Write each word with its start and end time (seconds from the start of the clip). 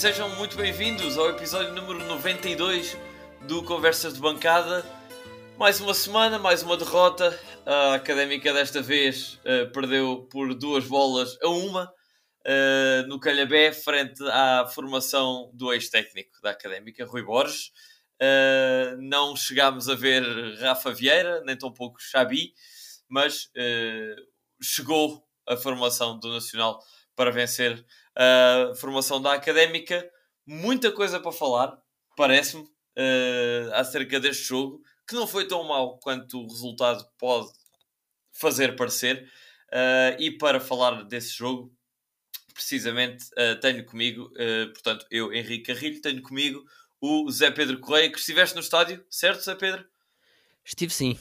sejam 0.00 0.30
muito 0.36 0.56
bem-vindos 0.56 1.18
ao 1.18 1.28
episódio 1.28 1.74
número 1.74 2.02
92 2.06 2.96
do 3.46 3.62
Conversas 3.62 4.14
de 4.14 4.18
Bancada. 4.18 4.82
Mais 5.58 5.78
uma 5.78 5.92
semana, 5.92 6.38
mais 6.38 6.62
uma 6.62 6.74
derrota. 6.74 7.38
A 7.66 7.96
Académica 7.96 8.50
desta 8.50 8.80
vez 8.80 9.34
uh, 9.44 9.70
perdeu 9.74 10.26
por 10.32 10.54
duas 10.54 10.86
bolas 10.86 11.36
a 11.42 11.50
uma 11.50 11.84
uh, 11.84 13.06
no 13.08 13.20
Calhabé, 13.20 13.74
frente 13.74 14.26
à 14.30 14.66
formação 14.74 15.50
do 15.52 15.70
ex-técnico 15.70 16.40
da 16.42 16.52
Académica, 16.52 17.04
Rui 17.04 17.22
Borges. 17.22 17.66
Uh, 18.22 18.96
não 19.02 19.36
chegámos 19.36 19.86
a 19.86 19.94
ver 19.94 20.22
Rafa 20.60 20.94
Vieira, 20.94 21.42
nem 21.44 21.58
tão 21.58 21.70
pouco 21.70 22.00
Xabi, 22.00 22.54
mas 23.06 23.50
chegou 24.62 25.22
a 25.46 25.58
formação 25.58 26.18
do 26.18 26.32
Nacional 26.32 26.80
para 27.14 27.30
vencer 27.30 27.84
a 28.20 28.74
formação 28.74 29.20
da 29.20 29.32
Académica. 29.32 30.08
Muita 30.46 30.92
coisa 30.92 31.18
para 31.18 31.32
falar, 31.32 31.78
parece-me, 32.14 32.62
uh, 32.64 33.72
acerca 33.74 34.20
deste 34.20 34.44
jogo, 34.44 34.82
que 35.08 35.14
não 35.14 35.26
foi 35.26 35.48
tão 35.48 35.64
mau 35.64 35.98
quanto 35.98 36.38
o 36.38 36.46
resultado 36.46 37.04
pode 37.18 37.48
fazer 38.32 38.76
parecer. 38.76 39.30
Uh, 39.72 40.20
e 40.20 40.36
para 40.36 40.60
falar 40.60 41.04
desse 41.04 41.30
jogo, 41.30 41.72
precisamente, 42.52 43.24
uh, 43.32 43.58
tenho 43.60 43.86
comigo, 43.86 44.30
portanto, 44.74 45.06
eu, 45.10 45.32
Henrique 45.32 45.72
Carrilho, 45.72 46.02
tenho 46.02 46.20
comigo 46.20 46.62
o 47.00 47.30
Zé 47.30 47.50
Pedro 47.50 47.80
Correia, 47.80 48.12
que 48.12 48.18
estiveste 48.18 48.54
no 48.54 48.60
estádio, 48.60 49.02
certo, 49.08 49.42
Zé 49.42 49.54
Pedro? 49.54 49.86
Estive 50.62 50.92
sim. 50.92 51.18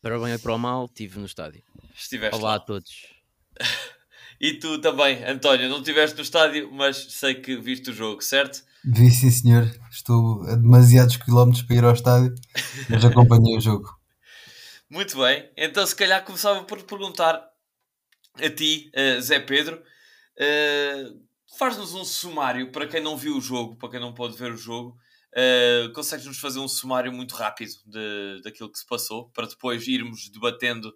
Para 0.00 0.18
o 0.18 0.24
bem 0.24 0.32
ou 0.32 0.38
para 0.38 0.54
o 0.54 0.58
mal, 0.58 0.86
estive 0.86 1.18
no 1.18 1.26
estádio. 1.26 1.62
Estiveste 1.94 2.34
Olá 2.34 2.52
lá. 2.52 2.56
a 2.56 2.60
todos. 2.60 3.06
E 4.40 4.54
tu 4.54 4.80
também, 4.80 5.22
António, 5.24 5.68
não 5.68 5.78
estiveste 5.78 6.16
no 6.16 6.22
estádio, 6.22 6.72
mas 6.72 6.96
sei 7.12 7.34
que 7.34 7.56
viste 7.56 7.90
o 7.90 7.92
jogo, 7.92 8.22
certo? 8.22 8.64
Vi 8.82 9.10
sim, 9.10 9.30
senhor. 9.30 9.70
Estou 9.90 10.42
a 10.44 10.56
demasiados 10.56 11.18
quilómetros 11.18 11.62
para 11.62 11.76
ir 11.76 11.84
ao 11.84 11.92
estádio, 11.92 12.34
mas 12.88 13.04
acompanhei 13.04 13.58
o 13.58 13.60
jogo. 13.60 13.94
Muito 14.88 15.18
bem, 15.18 15.48
então 15.56 15.86
se 15.86 15.94
calhar 15.94 16.24
começava 16.24 16.64
por 16.64 16.82
perguntar 16.82 17.46
a 18.42 18.50
ti, 18.50 18.90
uh, 18.96 19.20
Zé 19.20 19.38
Pedro, 19.38 19.76
uh, 19.76 21.20
faz-nos 21.58 21.94
um 21.94 22.04
sumário 22.04 22.72
para 22.72 22.88
quem 22.88 23.02
não 23.02 23.16
viu 23.16 23.36
o 23.36 23.40
jogo, 23.42 23.76
para 23.76 23.90
quem 23.90 24.00
não 24.00 24.14
pode 24.14 24.36
ver 24.36 24.52
o 24.52 24.56
jogo. 24.56 24.96
Uh, 25.32 25.92
consegues-nos 25.92 26.38
fazer 26.38 26.58
um 26.58 26.66
sumário 26.66 27.12
muito 27.12 27.36
rápido 27.36 27.72
de, 27.86 28.40
daquilo 28.42 28.72
que 28.72 28.78
se 28.78 28.86
passou, 28.86 29.28
para 29.28 29.46
depois 29.46 29.86
irmos 29.86 30.28
debatendo 30.30 30.92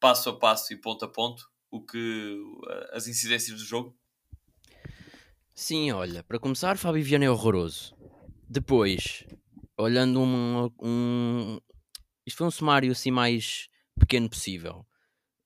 passo 0.00 0.30
a 0.30 0.36
passo 0.36 0.72
e 0.72 0.80
ponto 0.80 1.04
a 1.04 1.08
ponto 1.08 1.44
o 1.76 1.84
que 1.84 2.42
as 2.92 3.06
incidências 3.06 3.58
do 3.58 3.64
jogo? 3.64 3.96
Sim, 5.54 5.90
olha, 5.92 6.22
para 6.22 6.38
começar, 6.38 6.76
Fábio 6.76 7.02
Viana 7.02 7.24
é 7.24 7.30
horroroso. 7.30 7.96
Depois, 8.48 9.24
olhando 9.76 10.20
um, 10.20 10.70
um. 10.80 11.58
Isto 12.26 12.38
foi 12.38 12.46
um 12.46 12.50
sumário 12.50 12.92
assim 12.92 13.10
mais 13.10 13.68
pequeno 13.98 14.28
possível. 14.28 14.86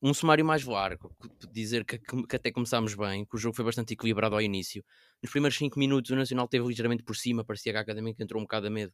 Um 0.03 0.15
sumário 0.15 0.45
mais 0.45 0.65
largo. 0.65 1.15
Dizer 1.53 1.85
que, 1.85 1.99
que 1.99 2.37
até 2.37 2.51
começámos 2.51 2.95
bem, 2.95 3.25
que 3.25 3.37
o 3.37 3.39
jogo 3.39 3.55
foi 3.55 3.65
bastante 3.65 3.93
equilibrado 3.93 4.35
ao 4.35 4.41
início. 4.41 4.85
Nos 5.23 5.31
primeiros 5.31 5.59
5 5.59 5.79
minutos, 5.79 6.11
o 6.11 6.17
Nacional 6.17 6.49
teve 6.49 6.67
ligeiramente 6.67 7.03
por 7.03 7.17
cima, 7.17 7.45
parecia 7.45 7.73
que 7.73 7.79
a 7.79 7.83
Académica 7.83 8.23
entrou 8.23 8.41
um 8.41 8.45
bocado 8.45 8.67
a 8.67 8.71
medo. 8.71 8.93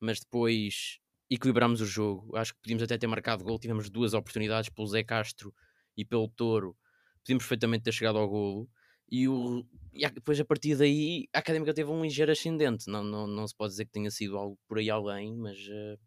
Mas 0.00 0.20
depois 0.20 0.98
equilibramos 1.28 1.80
o 1.80 1.86
jogo. 1.86 2.36
Acho 2.36 2.54
que 2.54 2.60
podíamos 2.60 2.82
até 2.82 2.96
ter 2.96 3.06
marcado 3.06 3.42
gol. 3.44 3.58
Tivemos 3.58 3.90
duas 3.90 4.14
oportunidades 4.14 4.70
pelo 4.70 4.86
Zé 4.86 5.02
Castro 5.02 5.52
e 5.96 6.04
pelo 6.04 6.28
Touro, 6.28 6.76
podíamos 7.22 7.44
perfeitamente 7.44 7.84
ter 7.84 7.92
chegado 7.92 8.18
ao 8.18 8.28
golo. 8.28 8.68
E, 9.10 9.28
o, 9.28 9.64
e 9.92 10.08
depois 10.08 10.40
a 10.40 10.44
partir 10.44 10.76
daí 10.76 11.28
a 11.34 11.38
Académica 11.40 11.74
teve 11.74 11.90
um 11.90 12.02
ligeiro 12.02 12.32
ascendente. 12.32 12.88
Não, 12.88 13.04
não, 13.04 13.26
não 13.26 13.46
se 13.46 13.54
pode 13.54 13.72
dizer 13.72 13.84
que 13.84 13.92
tenha 13.92 14.10
sido 14.10 14.38
algo 14.38 14.58
por 14.66 14.78
aí 14.78 14.88
além, 14.90 15.36
mas 15.36 15.58
uh, 15.58 15.98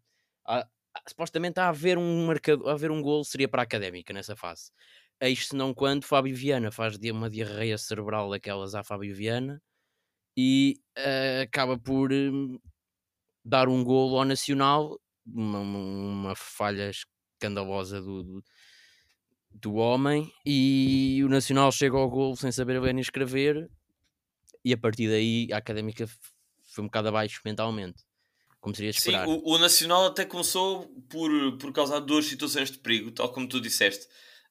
há, 0.46 0.68
supostamente 1.08 1.60
a 1.60 1.68
haver 1.68 1.98
um 1.98 2.26
marcador, 2.26 2.68
a 2.68 2.72
haver 2.72 2.90
um 2.90 3.00
golo 3.00 3.24
seria 3.24 3.48
para 3.48 3.62
a 3.62 3.64
Académica 3.64 4.12
nessa 4.12 4.34
fase. 4.36 4.70
Eis 5.20 5.48
se 5.48 5.56
não 5.56 5.72
quando 5.72 6.04
Fábio 6.04 6.34
Viana 6.34 6.70
faz 6.70 6.98
uma 7.10 7.30
diarreia 7.30 7.78
cerebral 7.78 8.30
daquelas 8.30 8.74
à 8.74 8.82
Fábio 8.84 9.14
Viana 9.14 9.62
e 10.36 10.80
uh, 10.98 11.42
acaba 11.42 11.78
por 11.78 12.12
uh, 12.12 12.60
dar 13.44 13.68
um 13.68 13.82
golo 13.84 14.18
ao 14.18 14.24
Nacional, 14.24 15.00
uma, 15.24 15.60
uma 15.60 16.34
falha 16.36 16.90
escandalosa 16.90 18.00
do, 18.00 18.22
do 18.22 18.44
do 19.60 19.74
homem 19.74 20.32
e 20.44 21.22
o 21.24 21.28
Nacional 21.28 21.70
chega 21.72 21.96
ao 21.96 22.08
gol 22.08 22.36
sem 22.36 22.52
saber 22.52 22.80
ler 22.80 22.94
nem 22.94 23.00
escrever 23.00 23.68
e 24.64 24.72
a 24.72 24.78
partir 24.78 25.08
daí 25.08 25.48
a 25.52 25.58
Académica 25.58 26.08
foi 26.64 26.82
um 26.84 26.88
bocado 26.88 27.08
abaixo 27.08 27.40
mentalmente, 27.44 28.02
como 28.60 28.74
seria 28.74 28.90
esperar. 28.90 29.26
Sim, 29.26 29.32
o, 29.44 29.54
o, 29.54 29.58
Nacional 29.58 30.06
até 30.06 30.24
começou 30.24 30.86
por, 31.08 31.30
por 31.58 31.72
causar 31.72 32.00
duas 32.00 32.26
situações 32.26 32.70
de 32.70 32.78
perigo, 32.78 33.10
tal 33.10 33.32
como 33.32 33.48
tu 33.48 33.60
disseste. 33.60 34.06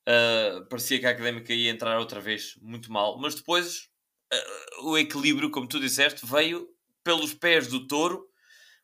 Uh, 0.08 0.66
parecia 0.68 1.00
que 1.00 1.06
a 1.06 1.10
Académica 1.10 1.54
ia 1.54 1.70
entrar 1.70 2.00
outra 2.00 2.22
vez 2.22 2.56
muito 2.62 2.92
mal, 2.92 3.20
mas 3.20 3.36
depois 3.36 3.90
uh, 4.34 4.90
o 4.90 4.98
equilíbrio, 4.98 5.52
como 5.52 5.68
tu 5.68 5.80
disseste, 5.80 6.26
veio 6.26 6.68
pelos 7.04 7.34
pés 7.34 7.68
do 7.68 7.86
Touro, 7.88 8.26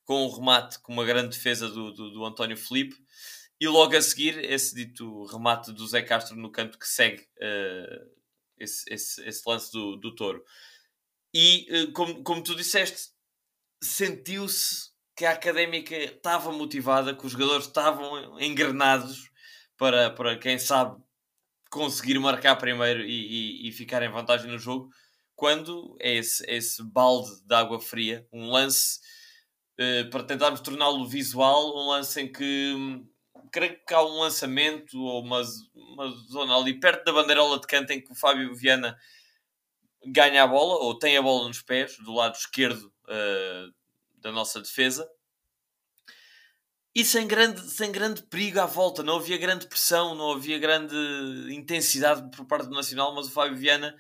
com 0.04 0.26
um 0.26 0.36
remate, 0.36 0.80
com 0.82 0.92
uma 0.92 1.06
grande 1.06 1.30
defesa 1.30 1.70
do, 1.70 1.94
do, 1.94 2.12
do 2.12 2.26
António 2.26 2.58
Felipe, 2.58 2.96
e 3.62 3.68
logo 3.68 3.96
a 3.96 4.02
seguir, 4.02 4.44
esse 4.44 4.74
dito 4.74 5.24
remate 5.26 5.72
do 5.72 5.88
Zé 5.88 6.02
Castro 6.02 6.36
no 6.36 6.52
canto 6.52 6.80
que 6.80 6.88
segue 6.88 7.22
uh, 7.38 8.10
esse, 8.58 8.92
esse, 8.92 9.24
esse, 9.24 9.44
lance 9.48 9.72
do, 9.72 9.98
do 9.98 10.16
touro. 10.16 10.44
E, 11.32 11.68
uh, 11.70 11.92
como, 11.92 12.24
como 12.24 12.44
tu 12.44 12.56
disseste, 12.56 13.12
sentiu-se 13.80 14.90
que 15.16 15.26
a 15.26 15.34
académica 15.34 15.96
estava 15.96 16.52
motivada, 16.52 17.16
que 17.16 17.24
os 17.24 17.34
jogadores 17.34 17.68
estavam 17.68 18.40
engrenados 18.40 19.30
para, 19.78 20.10
para 20.10 20.40
quem 20.40 20.58
sabe, 20.58 21.00
conseguir 21.70 22.18
marcar 22.18 22.56
primeiro 22.56 23.02
e, 23.02 23.66
e, 23.66 23.70
e 23.70 23.72
ficar 23.72 24.02
em 24.02 24.10
vantagem 24.10 24.50
no 24.50 24.58
jogo. 24.58 24.90
Quando 25.36 25.96
é 26.00 26.16
esse, 26.16 26.44
esse 26.50 26.82
balde 26.82 27.30
de 27.46 27.54
água 27.54 27.80
fria, 27.80 28.28
um 28.34 28.50
lance 28.50 29.00
uh, 29.80 30.10
para 30.10 30.24
tentarmos 30.24 30.62
torná-lo 30.62 31.08
visual, 31.08 31.78
um 31.78 31.90
lance 31.90 32.20
em 32.20 32.32
que 32.32 32.74
hum, 32.76 33.11
creio 33.52 33.78
que 33.86 33.94
há 33.94 34.02
um 34.02 34.20
lançamento 34.20 35.00
ou 35.00 35.22
uma, 35.22 35.42
uma 35.76 36.10
zona 36.30 36.56
ali 36.58 36.80
perto 36.80 37.04
da 37.04 37.14
bandeirola 37.14 37.60
de 37.60 37.68
canto 37.68 37.92
em 37.92 38.02
que 38.02 38.12
o 38.12 38.16
Fábio 38.16 38.56
Viana 38.56 38.98
ganha 40.06 40.44
a 40.44 40.48
bola 40.48 40.76
ou 40.84 40.98
tem 40.98 41.18
a 41.18 41.22
bola 41.22 41.48
nos 41.48 41.62
pés, 41.62 41.98
do 41.98 42.14
lado 42.14 42.36
esquerdo 42.36 42.92
uh, 43.04 43.74
da 44.18 44.32
nossa 44.32 44.62
defesa. 44.62 45.08
E 46.94 47.06
sem 47.06 47.28
grande, 47.28 47.62
sem 47.70 47.92
grande 47.92 48.24
perigo 48.24 48.60
à 48.60 48.66
volta, 48.66 49.02
não 49.04 49.18
havia 49.18 49.38
grande 49.38 49.68
pressão, 49.68 50.16
não 50.16 50.32
havia 50.32 50.60
grande 50.60 50.96
intensidade 51.50 52.30
por 52.36 52.46
parte 52.46 52.68
do 52.68 52.76
Nacional, 52.76 53.14
mas 53.14 53.28
o 53.28 53.32
Fábio 53.32 53.56
Viana 53.56 53.96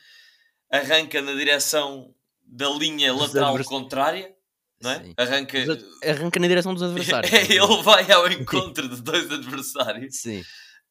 arranca 0.69 1.21
na 1.21 1.33
direção 1.33 2.13
da 2.43 2.69
linha 2.69 3.13
lateral 3.13 3.63
contrária 3.63 4.35
não 4.81 4.91
é? 4.91 5.13
Arranca... 5.17 5.57
Arranca 6.03 6.39
na 6.39 6.47
direção 6.47 6.73
dos 6.73 6.83
adversários. 6.83 7.31
ele 7.49 7.83
vai 7.83 8.11
ao 8.11 8.29
encontro 8.31 8.87
de 8.87 9.01
dois 9.01 9.31
adversários, 9.31 10.17
Sim. 10.17 10.43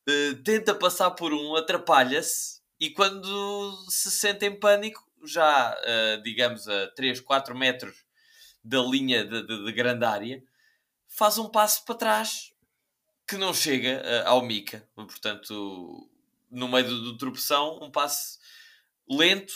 Uh, 0.09 0.35
tenta 0.43 0.75
passar 0.75 1.11
por 1.11 1.33
um, 1.33 1.55
atrapalha-se 1.57 2.61
e 2.81 2.91
quando 2.91 3.77
se 3.89 4.11
sente 4.11 4.47
em 4.47 4.59
pânico, 4.59 5.07
já 5.25 5.77
uh, 5.77 6.23
digamos 6.23 6.67
a 6.67 6.89
3, 6.89 7.21
4 7.21 7.55
metros 7.55 7.95
da 8.65 8.81
linha 8.81 9.25
de, 9.25 9.47
de, 9.47 9.65
de, 9.65 9.73
grande 9.73 10.05
área, 10.05 10.43
faz 11.07 11.37
um 11.37 11.49
passo 11.49 11.85
para 11.85 11.95
trás 11.95 12.53
que 13.29 13.37
não 13.37 13.53
chega 13.53 14.03
uh, 14.03 14.29
ao 14.29 14.43
Mica. 14.43 14.89
Portanto, 14.95 16.11
no 16.51 16.67
meio 16.67 16.89
do, 16.89 17.03
do 17.03 17.19
tropeção, 17.19 17.79
um 17.83 17.91
passo 17.91 18.39
lento, 19.09 19.53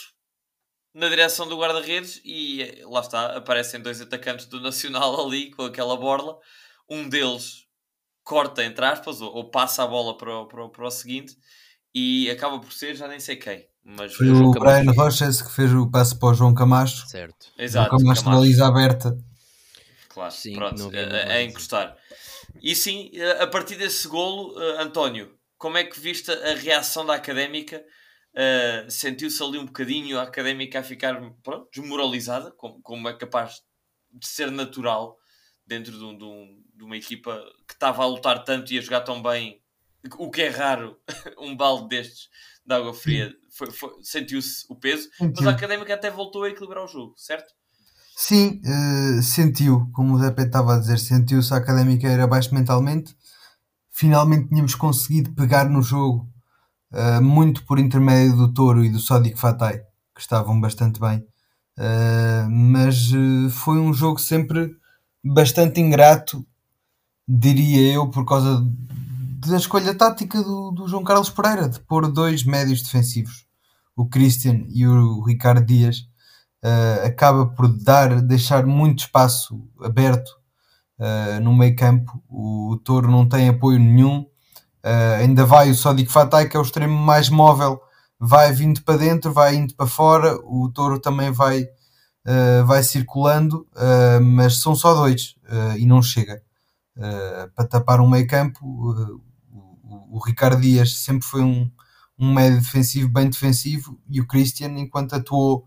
na 0.95 1.09
direção 1.09 1.45
do 1.45 1.57
guarda-redes 1.57 2.21
e 2.23 2.81
lá 2.85 3.01
está, 3.01 3.35
aparecem 3.35 3.81
dois 3.81 3.99
atacantes 3.99 4.45
do 4.45 4.61
Nacional 4.61 5.19
ali 5.27 5.51
com 5.51 5.63
aquela 5.63 5.97
borla. 5.97 6.37
Um 6.89 7.09
deles 7.09 7.65
corta, 8.23 8.63
entre 8.63 8.85
aspas, 8.85 9.19
ou, 9.19 9.31
ou 9.35 9.51
passa 9.51 9.83
a 9.83 9.87
bola 9.87 10.17
para 10.17 10.39
o, 10.39 10.47
para, 10.47 10.63
o, 10.63 10.69
para 10.69 10.87
o 10.87 10.91
seguinte 10.91 11.35
e 11.93 12.29
acaba 12.29 12.59
por 12.59 12.71
ser, 12.71 12.95
já 12.95 13.07
nem 13.09 13.19
sei 13.19 13.35
quem. 13.35 13.67
Mas 13.83 14.15
Foi 14.15 14.29
o 14.29 14.51
Brian 14.51 14.91
Roches 14.95 15.41
que 15.41 15.51
fez 15.51 15.71
o 15.73 15.91
passo 15.91 16.17
para 16.17 16.29
o 16.29 16.33
João 16.33 16.53
Camacho. 16.53 17.07
Certo. 17.07 17.47
Exato. 17.57 17.93
O 17.93 17.99
Camacho, 17.99 18.23
Camacho. 18.23 18.41
baliza 18.41 18.65
aberta. 18.65 19.17
Claro, 20.09 20.31
sim, 20.31 20.55
pronto, 20.55 20.91
a, 20.95 21.33
a, 21.33 21.43
encostar. 21.43 21.95
E 22.63 22.73
sim, 22.73 23.11
a 23.39 23.45
partir 23.45 23.75
desse 23.75 24.07
golo, 24.07 24.57
uh, 24.57 24.79
António, 24.79 25.37
como 25.57 25.77
é 25.77 25.83
que 25.83 25.99
viste 25.99 26.31
a 26.31 26.55
reação 26.55 27.05
da 27.05 27.15
Académica 27.15 27.83
Uh, 28.35 28.91
sentiu-se 28.91 29.41
ali 29.41 29.57
um 29.57 29.65
bocadinho 29.65 30.19
a 30.19 30.23
académica 30.23 30.79
a 30.79 30.83
ficar 30.83 31.17
pronto, 31.41 31.69
desmoralizada, 31.73 32.51
como, 32.51 32.81
como 32.81 33.07
é 33.07 33.17
capaz 33.17 33.61
de 34.11 34.27
ser 34.27 34.51
natural 34.51 35.17
dentro 35.65 35.97
de, 35.97 36.03
um, 36.03 36.17
de, 36.17 36.23
um, 36.25 36.63
de, 36.75 36.83
uma 36.83 36.97
equipa 36.97 37.41
que 37.65 37.73
estava 37.73 38.03
a 38.03 38.07
lutar 38.07 38.43
tanto 38.43 38.73
e 38.73 38.77
a 38.77 38.81
jogar 38.81 39.01
tão 39.01 39.23
bem 39.23 39.61
o 40.17 40.29
que 40.29 40.41
é 40.41 40.49
raro, 40.49 40.97
um 41.39 41.55
balde 41.55 41.87
destes 41.87 42.29
de 42.65 42.75
água 42.75 42.93
fria, 42.93 43.33
sentiu-se 44.01 44.65
o 44.69 44.75
peso, 44.75 45.09
mas 45.19 45.47
a 45.47 45.51
Académica 45.51 45.93
até 45.93 46.11
voltou 46.11 46.43
a 46.43 46.49
equilibrar 46.49 46.83
o 46.83 46.87
jogo, 46.87 47.13
certo? 47.15 47.53
Sim, 48.15 48.61
eh, 48.63 49.21
sentiu, 49.21 49.89
como 49.91 50.15
o 50.15 50.19
Zé 50.19 50.29
Pedro 50.29 50.45
estava 50.45 50.75
a 50.75 50.79
dizer, 50.79 50.97
sentiu-se 50.97 51.53
a 51.53 51.57
académica 51.57 52.07
era 52.07 52.25
baixo 52.25 52.55
mentalmente. 52.55 53.13
Finalmente 53.91 54.47
tínhamos 54.47 54.73
conseguido 54.73 55.35
pegar 55.35 55.69
no 55.69 55.81
jogo, 55.81 56.25
eh, 56.95 57.19
muito 57.19 57.65
por 57.65 57.77
intermédio 57.77 58.37
do 58.37 58.53
Toro 58.53 58.83
e 58.83 58.89
do 58.89 58.99
Sadiq 58.99 59.37
Fatay, 59.37 59.79
que 60.13 60.21
estavam 60.21 60.59
bastante 60.61 60.99
bem. 60.99 61.25
Eh, 61.77 62.47
mas 62.49 63.11
eh, 63.13 63.49
foi 63.49 63.79
um 63.79 63.93
jogo 63.93 64.17
sempre 64.19 64.71
bastante 65.23 65.81
ingrato, 65.81 66.45
diria 67.27 67.93
eu, 67.93 68.09
por 68.09 68.25
causa 68.25 68.65
da 69.45 69.57
escolha 69.57 69.93
tática 69.93 70.41
do, 70.41 70.71
do 70.71 70.87
João 70.87 71.03
Carlos 71.03 71.29
Pereira, 71.29 71.67
de 71.67 71.79
pôr 71.81 72.09
dois 72.09 72.45
médios 72.45 72.81
defensivos, 72.81 73.45
o 73.95 74.07
Christian 74.07 74.63
e 74.69 74.87
o 74.87 75.21
Ricardo 75.23 75.65
Dias. 75.65 76.07
Uh, 76.63 77.05
acaba 77.05 77.45
por 77.45 77.67
dar, 77.67 78.21
deixar 78.21 78.65
muito 78.65 78.99
espaço 78.99 79.69
aberto 79.83 80.29
uh, 80.99 81.39
no 81.43 81.53
meio 81.53 81.75
campo. 81.75 82.23
O, 82.27 82.71
o 82.73 82.77
Toro 82.77 83.11
não 83.11 83.27
tem 83.27 83.49
apoio 83.49 83.79
nenhum. 83.79 84.25
Uh, 84.85 85.21
ainda 85.21 85.45
vai 85.45 85.71
o 85.71 85.75
Sodic 85.75 86.11
Fatai, 86.11 86.47
que 86.47 86.55
é 86.55 86.59
o 86.59 86.63
extremo 86.63 86.95
mais 86.95 87.29
móvel, 87.29 87.81
vai 88.19 88.51
vindo 88.53 88.83
para 88.83 88.97
dentro, 88.97 89.33
vai 89.33 89.55
indo 89.55 89.73
para 89.75 89.87
fora. 89.87 90.37
O 90.43 90.69
Toro 90.71 90.99
também 90.99 91.31
vai, 91.31 91.65
vai 92.65 92.81
circulando, 92.83 93.67
mas 94.23 94.61
são 94.61 94.75
só 94.75 94.93
dois 94.93 95.35
e 95.77 95.85
não 95.85 96.01
chega. 96.01 96.41
para 97.55 97.67
tapar 97.67 97.99
um 97.99 98.09
meio 98.09 98.25
campo, 98.27 98.59
o, 98.63 99.21
o 100.15 100.19
Ricardo 100.19 100.61
Dias 100.61 100.95
sempre 100.97 101.25
foi 101.25 101.41
um, 101.41 101.69
um 102.17 102.33
médio 102.33 102.59
defensivo, 102.59 103.09
bem 103.09 103.29
defensivo, 103.29 103.99
e 104.09 104.21
o 104.21 104.27
Christian, 104.27 104.69
enquanto 104.77 105.13
atuou 105.13 105.65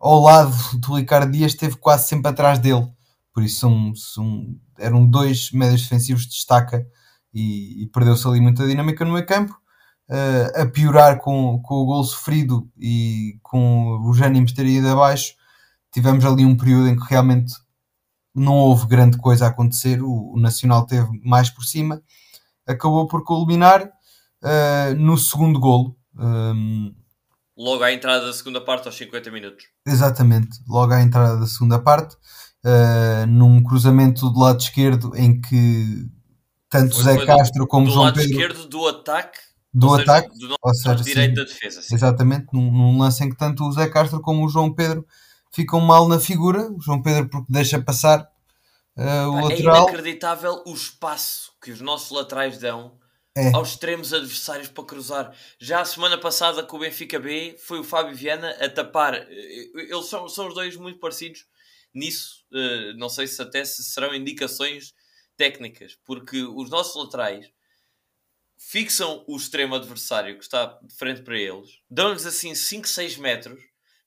ao 0.00 0.20
lado 0.20 0.54
do 0.78 0.94
Ricardo 0.94 1.30
Dias 1.30 1.52
esteve 1.52 1.76
quase 1.76 2.08
sempre 2.08 2.30
atrás 2.30 2.58
dele. 2.58 2.88
Por 3.32 3.42
isso 3.42 3.60
são, 3.60 3.94
são, 3.94 4.56
eram 4.78 5.06
dois 5.06 5.50
médios 5.52 5.82
defensivos 5.82 6.22
de 6.22 6.30
destaca 6.30 6.86
e, 7.34 7.82
e 7.82 7.86
perdeu-se 7.88 8.26
ali 8.26 8.40
muita 8.40 8.66
dinâmica 8.66 9.04
no 9.04 9.12
meio 9.12 9.26
campo. 9.26 9.58
Uh, 10.08 10.60
a 10.60 10.66
piorar 10.66 11.18
com, 11.18 11.58
com 11.62 11.76
o 11.76 11.86
gol 11.86 12.04
sofrido 12.04 12.70
e 12.78 13.38
com 13.42 14.06
os 14.06 14.20
ânimos 14.20 14.52
terem 14.52 14.76
ido 14.76 14.88
abaixo, 14.88 15.34
tivemos 15.90 16.24
ali 16.26 16.44
um 16.44 16.56
período 16.56 16.88
em 16.88 16.96
que 16.96 17.06
realmente 17.08 17.54
não 18.34 18.54
houve 18.54 18.86
grande 18.86 19.16
coisa 19.16 19.46
a 19.46 19.48
acontecer. 19.48 20.02
O, 20.02 20.34
o 20.34 20.40
Nacional 20.40 20.84
teve 20.86 21.08
mais 21.24 21.48
por 21.48 21.64
cima, 21.64 22.02
acabou 22.66 23.06
por 23.06 23.24
culminar 23.24 23.82
uh, 23.82 24.94
no 24.96 25.16
segundo 25.16 25.58
golo. 25.58 25.96
Um, 26.16 26.94
Logo 27.56 27.84
à 27.84 27.92
entrada 27.92 28.26
da 28.26 28.32
segunda 28.32 28.60
parte, 28.60 28.86
aos 28.86 28.96
50 28.96 29.30
minutos. 29.30 29.66
Exatamente, 29.86 30.58
logo 30.68 30.92
à 30.92 31.00
entrada 31.00 31.38
da 31.38 31.46
segunda 31.46 31.78
parte, 31.78 32.16
uh, 32.64 33.26
num 33.28 33.62
cruzamento 33.62 34.28
do 34.28 34.40
lado 34.40 34.60
esquerdo 34.60 35.16
em 35.16 35.40
que 35.40 36.10
tanto 36.78 36.94
Foi- 36.94 37.04
Zé 37.04 37.14
foi 37.14 37.26
do- 37.26 37.26
Castro 37.26 37.66
como 37.66 37.86
do 37.86 37.92
João 37.92 38.04
lado 38.06 38.14
Pedro 38.16 38.30
esquerdo 38.32 38.66
do 38.68 38.86
ataque, 38.88 39.38
do 39.72 39.90
seja, 39.90 40.02
ataque, 40.02 40.38
do 40.38 40.48
nosso 40.48 40.82
seja, 40.82 40.94
direito 40.96 41.30
sim, 41.30 41.34
da 41.34 41.44
defesa. 41.44 41.82
sim. 41.82 41.94
exatamente, 41.94 42.46
num, 42.52 42.70
num 42.70 42.98
lance 42.98 43.22
em 43.24 43.30
que 43.30 43.36
tanto 43.36 43.64
o 43.64 43.72
Zé 43.72 43.88
Castro 43.88 44.20
como 44.20 44.44
o 44.44 44.48
João 44.48 44.72
Pedro 44.72 45.06
ficam 45.52 45.80
mal 45.80 46.08
na 46.08 46.18
figura, 46.18 46.70
o 46.72 46.80
João 46.80 47.00
Pedro 47.02 47.28
porque 47.28 47.46
deixa 47.52 47.80
passar 47.80 48.20
uh, 48.96 49.30
o 49.30 49.38
É 49.38 49.42
lateral, 49.42 49.82
inacreditável 49.88 50.62
o 50.66 50.72
espaço 50.74 51.52
que 51.62 51.70
os 51.70 51.80
nossos 51.80 52.10
laterais 52.10 52.58
dão 52.58 52.98
É. 53.36 53.52
aos 53.52 53.70
extremos 53.70 54.12
adversários 54.12 54.68
para 54.68 54.84
cruzar. 54.84 55.32
Já 55.58 55.80
a 55.80 55.84
semana 55.84 56.16
passada 56.18 56.62
com 56.62 56.76
o 56.76 56.80
Benfica 56.80 57.18
B 57.18 57.56
foi 57.58 57.78
o 57.80 57.84
Fábio 57.84 58.14
Viana 58.16 58.50
a 58.60 58.68
tapar. 58.68 59.14
Eh, 59.14 59.70
Eles 59.90 60.06
são, 60.06 60.28
são 60.28 60.46
os 60.48 60.54
dois 60.54 60.76
muito 60.76 61.00
parecidos 61.00 61.44
nisso. 61.92 62.44
Eh, 62.54 62.92
Não 62.96 63.08
sei 63.08 63.26
se 63.26 63.40
até 63.42 63.64
se 63.64 63.82
serão 63.82 64.14
indicações 64.14 64.92
técnicas, 65.36 65.96
porque 66.04 66.42
os 66.42 66.70
nossos 66.70 66.94
laterais 67.02 67.46
fixam 68.58 69.24
o 69.28 69.36
extremo 69.36 69.74
adversário 69.74 70.36
que 70.38 70.44
está 70.44 70.78
de 70.82 70.94
frente 70.94 71.22
para 71.22 71.36
eles, 71.38 71.70
dão-lhes 71.90 72.24
assim 72.24 72.54
5, 72.54 72.88
6 72.88 73.18
metros, 73.18 73.60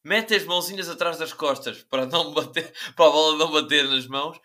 metem 0.03 0.37
as 0.37 0.45
mãozinhas 0.45 0.89
atrás 0.89 1.17
das 1.17 1.33
costas 1.33 1.83
para, 1.83 2.05
não 2.05 2.33
bater, 2.33 2.73
para 2.95 3.05
a 3.07 3.11
bola 3.11 3.37
não 3.37 3.51
bater 3.51 3.87
nas 3.87 4.07
mãos 4.07 4.39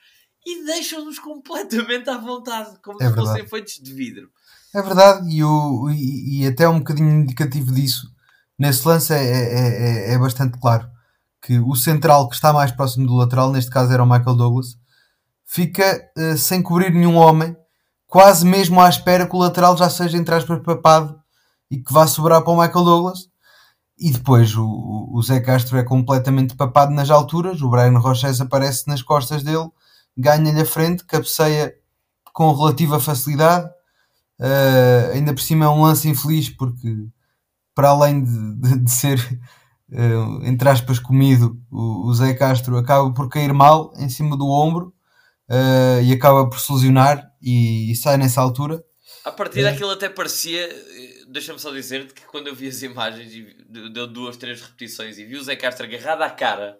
e 0.44 0.64
deixam-nos 0.64 1.18
completamente 1.18 2.10
à 2.10 2.18
vontade, 2.18 2.76
como 2.82 3.00
É 3.02 3.08
se 3.08 3.14
fossem 3.14 3.32
verdade. 3.34 3.50
feitos 3.50 3.74
de 3.74 3.92
vidro. 3.94 4.28
É 4.74 4.82
verdade, 4.82 5.28
e, 5.30 5.44
o, 5.44 5.88
e, 5.90 6.40
e 6.42 6.46
até 6.46 6.68
um 6.68 6.78
bocadinho 6.78 7.10
indicativo 7.10 7.72
disso, 7.72 8.10
nesse 8.58 8.86
lance 8.86 9.12
é, 9.12 9.18
é, 9.18 10.10
é- 10.10 10.14
é 10.14 10.18
bastante 10.18 10.58
claro 10.58 10.90
que 11.40 11.58
o 11.58 11.74
central 11.74 12.28
que 12.28 12.34
está 12.34 12.52
mais 12.52 12.72
próximo 12.72 13.06
do 13.06 13.14
lateral, 13.14 13.52
neste 13.52 13.70
caso 13.70 13.92
era 13.92 14.02
o 14.02 14.06
Michael 14.06 14.36
Douglas, 14.36 14.76
fica 15.52 16.00
eh, 16.16 16.36
sem 16.36 16.62
cobrir 16.62 16.92
nenhum 16.92 17.16
homem, 17.16 17.56
quase 18.06 18.44
mesmo 18.46 18.80
à 18.80 18.88
espera 18.88 19.26
que 19.28 19.36
o 19.36 19.38
lateral 19.38 19.76
já 19.76 19.90
seja, 19.90 20.16
entre 20.18 20.34
aspas, 20.34 20.60
papado 20.62 21.18
e 21.70 21.78
que 21.78 21.92
vá 21.92 22.06
sobrar 22.06 22.42
para 22.42 22.52
o 22.52 22.60
Michael 22.60 22.84
Douglas. 22.84 23.28
E 23.98 24.10
depois 24.10 24.56
o, 24.56 24.64
o- 24.66 25.18
o 25.18 25.22
Zé 25.22 25.40
Castro 25.40 25.78
é 25.78 25.84
completamente 25.84 26.56
papado 26.56 26.92
nas 26.92 27.10
alturas, 27.10 27.62
o 27.62 27.68
Brian 27.70 27.98
Roches 27.98 28.40
aparece 28.40 28.88
nas 28.88 29.02
costas 29.02 29.42
dele, 29.42 29.70
ganha-lhe 30.16 30.60
a 30.60 30.66
frente, 30.66 31.04
cabeceia 31.04 31.74
com 32.32 32.52
relativa 32.54 32.98
facilidade. 33.00 33.68
Uh, 34.40 35.12
ainda 35.14 35.32
por 35.32 35.40
cima 35.40 35.66
é 35.66 35.68
um 35.68 35.82
lance 35.82 36.08
infeliz 36.08 36.48
porque 36.50 37.06
para 37.74 37.90
além 37.90 38.24
de, 38.24 38.54
de- 38.56 38.78
de 38.80 38.90
ser 38.90 39.18
uh, 39.92 40.44
entre 40.46 40.68
aspas 40.68 40.98
comido 40.98 41.60
o, 41.70 42.08
o 42.08 42.14
Zé 42.14 42.34
Castro 42.34 42.76
acaba 42.76 43.12
por 43.12 43.28
cair 43.28 43.52
mal 43.54 43.92
em 43.98 44.08
cima 44.08 44.36
do 44.36 44.48
ombro 44.48 44.92
uh, 45.50 46.02
e 46.02 46.12
acaba 46.12 46.48
por 46.48 46.58
se 46.60 46.72
lesionar 46.72 47.24
e, 47.42 47.90
e 47.92 47.96
sai 47.96 48.16
nessa 48.16 48.40
altura 48.40 48.82
A 49.24 49.30
partir 49.32 49.60
É. 49.60 49.64
daquilo 49.64 49.90
até 49.90 50.08
parecia, 50.08 50.64
eh, 50.68 51.24
deixa-me 51.28 51.58
só 51.58 51.70
dizer-te 51.70 52.12
que 52.14 52.22
quando 52.26 52.48
eu 52.48 52.54
vi 52.54 52.68
as 52.68 52.82
imagens 52.82 53.32
e 53.32 53.46
deu 53.92 54.06
duas, 54.06 54.36
três 54.36 54.60
repetições 54.60 55.18
e 55.18 55.24
vi 55.24 55.36
o 55.36 55.42
Zé 55.44 55.54
Castro 55.56 55.84
agarrado 55.86 56.22
à 56.22 56.30
cara, 56.30 56.76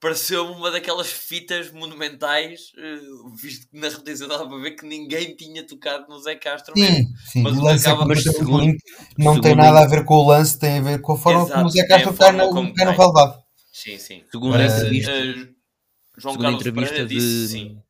pareceu-me 0.00 0.52
uma 0.54 0.70
daquelas 0.70 1.10
fitas 1.10 1.70
monumentais, 1.72 2.60
visto 3.40 3.68
que 3.70 3.78
na 3.80 3.88
repetição 3.88 4.28
dava 4.28 4.46
para 4.46 4.58
ver 4.58 4.72
que 4.72 4.86
ninguém 4.86 5.34
tinha 5.34 5.66
tocado 5.66 6.06
no 6.08 6.18
Zé 6.20 6.34
Castro 6.36 6.74
mesmo. 6.76 6.94
sim, 6.96 7.04
sim, 7.32 7.42
Mas 7.42 7.56
o 7.56 7.62
lance 7.62 7.84
que 7.84 7.90
acaba- 7.90 8.04
é 8.04 8.06
mas 8.08 8.22
segundo- 8.22 8.74
não 9.18 9.40
tem 9.40 9.52
segundo 9.52 9.56
nada 9.56 9.80
a- 9.80 9.86
ver 9.88 10.04
com 10.04 10.14
o 10.14 10.26
lance 10.28 10.58
tem 10.58 10.78
a 10.78 10.82
ver 10.82 11.00
com 11.00 11.12
a 11.14 11.18
forma 11.18 11.40
Exato, 11.40 11.52
como 11.54 11.66
o 11.66 11.70
Zé 11.70 11.80
é 11.80 11.86
Castro 11.88 12.14
cai 12.14 12.26
forma 12.32 12.44
no, 12.44 12.74
cai 12.74 12.84
no 12.84 12.92
relevado 12.92 13.42
Sim, 13.72 13.98
sim. 13.98 14.22
Segundo 14.30 14.52
Mas, 14.52 14.72
entrevista, 14.74 15.10
eh, 15.10 15.48
João 16.16 16.34
segundo 16.34 16.46
a 16.46 16.50
Carlos 16.50 16.60
entrevista 16.66 16.94
Pereira 16.94 17.08
de, 17.08 17.14
disse 17.14 17.48
sim. 17.52 17.82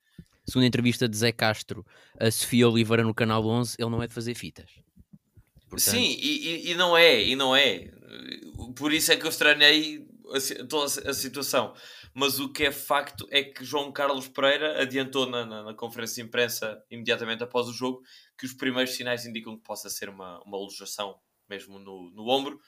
segundo 0.44 0.64
a 0.64 0.66
entrevista 0.66 1.08
de 1.08 1.16
Zé 1.16 1.32
Castro 1.32 1.86
a 2.18 2.30
Sofia 2.30 2.68
Oliveira 2.68 3.02
no 3.02 3.14
canal 3.14 3.46
11, 3.46 3.76
ele 3.78 3.90
não 3.90 4.02
é 4.02 4.06
de 4.06 4.14
fazer 4.14 4.34
fitas. 4.34 4.70
Portanto, 5.68 5.80
Sim, 5.94 6.16
e, 6.20 6.70
e- 6.70 6.74
não 6.74 6.96
é, 6.96 7.22
e 7.22 7.34
não 7.36 7.54
é. 7.54 7.90
Por 8.76 8.92
isso 8.92 9.10
é 9.12 9.16
que 9.16 9.26
eu 9.26 9.30
estranhei 9.30 10.06
a 10.60 10.64
toda 10.66 11.10
a 11.10 11.14
situação. 11.14 11.74
Mas 12.14 12.38
o 12.40 12.48
que 12.50 12.64
é 12.64 12.72
facto 12.72 13.26
é 13.30 13.42
que 13.42 13.64
João 13.64 13.92
Carlos 13.92 14.26
Pereira 14.28 14.80
adiantou 14.80 15.28
na, 15.28 15.44
na- 15.44 15.62
na 15.64 15.74
conferência 15.74 16.22
de 16.22 16.28
imprensa 16.28 16.82
imediatamente 16.90 17.42
após 17.42 17.68
o 17.68 17.72
jogo 17.72 18.02
que 18.38 18.46
os 18.46 18.52
primeiros 18.54 18.94
sinais 18.94 19.26
indicam 19.26 19.56
que 19.56 19.62
possa 19.62 19.90
ser 19.90 20.08
uma, 20.08 20.40
uma 20.44 20.56
alojação 20.56 21.18
mesmo 21.48 21.78
no, 21.78 22.10
no 22.10 22.28
ombro, 22.28 22.58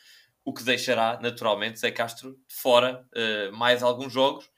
o 0.44 0.52
que 0.52 0.62
deixará 0.62 1.18
naturalmente 1.22 1.80
Zé 1.80 1.90
Castro 1.90 2.38
fora 2.48 3.04
eh, 3.14 3.50
mais 3.52 3.82
alguns 3.82 4.12
jogos 4.12 4.48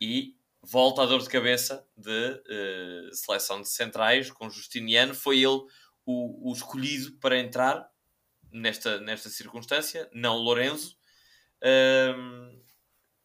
e 0.00 0.35
volta 0.70 1.02
à 1.02 1.06
dor 1.06 1.22
de 1.22 1.28
cabeça 1.28 1.86
de 1.96 2.42
eh, 2.48 3.10
seleção 3.12 3.60
de 3.62 3.68
centrais 3.68 4.30
com 4.30 4.50
Justiniano. 4.50 5.14
Foi 5.14 5.38
ele 5.38 5.60
o, 6.04 6.50
o 6.50 6.52
escolhido 6.52 7.12
para 7.20 7.38
entrar 7.38 7.88
nesta, 8.52 9.00
nesta 9.00 9.28
circunstância, 9.28 10.08
não 10.12 10.36
Lorenzo. 10.36 10.96
Ahm, 11.62 12.60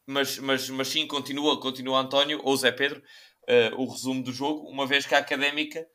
mas, 0.07 0.37
mas, 0.39 0.69
mas 0.69 0.87
sim, 0.87 1.07
continua, 1.07 1.59
continua 1.59 1.99
António 2.01 2.41
ou 2.43 2.55
Zé 2.57 2.71
Pedro 2.71 3.01
ah, 3.47 3.71
o 3.77 3.89
resumo 3.89 4.23
do 4.23 4.31
jogo, 4.31 4.69
uma 4.69 4.85
vez 4.87 5.05
que 5.05 5.15
a 5.15 5.19
Académica 5.19 5.85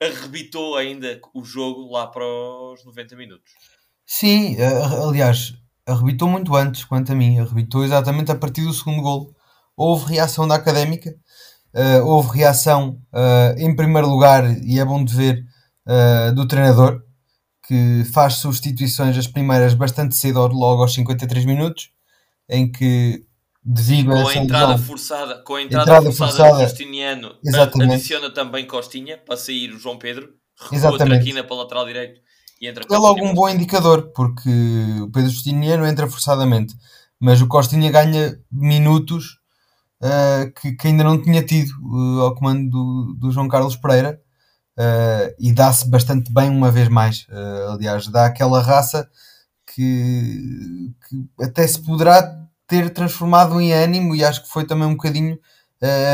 arrebitou 0.00 0.76
ainda 0.76 1.20
o 1.34 1.44
jogo 1.44 1.90
lá 1.92 2.06
para 2.06 2.24
os 2.26 2.84
90 2.84 3.16
minutos. 3.16 3.52
Sim, 4.06 4.56
a- 4.60 5.06
aliás, 5.08 5.54
arrebitou 5.86 6.28
muito 6.28 6.54
antes, 6.56 6.84
quanto 6.84 7.12
a 7.12 7.14
mim, 7.14 7.38
arrebitou 7.38 7.84
exatamente 7.84 8.30
a 8.30 8.36
partir 8.36 8.62
do 8.64 8.72
segundo 8.72 9.02
gol. 9.02 9.33
Houve 9.76 10.12
reação 10.12 10.46
da 10.46 10.54
académica, 10.54 11.14
eh, 11.74 12.00
houve 12.00 12.38
reação, 12.38 13.00
eh, 13.12 13.56
em 13.58 13.74
primeiro 13.74 14.08
lugar, 14.08 14.44
e 14.62 14.78
é 14.78 14.84
bom 14.84 15.04
de 15.04 15.14
ver, 15.14 15.44
eh, 15.86 16.30
do 16.32 16.46
treinador, 16.46 17.02
que 17.66 18.04
faz 18.12 18.34
substituições 18.34 19.18
as 19.18 19.26
primeiras 19.26 19.74
bastante 19.74 20.14
cedo, 20.14 20.46
logo 20.46 20.82
aos 20.82 20.94
53 20.94 21.44
minutos, 21.44 21.90
em 22.48 22.70
que, 22.70 23.24
devido 23.64 24.12
a 24.12 24.14
Com 24.14 24.18
a 24.18 24.30
essa 24.30 24.38
entrada 24.38 24.78
forçada, 24.78 25.42
com 25.42 25.54
a 25.56 25.62
entrada, 25.62 25.82
Entrada 25.82 26.12
forçada, 26.12 26.30
forçada, 26.30 26.62
do 26.62 26.68
Justiniano, 26.68 27.34
exatamente. 27.44 27.94
adiciona 27.94 28.30
também 28.30 28.66
Costinha 28.66 29.18
para 29.18 29.36
sair 29.36 29.72
o 29.72 29.78
João 29.78 29.98
Pedro. 29.98 30.28
recua. 30.70 30.98
Traquina 30.98 31.42
para 31.42 31.54
o 31.54 31.58
lateral 31.58 31.86
direito 31.86 32.20
e 32.60 32.68
entra 32.68 32.84
É 32.88 32.98
logo 32.98 33.24
um 33.24 33.34
bom 33.34 33.48
indicador, 33.48 34.12
porque 34.14 34.50
o 35.02 35.10
Pedro 35.10 35.30
Justiniano 35.30 35.86
entra 35.86 36.08
forçadamente, 36.08 36.74
mas 37.18 37.40
o 37.40 37.48
Costinha 37.48 37.90
ganha 37.90 38.38
minutos 38.52 39.40
uh, 40.04 40.52
que, 40.52 40.72
que 40.72 40.88
ainda 40.88 41.02
não 41.02 41.20
tinha 41.20 41.42
tido 41.42 41.70
uh, 41.82 42.20
ao 42.22 42.34
comando 42.34 42.68
do, 42.68 43.14
do 43.14 43.30
João 43.30 43.48
Carlos 43.48 43.76
Pereira 43.76 44.20
uh, 44.78 45.34
e 45.38 45.52
dá-se 45.52 45.88
bastante 45.88 46.32
bem 46.32 46.50
uma 46.50 46.70
vez 46.70 46.88
mais. 46.88 47.26
aliás, 47.72 48.06
dá 48.08 48.26
aquela 48.26 48.60
raça 48.60 49.08
que, 49.74 50.92
que, 51.08 51.44
até 51.44 51.66
se 51.66 51.82
poderá 51.82 52.44
ter 52.66 52.90
transformado 52.90 53.60
em 53.60 53.72
ânimo 53.72 54.14
e 54.14 54.24
acho 54.24 54.42
que 54.42 54.48
foi 54.48 54.66
também 54.66 54.86
um 54.86 54.94
bocadinho 54.94 55.38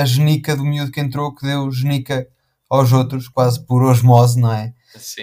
a 0.00 0.04
genica 0.04 0.56
do 0.56 0.64
miúdo 0.64 0.90
que 0.90 1.00
entrou 1.00 1.32
que 1.32 1.46
deu 1.46 1.70
genica 1.70 2.26
aos 2.68 2.92
outros, 2.92 3.28
quase 3.28 3.64
por 3.64 3.84
osmose, 3.84 4.40
não 4.40 4.52
é? 4.52 4.74
Sim. 4.96 5.22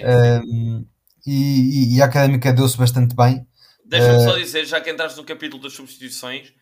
e, 1.26 1.96
e, 1.96 2.02
a 2.02 2.06
académica 2.06 2.54
deu-se 2.54 2.78
bastante 2.78 3.14
bem. 3.14 3.46
Deixa-me 3.84 4.24
só 4.24 4.38
dizer, 4.38 4.66
já 4.66 4.80
que 4.80 4.90
entraste 4.90 5.18
no 5.18 5.26
capítulo 5.26 5.62
das 5.62 5.74
substituições, 5.74 6.54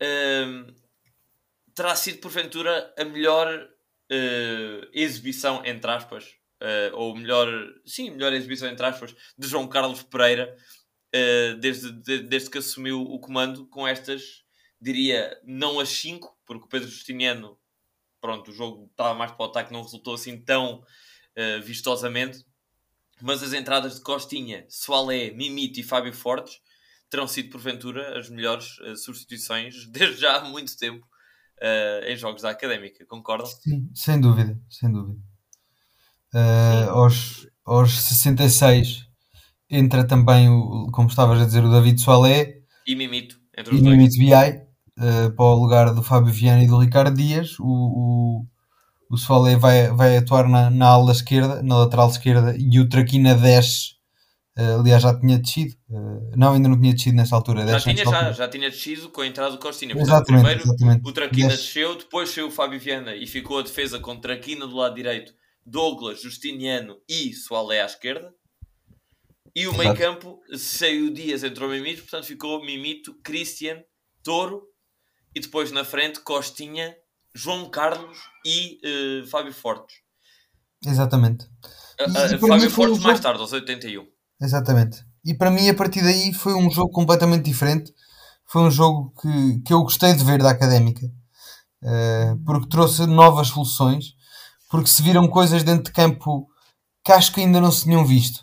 uh, 0.00 0.72
terá 1.74 1.94
sido 1.96 2.18
porventura 2.18 2.92
a 2.98 3.04
melhor 3.04 3.48
uh, 4.10 4.88
exibição, 4.92 5.64
entre 5.64 5.90
aspas, 5.90 6.24
uh, 6.60 6.94
ou 6.94 7.16
melhor, 7.16 7.48
sim, 7.84 8.10
melhor 8.10 8.32
exibição, 8.32 8.68
entre 8.68 8.86
aspas, 8.86 9.14
de 9.36 9.48
João 9.48 9.68
Carlos 9.68 10.02
Pereira 10.02 10.56
desde, 11.60 11.92
de, 11.92 12.20
desde 12.20 12.48
que 12.48 12.56
assumiu 12.56 13.02
o 13.02 13.20
comando, 13.20 13.66
com 13.66 13.86
estas, 13.86 14.44
diria, 14.80 15.38
não 15.44 15.78
as 15.78 15.90
5, 15.90 16.34
porque 16.46 16.64
o 16.64 16.68
Pedro 16.68 16.88
Justiniano, 16.88 17.58
pronto, 18.18 18.50
o 18.50 18.54
jogo 18.54 18.88
estava 18.90 19.12
mais 19.12 19.30
para 19.30 19.44
o 19.44 19.50
ataque, 19.50 19.74
não 19.74 19.82
resultou 19.82 20.14
assim 20.14 20.42
tão 20.42 20.82
vistosamente. 21.64 22.42
Mas 23.20 23.42
as 23.42 23.52
entradas 23.52 23.96
de 23.96 24.00
Costinha, 24.00 24.64
Soalé, 24.70 25.32
Mimito 25.32 25.78
e 25.78 25.82
Fábio 25.82 26.14
Fortes 26.14 26.62
terão 27.12 27.28
sido, 27.28 27.50
porventura, 27.50 28.18
as 28.18 28.30
melhores 28.30 28.78
uh, 28.78 28.96
substituições 28.96 29.86
desde 29.92 30.22
já 30.22 30.36
há 30.36 30.44
muito 30.44 30.76
tempo 30.78 31.06
uh, 31.62 32.04
em 32.06 32.16
jogos 32.16 32.42
da 32.42 32.50
Académica, 32.50 33.06
concordam? 33.06 33.46
Sim, 33.46 33.88
sem 33.94 34.20
dúvida, 34.20 34.58
sem 34.68 34.90
dúvida. 34.92 35.18
Uh, 36.34 36.90
aos, 36.90 37.46
aos 37.64 38.00
66 38.02 39.06
entra 39.70 40.06
também, 40.06 40.48
o, 40.48 40.90
como 40.92 41.08
estavas 41.08 41.40
a 41.40 41.44
dizer, 41.44 41.64
o 41.64 41.70
David 41.70 42.00
Soalé 42.00 42.58
e 42.86 42.94
Mimito, 42.94 43.38
entre 43.56 43.74
os 43.74 43.80
e 43.80 43.82
dois. 43.82 43.96
Mimito 43.96 44.18
Biai, 44.18 44.66
para 45.36 45.44
o 45.44 45.54
lugar 45.54 45.94
do 45.94 46.02
Fábio 46.02 46.32
Viana 46.32 46.62
e 46.62 46.66
do 46.66 46.78
Ricardo 46.78 47.16
Dias. 47.16 47.58
O, 47.58 47.64
o, 47.64 48.46
o 49.08 49.16
Soalé 49.16 49.56
vai, 49.56 49.90
vai 49.90 50.16
atuar 50.16 50.48
na, 50.48 50.68
na 50.68 50.88
ala 50.88 51.12
esquerda, 51.12 51.62
na 51.62 51.78
lateral 51.78 52.08
esquerda, 52.08 52.54
e 52.58 52.80
o 52.80 52.88
Traquina 52.88 53.34
desce. 53.34 54.01
Uh, 54.58 54.80
aliás, 54.80 55.02
já 55.02 55.18
tinha 55.18 55.38
descido. 55.38 55.74
Uh, 55.88 56.30
não, 56.36 56.52
ainda 56.52 56.68
não 56.68 56.78
tinha 56.78 56.92
descido 56.92 57.16
nessa 57.16 57.34
altura. 57.34 57.66
Já 57.66 57.80
tinha, 57.80 58.04
já, 58.04 58.32
já 58.32 58.48
tinha 58.48 58.70
descido 58.70 59.08
com 59.08 59.22
a 59.22 59.26
entrada 59.26 59.52
do 59.52 59.58
Costinha. 59.58 59.94
Portanto, 59.94 60.26
primeiro 60.26 60.60
exatamente. 60.60 61.08
o 61.08 61.12
Traquina 61.12 61.48
desceu, 61.48 61.96
depois 61.96 62.28
saiu 62.28 62.48
o 62.48 62.50
Fábio 62.50 62.78
Viana 62.78 63.14
e 63.14 63.26
ficou 63.26 63.58
a 63.58 63.62
defesa 63.62 63.98
com 63.98 64.20
Traquina 64.20 64.66
do 64.66 64.76
lado 64.76 64.94
direito, 64.94 65.32
Douglas, 65.64 66.20
Justiniano 66.20 66.98
e 67.08 67.32
Soalé 67.32 67.80
à 67.80 67.86
esquerda. 67.86 68.30
E 69.54 69.66
o 69.66 69.76
meio 69.76 69.94
campo 69.94 70.40
saiu 70.56 71.12
Dias, 71.12 71.44
entrou 71.44 71.68
Mimito, 71.68 72.02
portanto 72.02 72.24
ficou 72.24 72.64
Mimito, 72.64 73.14
Christian, 73.22 73.82
Touro 74.22 74.62
e 75.34 75.40
depois 75.40 75.72
na 75.72 75.84
frente 75.84 76.20
Costinha, 76.20 76.94
João 77.34 77.70
Carlos 77.70 78.18
e 78.44 78.78
uh, 78.84 79.26
Fábio 79.28 79.52
Fortes. 79.52 79.96
Exatamente. 80.84 81.46
Uh, 82.00 82.34
uh, 82.34 82.48
Fábio 82.48 82.70
Fortes 82.70 82.98
mais 82.98 83.20
tarde, 83.20 83.40
aos 83.40 83.52
81. 83.52 84.11
Exatamente. 84.42 85.04
E 85.24 85.34
para 85.34 85.50
mim, 85.50 85.68
a 85.68 85.74
partir 85.74 86.02
daí, 86.02 86.32
foi 86.32 86.54
um 86.54 86.70
jogo 86.70 86.90
completamente 86.90 87.44
diferente. 87.44 87.92
Foi 88.46 88.62
um 88.62 88.70
jogo 88.70 89.14
que, 89.20 89.60
que 89.60 89.72
eu 89.72 89.82
gostei 89.82 90.14
de 90.14 90.24
ver 90.24 90.42
da 90.42 90.50
Académica. 90.50 91.06
porque 92.44 92.68
trouxe 92.68 93.06
novas 93.06 93.48
soluções. 93.48 94.14
Porque 94.70 94.90
se 94.90 95.02
viram 95.02 95.28
coisas 95.28 95.62
dentro 95.62 95.84
de 95.84 95.92
campo 95.92 96.48
que 97.04 97.12
acho 97.12 97.32
que 97.32 97.40
ainda 97.40 97.60
não 97.60 97.70
se 97.72 97.84
tinham 97.84 98.04
visto. 98.04 98.40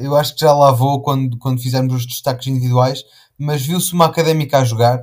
eu 0.00 0.16
acho 0.16 0.34
que 0.34 0.40
já 0.40 0.52
lá 0.54 0.70
vou 0.72 1.02
quando, 1.02 1.38
quando 1.38 1.60
fizermos 1.60 1.94
os 1.94 2.06
destaques 2.06 2.46
individuais. 2.46 3.02
Mas 3.38 3.62
viu-se 3.62 3.92
uma 3.92 4.06
Académica 4.06 4.58
a 4.58 4.64
jogar 4.64 5.00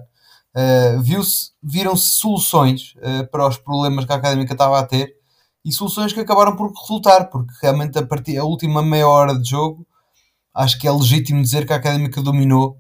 Uh, 0.56 1.02
viu-se, 1.02 1.50
viram-se 1.64 2.10
soluções 2.12 2.94
uh, 2.98 3.28
para 3.32 3.48
os 3.48 3.58
problemas 3.58 4.06
que 4.06 4.14
a 4.14 4.16
académica 4.16 4.54
estava 4.54 4.78
a 4.78 4.86
ter 4.86 5.12
e 5.66 5.72
soluções 5.72 6.12
que 6.12 6.20
acabaram 6.20 6.56
por 6.56 6.72
resultar, 6.72 7.26
porque 7.26 7.54
realmente 7.62 7.98
a, 7.98 8.06
partir, 8.06 8.38
a 8.38 8.44
última 8.44 8.82
meia 8.82 9.08
hora 9.08 9.38
de 9.38 9.50
jogo 9.50 9.88
acho 10.54 10.78
que 10.78 10.88
é 10.88 10.92
legítimo 10.92 11.42
dizer 11.42 11.66
que 11.66 11.74
a 11.74 11.78
académica 11.78 12.22
dominou 12.22 12.78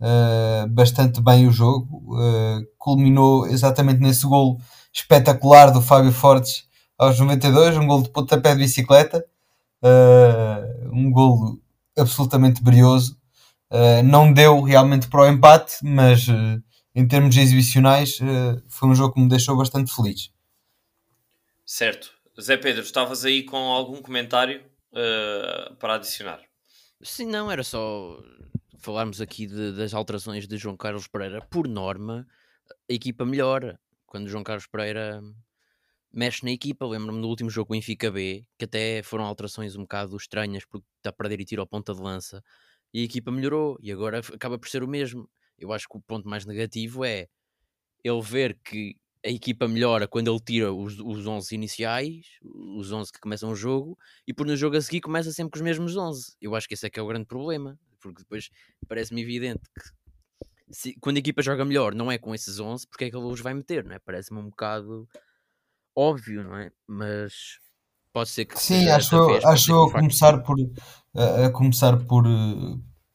uh, 0.00 0.68
bastante 0.68 1.20
bem 1.20 1.46
o 1.46 1.52
jogo, 1.52 2.16
culminou 2.76 3.46
exatamente 3.46 4.00
nesse 4.00 4.26
gol 4.26 4.60
espetacular 4.92 5.70
do 5.70 5.80
Fábio 5.80 6.12
Fortes 6.12 6.64
aos 6.98 7.18
92, 7.18 7.78
um 7.78 7.86
gol 7.86 8.02
de 8.02 8.10
pontapé 8.10 8.52
de 8.52 8.60
bicicleta, 8.60 9.24
um 10.92 11.10
gol 11.10 11.58
absolutamente 11.96 12.62
brioso. 12.62 13.16
não 14.04 14.32
deu 14.32 14.60
realmente 14.60 15.08
para 15.08 15.22
o 15.22 15.26
empate, 15.26 15.76
mas 15.82 16.28
em 16.94 17.06
termos 17.08 17.36
exibicionais, 17.36 18.20
uh, 18.20 18.62
foi 18.68 18.88
um 18.88 18.94
jogo 18.94 19.14
que 19.14 19.20
me 19.20 19.28
deixou 19.28 19.56
bastante 19.56 19.92
feliz. 19.92 20.30
Certo. 21.66 22.12
Zé 22.40 22.56
Pedro, 22.56 22.82
estavas 22.82 23.24
aí 23.24 23.44
com 23.44 23.56
algum 23.56 24.02
comentário 24.02 24.64
uh, 24.92 25.74
para 25.76 25.94
adicionar? 25.94 26.42
Sim, 27.02 27.26
não, 27.26 27.50
era 27.50 27.62
só 27.62 28.22
falarmos 28.78 29.20
aqui 29.20 29.46
de, 29.46 29.72
das 29.72 29.94
alterações 29.94 30.46
de 30.46 30.56
João 30.56 30.76
Carlos 30.76 31.06
Pereira. 31.06 31.40
Por 31.42 31.68
norma, 31.68 32.26
a 32.90 32.92
equipa 32.92 33.24
melhora. 33.24 33.78
Quando 34.06 34.28
João 34.28 34.44
Carlos 34.44 34.66
Pereira 34.66 35.22
mexe 36.12 36.44
na 36.44 36.50
equipa, 36.50 36.86
lembro-me 36.86 37.20
do 37.20 37.28
último 37.28 37.50
jogo 37.50 37.68
com 37.68 37.74
o 37.74 37.76
Benfica 37.76 38.10
B, 38.10 38.46
que 38.58 38.64
até 38.64 39.02
foram 39.02 39.24
alterações 39.24 39.74
um 39.74 39.82
bocado 39.82 40.16
estranhas, 40.16 40.64
porque 40.64 40.86
está 40.98 41.10
a 41.10 41.12
perder 41.12 41.40
e 41.40 41.44
tira 41.44 41.62
ao 41.62 41.66
ponta 41.66 41.92
de 41.92 42.00
lança, 42.00 42.42
e 42.92 43.00
a 43.00 43.04
equipa 43.04 43.32
melhorou, 43.32 43.76
e 43.80 43.90
agora 43.90 44.18
acaba 44.18 44.58
por 44.58 44.68
ser 44.68 44.84
o 44.84 44.88
mesmo. 44.88 45.28
Eu 45.58 45.72
acho 45.72 45.88
que 45.88 45.96
o 45.96 46.00
ponto 46.00 46.28
mais 46.28 46.44
negativo 46.46 47.04
é 47.04 47.28
ele 48.04 48.22
ver 48.22 48.58
que 48.62 48.96
a 49.24 49.30
equipa 49.30 49.66
melhora 49.66 50.06
quando 50.06 50.30
ele 50.30 50.40
tira 50.40 50.72
os, 50.72 50.98
os 50.98 51.26
11 51.26 51.54
iniciais, 51.54 52.26
os 52.42 52.92
11 52.92 53.10
que 53.10 53.20
começam 53.20 53.50
o 53.50 53.56
jogo, 53.56 53.98
e 54.26 54.34
por 54.34 54.46
no 54.46 54.56
jogo 54.56 54.76
a 54.76 54.82
seguir 54.82 55.00
começa 55.00 55.32
sempre 55.32 55.52
com 55.52 55.56
os 55.56 55.62
mesmos 55.62 55.96
11. 55.96 56.36
Eu 56.40 56.54
acho 56.54 56.68
que 56.68 56.74
esse 56.74 56.86
é 56.86 56.90
que 56.90 57.00
é 57.00 57.02
o 57.02 57.06
grande 57.06 57.24
problema, 57.24 57.78
porque 58.00 58.22
depois 58.22 58.50
parece-me 58.86 59.22
evidente 59.22 59.62
que 59.74 60.74
se, 60.74 60.94
quando 61.00 61.16
a 61.16 61.20
equipa 61.20 61.42
joga 61.42 61.64
melhor 61.64 61.94
não 61.94 62.12
é 62.12 62.18
com 62.18 62.34
esses 62.34 62.60
11, 62.60 62.86
porque 62.86 63.04
é 63.04 63.10
que 63.10 63.16
ele 63.16 63.24
os 63.24 63.40
vai 63.40 63.54
meter, 63.54 63.84
não 63.84 63.94
é? 63.94 63.98
Parece-me 63.98 64.40
um 64.40 64.50
bocado 64.50 65.08
óbvio, 65.96 66.44
não 66.44 66.56
é? 66.56 66.70
Mas 66.86 67.32
pode 68.12 68.28
ser 68.28 68.44
que 68.44 68.60
Sim, 68.60 68.88
acho, 68.88 69.26
vez, 69.26 69.44
acho 69.44 69.72
eu 69.72 69.84
a 69.84 69.92
começar 69.92 70.42
por 70.42 70.56
a, 71.14 71.46
a 71.46 71.50
começar 71.50 71.96
por 72.04 72.24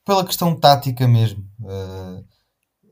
pela 0.03 0.25
questão 0.25 0.59
tática 0.59 1.07
mesmo. 1.07 1.47
Uh, 1.59 2.25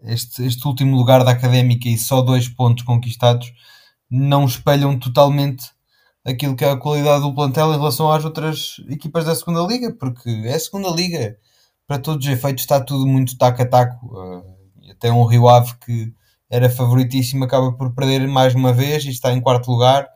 este, 0.03 0.45
este 0.45 0.67
último 0.67 0.95
lugar 0.95 1.23
da 1.23 1.31
académica 1.31 1.87
e 1.89 1.97
só 1.97 2.21
dois 2.21 2.47
pontos 2.47 2.83
conquistados 2.83 3.53
não 4.09 4.45
espelham 4.45 4.97
totalmente 4.97 5.71
aquilo 6.25 6.55
que 6.55 6.65
é 6.65 6.71
a 6.71 6.77
qualidade 6.77 7.21
do 7.21 7.33
plantel 7.33 7.73
em 7.73 7.77
relação 7.77 8.11
às 8.11 8.25
outras 8.25 8.77
equipas 8.89 9.25
da 9.25 9.35
segunda 9.35 9.61
liga, 9.61 9.93
porque 9.93 10.29
é 10.45 10.55
a 10.55 10.59
segunda 10.59 10.89
liga, 10.89 11.37
para 11.87 11.99
todos 11.99 12.25
os 12.25 12.31
efeitos 12.31 12.63
está 12.63 12.81
tudo 12.81 13.07
muito 13.07 13.37
taco 13.37 13.61
a 13.61 13.65
taco. 13.65 14.05
Uh, 14.07 14.57
até 14.91 15.11
um 15.11 15.25
Rio 15.25 15.47
Ave 15.47 15.73
que 15.85 16.13
era 16.49 16.69
favoritíssimo 16.69 17.43
acaba 17.43 17.71
por 17.73 17.93
perder 17.93 18.27
mais 18.27 18.55
uma 18.55 18.73
vez 18.73 19.05
e 19.05 19.09
está 19.09 19.31
em 19.31 19.41
quarto 19.41 19.71
lugar. 19.71 20.07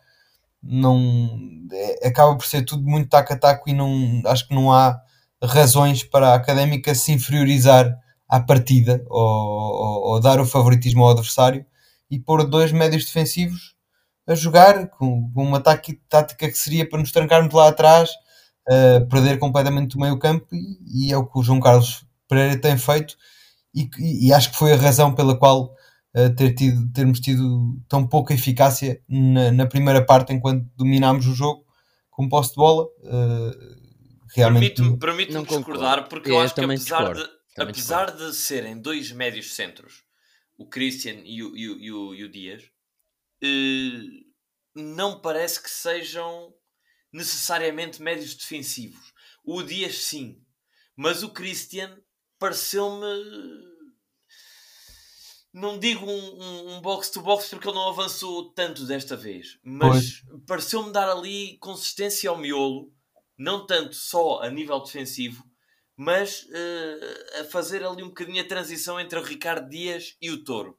Não, 0.62 1.30
é, 1.72 2.08
acaba 2.08 2.36
por 2.36 2.46
ser 2.46 2.64
tudo 2.64 2.84
muito 2.84 3.10
taco 3.10 3.34
a 3.34 3.38
taco 3.38 3.70
e 3.70 3.74
não, 3.74 4.22
acho 4.26 4.48
que 4.48 4.54
não 4.56 4.72
há 4.72 5.00
razões 5.44 6.04
para 6.04 6.30
a 6.30 6.36
académica 6.36 6.94
se 6.94 7.12
inferiorizar 7.12 7.98
à 8.32 8.40
partida 8.40 9.06
ou, 9.10 9.20
ou, 9.20 10.14
ou, 10.14 10.20
dar 10.22 10.40
o 10.40 10.46
favoritismo 10.46 11.04
ao 11.04 11.10
adversário 11.10 11.66
e 12.10 12.18
pôr 12.18 12.48
dois 12.48 12.72
médios 12.72 13.04
defensivos 13.04 13.76
a 14.26 14.34
jogar 14.34 14.88
com, 14.88 15.30
com 15.34 15.44
uma 15.44 15.60
tática 15.60 16.48
que 16.48 16.58
seria 16.58 16.88
para 16.88 17.00
nos 17.00 17.12
trancarmos 17.12 17.54
lá 17.54 17.68
atrás, 17.68 18.10
uh, 18.70 19.06
perder 19.10 19.38
completamente 19.38 19.98
o 19.98 20.00
meio 20.00 20.18
campo 20.18 20.48
e, 20.54 21.08
e, 21.10 21.12
é 21.12 21.18
o 21.18 21.26
que 21.26 21.38
o 21.38 21.44
João 21.44 21.60
Carlos 21.60 22.06
Pereira 22.30 22.56
tem 22.58 22.78
feito 22.78 23.18
e, 23.76 23.90
e 24.00 24.32
acho 24.32 24.52
que 24.52 24.58
foi 24.58 24.72
a 24.72 24.78
razão 24.78 25.14
pela 25.14 25.38
qual 25.38 25.76
uh, 26.16 26.34
ter 26.34 26.54
tido, 26.54 26.90
termos 26.94 27.20
tido 27.20 27.78
tão 27.90 28.08
pouca 28.08 28.34
eficácia 28.34 29.02
na, 29.10 29.52
na, 29.52 29.66
primeira 29.66 30.06
parte 30.06 30.32
enquanto 30.32 30.66
dominámos 30.78 31.28
o 31.28 31.34
jogo 31.34 31.66
com 32.10 32.30
posse 32.30 32.52
de 32.52 32.56
bola. 32.56 32.86
Uh, 33.04 33.82
realmente 34.34 34.76
permito-me 34.76 34.98
permito 34.98 35.44
discordar 35.44 36.08
porque 36.08 36.30
eu, 36.30 36.36
eu 36.36 36.42
acho 36.42 36.56
que 36.56 36.62
apesar 36.62 37.14
de 37.14 37.20
também 37.20 37.41
Apesar 37.58 38.15
de 38.15 38.34
serem 38.34 38.79
dois 38.79 39.12
médios 39.12 39.55
centros, 39.55 40.03
o 40.58 40.67
Christian 40.67 41.22
e 41.25 41.43
o, 41.43 41.55
e 41.55 41.70
o, 41.70 41.79
e 41.79 41.91
o, 41.91 42.25
o 42.25 42.29
Dias, 42.29 42.63
eh, 43.43 44.24
não 44.75 45.20
parece 45.20 45.62
que 45.62 45.70
sejam 45.70 46.53
necessariamente 47.12 48.01
médios 48.01 48.36
defensivos. 48.36 49.13
O 49.43 49.62
Dias 49.63 49.98
sim, 50.03 50.41
mas 50.96 51.24
o 51.24 51.29
Christian 51.29 52.00
pareceu-me 52.39 53.72
não 55.53 55.77
digo 55.77 56.05
um, 56.05 56.75
um, 56.77 56.81
box 56.81 57.12
to 57.12 57.22
box 57.22 57.50
porque 57.50 57.67
ele 57.67 57.75
não 57.75 57.89
avançou 57.89 58.53
tanto 58.53 58.86
desta 58.86 59.17
vez, 59.17 59.60
mas 59.62 60.24
pareceu-me 60.48 60.93
dar 60.93 61.10
ali 61.10 61.58
consistência 61.58 62.29
ao 62.29 62.38
miolo, 62.38 62.93
não 63.38 63.65
tanto 63.65 63.93
só 63.93 64.41
a 64.41 64.50
nível 64.50 64.79
defensivo, 64.79 65.43
mas 66.01 66.46
uh, 66.46 67.41
a 67.41 67.43
fazer 67.43 67.86
ali 67.86 68.01
um 68.01 68.08
bocadinho 68.08 68.41
a 68.41 68.48
transição 68.48 69.00
entre 69.00 69.20
o 69.20 69.24
Ricardo 69.24 69.70
Dias 69.70 70.17
e 70.20 70.31
o 70.31 70.43
Toro 70.43 70.75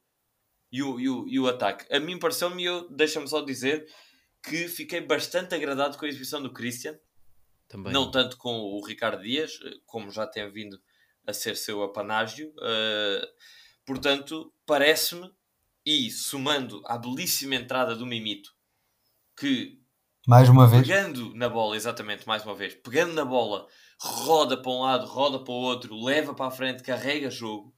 e 0.70 0.82
o, 0.82 0.98
e 0.98 1.08
o, 1.08 1.28
e 1.28 1.38
o 1.38 1.46
ataque. 1.46 1.86
A 1.94 2.00
mim 2.00 2.18
pareceu-me, 2.18 2.64
deixa-me 2.90 3.28
só 3.28 3.40
dizer, 3.40 3.86
que 4.42 4.66
fiquei 4.66 5.00
bastante 5.00 5.54
agradado 5.54 5.96
com 5.96 6.04
a 6.04 6.08
exibição 6.08 6.42
do 6.42 6.52
Christian, 6.52 6.98
Também. 7.68 7.92
não 7.92 8.10
tanto 8.10 8.36
com 8.36 8.50
o 8.52 8.84
Ricardo 8.84 9.22
Dias, 9.22 9.60
eh, 9.64 9.74
como 9.86 10.10
já 10.10 10.26
tem 10.26 10.50
vindo 10.50 10.76
a 11.24 11.32
ser 11.32 11.56
seu 11.56 11.84
apanágio. 11.84 12.48
Uh, 12.56 13.24
portanto, 13.86 14.52
parece-me, 14.66 15.30
e 15.86 16.10
somando 16.10 16.82
à 16.84 16.98
belíssima 16.98 17.54
entrada 17.54 17.94
do 17.94 18.04
Mimito, 18.04 18.50
que 19.38 19.80
mais 20.26 20.48
uma 20.48 20.68
vez 20.68 20.86
pegando 20.86 21.34
na 21.34 21.48
bola, 21.48 21.76
exatamente, 21.76 22.26
mais 22.26 22.44
uma 22.44 22.54
vez, 22.54 22.74
pegando 22.74 23.12
na 23.12 23.24
bola, 23.24 23.66
roda 24.02 24.60
para 24.60 24.72
um 24.72 24.80
lado, 24.80 25.06
roda 25.06 25.38
para 25.38 25.52
o 25.52 25.56
outro, 25.56 25.94
leva 25.94 26.34
para 26.34 26.46
a 26.46 26.50
frente, 26.50 26.82
carrega 26.82 27.30
jogo. 27.30 27.72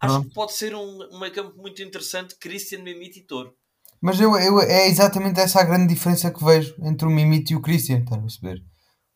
Acho 0.00 0.22
que 0.22 0.32
pode 0.32 0.52
ser 0.52 0.74
um, 0.74 1.08
um 1.12 1.18
meio 1.18 1.32
campo 1.32 1.56
muito 1.56 1.82
interessante, 1.82 2.36
Christian, 2.38 2.82
Mimito 2.82 3.18
e 3.18 3.22
Toro. 3.22 3.52
Mas 4.00 4.20
eu, 4.20 4.36
eu, 4.38 4.60
é 4.60 4.86
exatamente 4.86 5.40
essa 5.40 5.60
a 5.60 5.64
grande 5.64 5.92
diferença 5.92 6.30
que 6.30 6.44
vejo 6.44 6.74
entre 6.82 7.06
o 7.06 7.10
Mimito 7.10 7.52
e 7.52 7.56
o 7.56 7.60
Christian, 7.60 7.98
estás 7.98 8.18
a 8.18 8.22
perceber? 8.22 8.62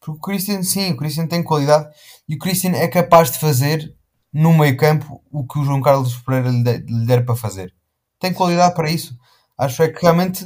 Porque 0.01 0.19
o 0.19 0.21
Christian, 0.21 0.63
sim, 0.65 0.91
o 0.91 0.97
Christian 0.97 1.29
tem 1.29 1.43
qualidade 1.43 1.89
e 2.29 2.35
o 2.35 2.39
Christian 2.39 2.73
é 2.73 2.89
capaz 2.89 3.31
de 3.31 3.39
fazer 3.39 3.95
no 4.33 4.53
meio 4.53 4.77
campo 4.77 5.23
o 5.31 5.47
que 5.47 5.59
o 5.61 5.65
João 5.65 5.81
Carlos 5.81 6.17
Pereira 6.17 6.51
lhe, 6.51 6.65
der, 6.65 6.81
lhe 6.81 7.07
der 7.07 7.25
para 7.25 7.37
fazer. 7.37 7.73
Tem 8.19 8.33
qualidade 8.33 8.75
para 8.75 8.91
isso. 8.91 9.17
Acho 9.57 9.85
é 9.85 9.89
que 9.89 10.03
realmente 10.03 10.45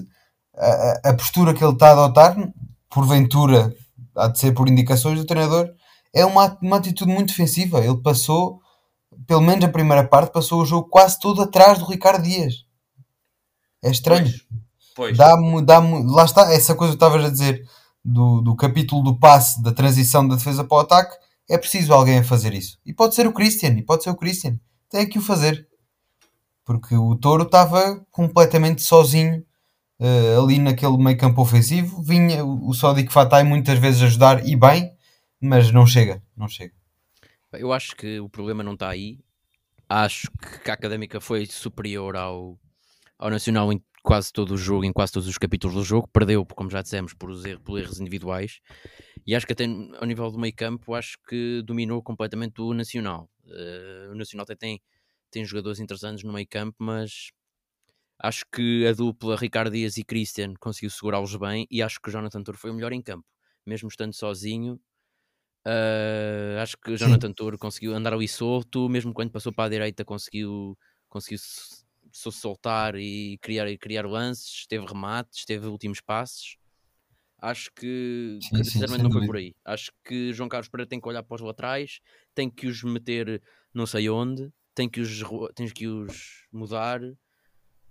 a, 0.55 1.11
a 1.11 1.15
postura 1.15 1.55
que 1.55 1.65
ele 1.65 1.73
está 1.73 1.89
a 1.89 1.93
adotar, 1.93 2.37
porventura, 2.91 3.75
há 4.15 4.29
de 4.29 4.39
ser 4.39 4.53
por 4.53 4.69
indicações 4.69 5.19
do 5.19 5.25
treinador, 5.25 5.71
é 6.17 6.25
uma, 6.25 6.59
uma 6.63 6.79
atitude 6.79 7.13
muito 7.13 7.29
defensiva. 7.29 7.85
Ele 7.85 7.99
passou, 7.99 8.59
pelo 9.27 9.43
menos 9.43 9.63
a 9.63 9.69
primeira 9.69 10.03
parte, 10.03 10.33
passou 10.33 10.63
o 10.63 10.65
jogo 10.65 10.89
quase 10.89 11.21
todo 11.21 11.43
atrás 11.43 11.79
do 11.79 11.85
Ricardo 11.85 12.23
Dias. 12.23 12.65
É 13.85 13.91
estranho. 13.91 14.33
Pois. 14.95 15.15
Dá-me, 15.15 15.63
dá-me, 15.63 16.11
lá 16.11 16.25
está, 16.25 16.51
essa 16.55 16.75
coisa 16.75 16.95
que 16.95 16.97
estavas 16.97 17.23
a 17.23 17.29
dizer 17.29 17.63
do, 18.03 18.41
do 18.41 18.57
capítulo 18.57 19.03
do 19.03 19.19
passe, 19.19 19.63
da 19.63 19.73
transição 19.73 20.27
da 20.27 20.37
defesa 20.37 20.65
para 20.65 20.77
o 20.79 20.81
ataque, 20.81 21.15
é 21.51 21.59
preciso 21.59 21.93
alguém 21.93 22.19
a 22.21 22.25
fazer 22.25 22.55
isso. 22.55 22.79
E 22.87 22.95
pode 22.95 23.15
ser 23.15 23.27
o 23.27 23.33
Christian, 23.33 23.75
e 23.77 23.83
pode 23.83 24.03
ser 24.03 24.11
o 24.11 24.17
Christian. 24.17 24.59
Tem 24.91 25.07
que 25.07 25.19
o 25.19 25.23
fazer. 25.23 25.69
Porque 26.65 26.97
o 26.97 27.15
Touro 27.15 27.43
estava 27.43 28.03
completamente 28.11 28.81
sozinho 28.81 29.45
uh, 30.01 30.43
ali 30.43 30.59
naquele 30.59 30.97
meio 30.97 31.19
campo 31.19 31.43
ofensivo. 31.43 32.03
Vinha 32.03 32.43
o, 32.43 32.71
o 32.71 32.73
Sodic 32.73 33.13
Fatai 33.13 33.45
muitas 33.45 33.79
vezes 33.79 34.03
ajudar 34.03 34.49
e 34.49 34.57
bem, 34.57 34.96
mas 35.40 35.71
não 35.73 35.87
chega, 35.87 36.23
não 36.37 36.49
chega. 36.49 36.75
Eu 37.52 37.73
acho 37.73 37.97
que 37.97 38.21
o 38.21 38.28
problema 38.28 38.62
não 38.62 38.75
está 38.75 38.88
aí. 38.88 39.19
Acho 39.88 40.31
que 40.62 40.71
a 40.71 40.75
Académica 40.75 41.21
foi 41.21 41.47
superior 41.47 42.16
ao, 42.16 42.59
ao 43.19 43.31
Nacional 43.31 43.73
em 43.73 43.83
quase 44.02 44.33
todo 44.33 44.55
o 44.55 44.57
jogo, 44.57 44.85
em 44.85 44.93
quase 44.93 45.12
todos 45.12 45.28
os 45.28 45.38
capítulos 45.38 45.75
do 45.75 45.85
jogo. 45.85 46.09
Perdeu, 46.09 46.45
como 46.45 46.71
já 46.71 46.83
dissemos, 46.83 47.14
por, 47.14 47.31
erros, 47.31 47.62
por 47.64 47.78
erros 47.78 48.00
individuais. 48.00 48.61
E 49.26 49.34
acho 49.34 49.47
que 49.47 49.52
até 49.52 49.65
ao 49.65 50.06
nível 50.06 50.30
do 50.30 50.39
meio 50.39 50.54
campo, 50.54 50.95
acho 50.95 51.19
que 51.28 51.63
dominou 51.63 52.02
completamente 52.02 52.61
o 52.61 52.73
Nacional. 52.73 53.28
Uh, 53.45 54.13
o 54.13 54.15
Nacional 54.15 54.45
até 54.45 54.54
tem, 54.54 54.80
tem 55.30 55.45
jogadores 55.45 55.80
interessantes 55.80 56.25
no 56.25 56.32
meio 56.32 56.47
campo, 56.49 56.76
mas 56.78 57.30
acho 58.19 58.45
que 58.52 58.87
a 58.87 58.93
dupla 58.93 59.37
Ricardo 59.37 59.73
Dias 59.73 59.97
e 59.97 60.04
Christian 60.04 60.54
conseguiu 60.58 60.91
segurá-los 60.91 61.34
bem 61.37 61.67
e 61.71 61.82
acho 61.82 62.00
que 62.00 62.08
o 62.08 62.13
Jonathan 62.13 62.43
Toro 62.43 62.58
foi 62.58 62.71
o 62.71 62.75
melhor 62.75 62.93
em 62.93 63.02
campo. 63.02 63.26
Mesmo 63.67 63.89
estando 63.89 64.15
sozinho, 64.15 64.80
uh, 65.67 66.61
acho 66.63 66.76
que 66.79 66.93
o 66.93 66.97
Jonathan 66.97 67.33
Toro 67.33 67.59
conseguiu 67.59 67.95
andar 67.95 68.15
ali 68.15 68.29
solto, 68.29 68.89
mesmo 68.89 69.13
quando 69.13 69.33
passou 69.33 69.52
para 69.52 69.65
a 69.65 69.69
direita 69.69 70.05
conseguiu, 70.05 70.79
conseguiu 71.09 71.39
se 71.39 72.33
soltar 72.33 72.95
e 72.97 73.39
criar, 73.39 73.67
criar 73.76 74.07
lances, 74.07 74.67
teve 74.67 74.87
remates, 74.87 75.45
teve 75.45 75.67
últimos 75.67 76.00
passes. 76.00 76.57
Acho 77.39 77.71
que, 77.75 78.39
sim, 78.41 78.57
que 78.57 78.65
sinceramente 78.65 79.02
sim, 79.02 79.05
não 79.05 79.13
foi 79.13 79.26
por 79.26 79.37
aí. 79.37 79.55
Acho 79.65 79.91
que 80.02 80.33
João 80.33 80.49
Carlos 80.49 80.69
Pereira 80.69 80.89
tem 80.89 81.00
que 81.00 81.09
olhar 81.09 81.23
para 81.23 81.35
os 81.35 81.43
laterais, 81.43 82.00
tem 82.35 82.49
que 82.49 82.67
os 82.67 82.83
meter 82.83 83.43
não 83.75 83.87
sei 83.87 84.09
onde, 84.09 84.50
tem 84.75 84.89
que 84.89 85.00
os, 85.00 85.23
tem 85.55 85.69
que 85.69 85.87
os 85.87 86.47
mudar. 86.50 87.00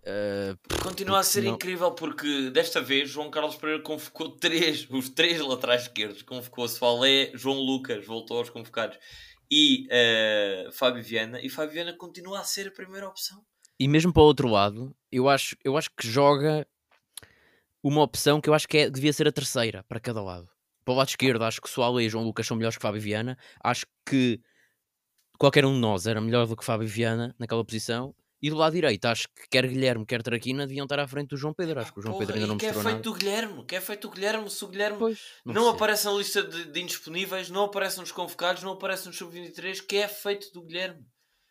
Uh, 0.05 0.83
Continua 0.83 1.19
a 1.19 1.23
ser 1.23 1.43
não... 1.43 1.55
incrível 1.55 1.91
porque 1.91 2.51
desta 2.51 2.79
vez 2.79 3.09
João 3.09 3.31
Carlos 3.31 3.55
Pereira 3.55 3.81
convocou 3.81 4.29
três, 4.29 4.87
os 4.89 5.09
três 5.09 5.39
laterais 5.39 5.83
esquerdos. 5.83 6.21
Convocou 6.21 6.67
Soalé, 6.67 7.31
João 7.33 7.59
Lucas, 7.59 8.05
voltou 8.05 8.37
aos 8.37 8.51
convocados, 8.51 8.99
e 9.49 9.87
uh, 9.87 10.71
Fábio 10.71 11.03
Viana. 11.03 11.41
E 11.41 11.49
Fábio 11.49 11.73
Viana 11.73 11.93
continua 11.93 12.39
a 12.39 12.43
ser 12.43 12.67
a 12.67 12.71
primeira 12.71 13.07
opção. 13.07 13.43
E 13.79 13.87
mesmo 13.87 14.13
para 14.13 14.21
o 14.21 14.25
outro 14.25 14.47
lado, 14.47 14.95
eu 15.11 15.27
acho, 15.27 15.55
eu 15.63 15.77
acho 15.77 15.89
que 15.97 16.07
joga 16.07 16.67
uma 17.83 18.01
opção 18.01 18.39
que 18.39 18.49
eu 18.49 18.53
acho 18.53 18.67
que 18.67 18.77
é, 18.77 18.89
devia 18.89 19.11
ser 19.11 19.27
a 19.27 19.31
terceira 19.31 19.83
para 19.83 19.99
cada 19.99 20.21
lado. 20.21 20.49
Para 20.83 20.93
o 20.93 20.97
lado 20.97 21.09
esquerdo, 21.09 21.43
acho 21.43 21.61
que 21.61 21.69
Soalho 21.69 21.99
e 21.99 22.07
João 22.07 22.23
Lucas 22.23 22.45
são 22.45 22.55
melhores 22.55 22.77
que 22.77 22.81
Fábio 22.81 23.01
Viana. 23.01 23.37
Acho 23.63 23.85
que 24.05 24.39
qualquer 25.37 25.65
um 25.65 25.73
de 25.73 25.79
nós 25.79 26.07
era 26.07 26.21
melhor 26.21 26.47
do 26.47 26.55
que 26.55 26.63
Fábio 26.63 26.87
Viana 26.87 27.35
naquela 27.39 27.65
posição. 27.65 28.15
E 28.41 28.49
do 28.49 28.57
lado 28.57 28.73
direito, 28.73 29.05
acho 29.05 29.27
que 29.29 29.47
quer 29.49 29.65
Guilherme, 29.65 30.05
quer 30.05 30.21
Traquina 30.21 30.67
deviam 30.67 30.83
estar 30.83 30.99
à 30.99 31.07
frente 31.07 31.29
do 31.29 31.37
João 31.37 31.53
Pedro. 31.53 31.79
Acho 31.79 31.93
que 31.93 31.99
o 31.99 32.01
João 32.01 32.13
Porra, 32.13 32.25
Pedro 32.25 32.35
ainda 32.35 32.47
não 32.47 32.55
mostrou 32.55 32.83
nada. 32.83 32.83
que 32.83 32.89
é 32.89 32.91
feito 32.91 33.03
do 33.03 33.13
Guilherme? 33.13 33.65
Que 33.65 33.75
é 33.75 33.81
feito 33.81 34.01
do 34.07 34.13
Guilherme? 34.13 34.49
Se 34.49 34.63
o 34.63 34.67
Guilherme 34.67 34.99
pois, 34.99 35.19
não, 35.45 35.53
não 35.53 35.69
aparece 35.69 36.05
na 36.05 36.11
lista 36.11 36.43
de, 36.43 36.65
de, 36.65 36.81
indisponíveis, 36.81 37.49
não 37.49 37.63
aparece 37.63 37.97
nos 37.99 38.11
convocados, 38.11 38.61
não 38.61 38.73
aparece 38.73 39.07
nos 39.07 39.17
sub-23, 39.17 39.85
que 39.87 39.97
é 39.97 40.07
feito 40.07 40.51
do 40.53 40.61
Guilherme? 40.61 41.05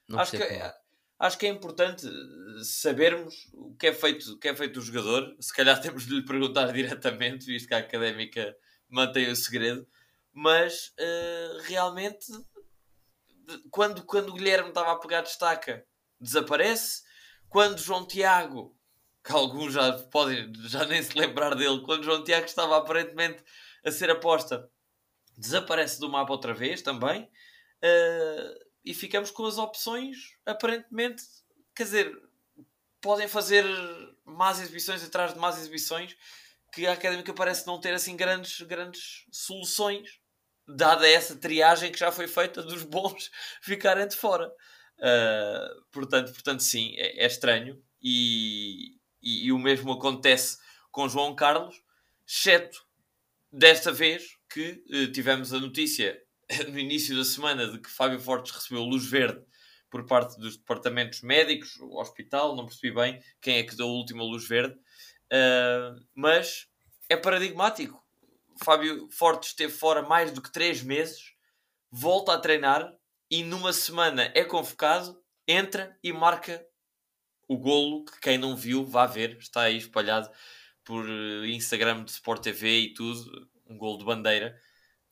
Não 0.08 0.20
acho 0.20 0.32
que 0.32 0.42
é, 0.42 0.74
acho 1.18 1.38
que 1.38 1.46
é 1.46 1.48
importante 1.48 2.06
sabermos 2.62 3.34
o 3.54 3.74
que 3.74 3.86
é 3.86 3.92
feito, 3.94 4.32
o 4.32 4.38
que 4.38 4.48
é 4.48 4.54
feito 4.54 4.74
do 4.74 4.82
jogador. 4.82 5.34
Se 5.40 5.52
calhar 5.54 5.80
temos 5.82 6.06
de 6.06 6.14
lhe 6.14 6.24
perguntar 6.24 6.70
diretamente, 6.70 7.46
visto 7.46 7.66
que 7.66 7.74
a 7.74 7.78
académica 7.78 8.54
mantém 8.88 9.30
o 9.30 9.36
segredo. 9.36 9.86
Mas 10.32 10.92
uh, 10.98 11.62
realmente, 11.62 12.26
quando, 13.70 14.04
quando 14.04 14.30
o 14.30 14.34
Guilherme 14.34 14.68
estava 14.68 14.92
a 14.92 14.98
pegar 14.98 15.22
destaca, 15.22 15.84
desaparece. 16.24 17.02
Quando 17.48 17.78
João 17.78 18.06
Tiago, 18.06 18.76
que 19.22 19.32
alguns 19.32 19.72
já 19.74 19.92
podem 20.10 20.52
já 20.66 20.84
nem 20.84 21.02
se 21.02 21.16
lembrar 21.16 21.54
dele, 21.54 21.82
quando 21.84 22.04
João 22.04 22.24
Tiago 22.24 22.46
estava 22.46 22.76
aparentemente 22.76 23.42
a 23.84 23.90
ser 23.90 24.10
aposta, 24.10 24.68
desaparece 25.36 26.00
do 26.00 26.08
mapa 26.08 26.32
outra 26.32 26.52
vez 26.52 26.82
também. 26.82 27.22
Uh, 27.82 28.64
e 28.84 28.92
ficamos 28.92 29.30
com 29.30 29.44
as 29.46 29.56
opções, 29.56 30.36
aparentemente, 30.44 31.22
quer 31.74 31.84
dizer, 31.84 32.12
podem 33.00 33.28
fazer 33.28 33.64
más 34.24 34.60
exibições 34.60 35.02
atrás 35.02 35.32
de 35.32 35.38
más 35.38 35.58
exibições, 35.58 36.16
que 36.72 36.86
a 36.86 36.92
Académica 36.92 37.32
parece 37.32 37.66
não 37.66 37.80
ter 37.80 37.94
assim 37.94 38.16
grandes, 38.16 38.60
grandes 38.62 39.24
soluções, 39.30 40.18
dada 40.66 41.08
essa 41.08 41.36
triagem 41.36 41.92
que 41.92 41.98
já 41.98 42.10
foi 42.10 42.26
feita 42.26 42.62
dos 42.62 42.82
bons 42.82 43.30
ficarem 43.62 44.08
de 44.08 44.16
fora. 44.16 44.52
Uh, 44.98 45.84
portanto, 45.90 46.32
portanto, 46.32 46.62
sim, 46.62 46.94
é, 46.96 47.24
é 47.24 47.26
estranho 47.26 47.82
e, 48.00 48.96
e, 49.20 49.46
e, 49.46 49.52
o 49.52 49.58
mesmo 49.58 49.92
acontece 49.92 50.58
com 50.90 51.08
João 51.08 51.34
Carlos, 51.34 51.82
exceto 52.26 52.86
desta 53.52 53.92
vez 53.92 54.36
que 54.48 54.82
uh, 54.88 55.12
tivemos 55.12 55.52
a 55.52 55.58
notícia 55.58 56.18
no 56.68 56.78
início 56.78 57.16
da 57.16 57.24
semana 57.24 57.66
de 57.70 57.80
que 57.80 57.90
Fábio 57.90 58.20
Fortes 58.20 58.52
recebeu 58.52 58.82
luz 58.82 59.06
verde 59.06 59.44
por 59.90 60.06
parte 60.06 60.38
dos 60.40 60.56
departamentos 60.56 61.20
médicos, 61.22 61.76
o 61.80 62.00
hospital, 62.00 62.56
não 62.56 62.66
percebi 62.66 62.92
bem 62.92 63.22
quem 63.40 63.58
é 63.58 63.62
que 63.62 63.76
deu 63.76 63.86
a 63.86 63.92
última 63.92 64.24
luz 64.24 64.46
verde, 64.46 64.74
uh, 64.74 66.04
mas 66.14 66.66
é 67.08 67.16
paradigmático. 67.16 68.02
Fábio 68.62 69.08
Fortes 69.10 69.50
esteve 69.50 69.72
fora 69.72 70.02
mais 70.02 70.32
do 70.32 70.40
que 70.40 70.52
3 70.52 70.82
meses, 70.82 71.32
volta 71.90 72.32
a 72.32 72.38
treinar 72.38 72.92
e 73.30 73.42
numa 73.42 73.72
semana 73.72 74.30
é 74.34 74.44
convocado, 74.44 75.20
entra 75.46 75.98
e 76.02 76.12
marca 76.12 76.64
o 77.48 77.58
golo 77.58 78.04
que 78.04 78.20
quem 78.20 78.38
não 78.38 78.56
viu 78.56 78.84
vá 78.84 79.06
ver, 79.06 79.36
está 79.38 79.62
aí 79.62 79.76
espalhado 79.76 80.30
por 80.84 81.04
eh, 81.08 81.48
Instagram 81.48 82.04
de 82.04 82.10
Sport 82.10 82.42
TV 82.42 82.80
e 82.80 82.94
tudo, 82.94 83.48
um 83.66 83.76
golo 83.76 83.98
de 83.98 84.04
bandeira 84.04 84.58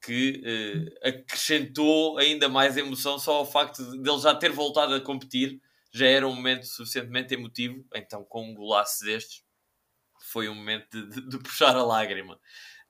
que 0.05 0.43
uh, 0.45 1.09
acrescentou 1.09 2.19
ainda 2.19 2.49
mais 2.49 2.77
emoção 2.77 3.21
só 3.21 3.35
ao 3.37 3.51
facto 3.51 3.85
de 3.93 4.11
ele 4.11 4.19
já 4.19 4.35
ter 4.35 4.51
voltado 4.51 4.95
a 4.95 5.01
competir. 5.01 5.61
Já 5.93 6.07
era 6.07 6.27
um 6.27 6.35
momento 6.35 6.67
suficientemente 6.67 7.35
emotivo, 7.35 7.87
então 7.95 8.25
com 8.25 8.51
um 8.51 8.55
golaço 8.55 9.05
destes 9.05 9.45
foi 10.25 10.49
um 10.49 10.55
momento 10.55 11.07
de, 11.09 11.29
de, 11.29 11.39
puxar 11.39 11.77
a 11.77 11.85
lágrima, 11.85 12.39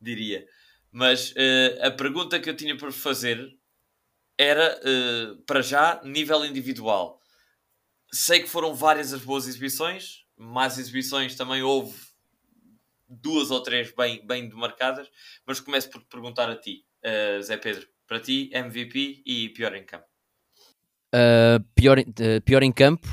diria. 0.01 0.47
Mas 0.91 1.33
uh, 1.33 1.87
a 1.87 1.91
pergunta 1.91 2.41
que 2.41 2.49
eu 2.49 2.57
tinha 2.57 2.77
para 2.77 2.93
fazer 2.93 3.47
era, 4.43 4.81
uh, 4.81 5.37
para 5.43 5.63
já, 5.63 6.01
nível 6.05 6.45
individual. 6.45 7.21
Sei 8.13 8.41
que 8.41 8.49
foram 8.49 8.75
várias 8.75 9.13
as 9.13 9.23
boas 9.23 9.47
exibições, 9.47 10.25
mais 10.37 10.79
exibições 10.79 11.35
também 11.35 11.63
houve 11.63 11.97
duas 13.09 13.51
ou 13.51 13.63
três 13.63 13.93
bem, 13.95 14.27
bem 14.27 14.49
demarcadas, 14.49 15.09
mas 15.47 15.61
começo 15.61 15.91
por 15.91 16.01
te 16.01 16.09
perguntar 16.09 16.51
a 16.51 16.57
ti, 16.57 16.85
uh, 17.05 17.43
Zé 17.43 17.57
Pedro. 17.57 17.87
Para 18.07 18.21
ti, 18.21 18.51
MVP 18.53 19.23
e 19.25 19.49
pior 19.51 19.75
em 19.75 19.85
campo. 19.85 20.07
Uh, 21.15 21.63
pior, 21.75 21.99
pior 22.45 22.63
em 22.63 22.73
campo, 22.73 23.07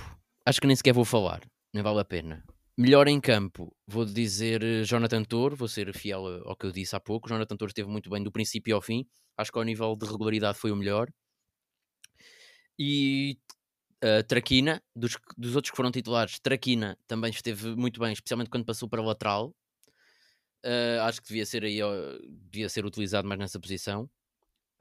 acho 0.45 0.59
que 0.59 0.67
nem 0.67 0.75
sequer 0.75 0.93
vou 0.93 1.05
falar, 1.05 1.41
nem 1.73 1.83
vale 1.83 1.99
a 1.99 2.05
pena. 2.05 2.43
Melhor 2.81 3.09
em 3.09 3.19
campo, 3.19 3.75
vou 3.85 4.05
dizer 4.05 4.63
Jonathan 4.85 5.21
Toro, 5.25 5.53
vou 5.53 5.67
ser 5.67 5.93
fiel 5.93 6.25
ao 6.45 6.55
que 6.55 6.65
eu 6.65 6.71
disse 6.71 6.95
há 6.95 6.99
pouco. 7.01 7.27
Jonathan 7.27 7.57
Toro 7.57 7.67
esteve 7.67 7.89
muito 7.89 8.09
bem 8.09 8.23
do 8.23 8.31
princípio 8.31 8.73
ao 8.73 8.81
fim, 8.81 9.05
acho 9.35 9.51
que 9.51 9.57
ao 9.57 9.65
nível 9.65 9.97
de 9.97 10.05
regularidade 10.05 10.57
foi 10.57 10.71
o 10.71 10.77
melhor. 10.77 11.09
E 12.79 13.37
uh, 14.01 14.23
Traquina, 14.25 14.81
dos, 14.95 15.17
dos 15.37 15.57
outros 15.57 15.71
que 15.71 15.75
foram 15.75 15.91
titulares, 15.91 16.39
Traquina 16.39 16.97
também 17.05 17.31
esteve 17.31 17.75
muito 17.75 17.99
bem, 17.99 18.13
especialmente 18.13 18.49
quando 18.49 18.63
passou 18.63 18.87
para 18.87 19.01
lateral. 19.01 19.53
Uh, 20.65 21.01
acho 21.01 21.21
que 21.21 21.27
devia 21.27 21.45
ser 21.45 21.65
aí, 21.65 21.79
devia 22.49 22.69
ser 22.69 22.85
utilizado 22.85 23.27
mais 23.27 23.41
nessa 23.41 23.59
posição. 23.59 24.09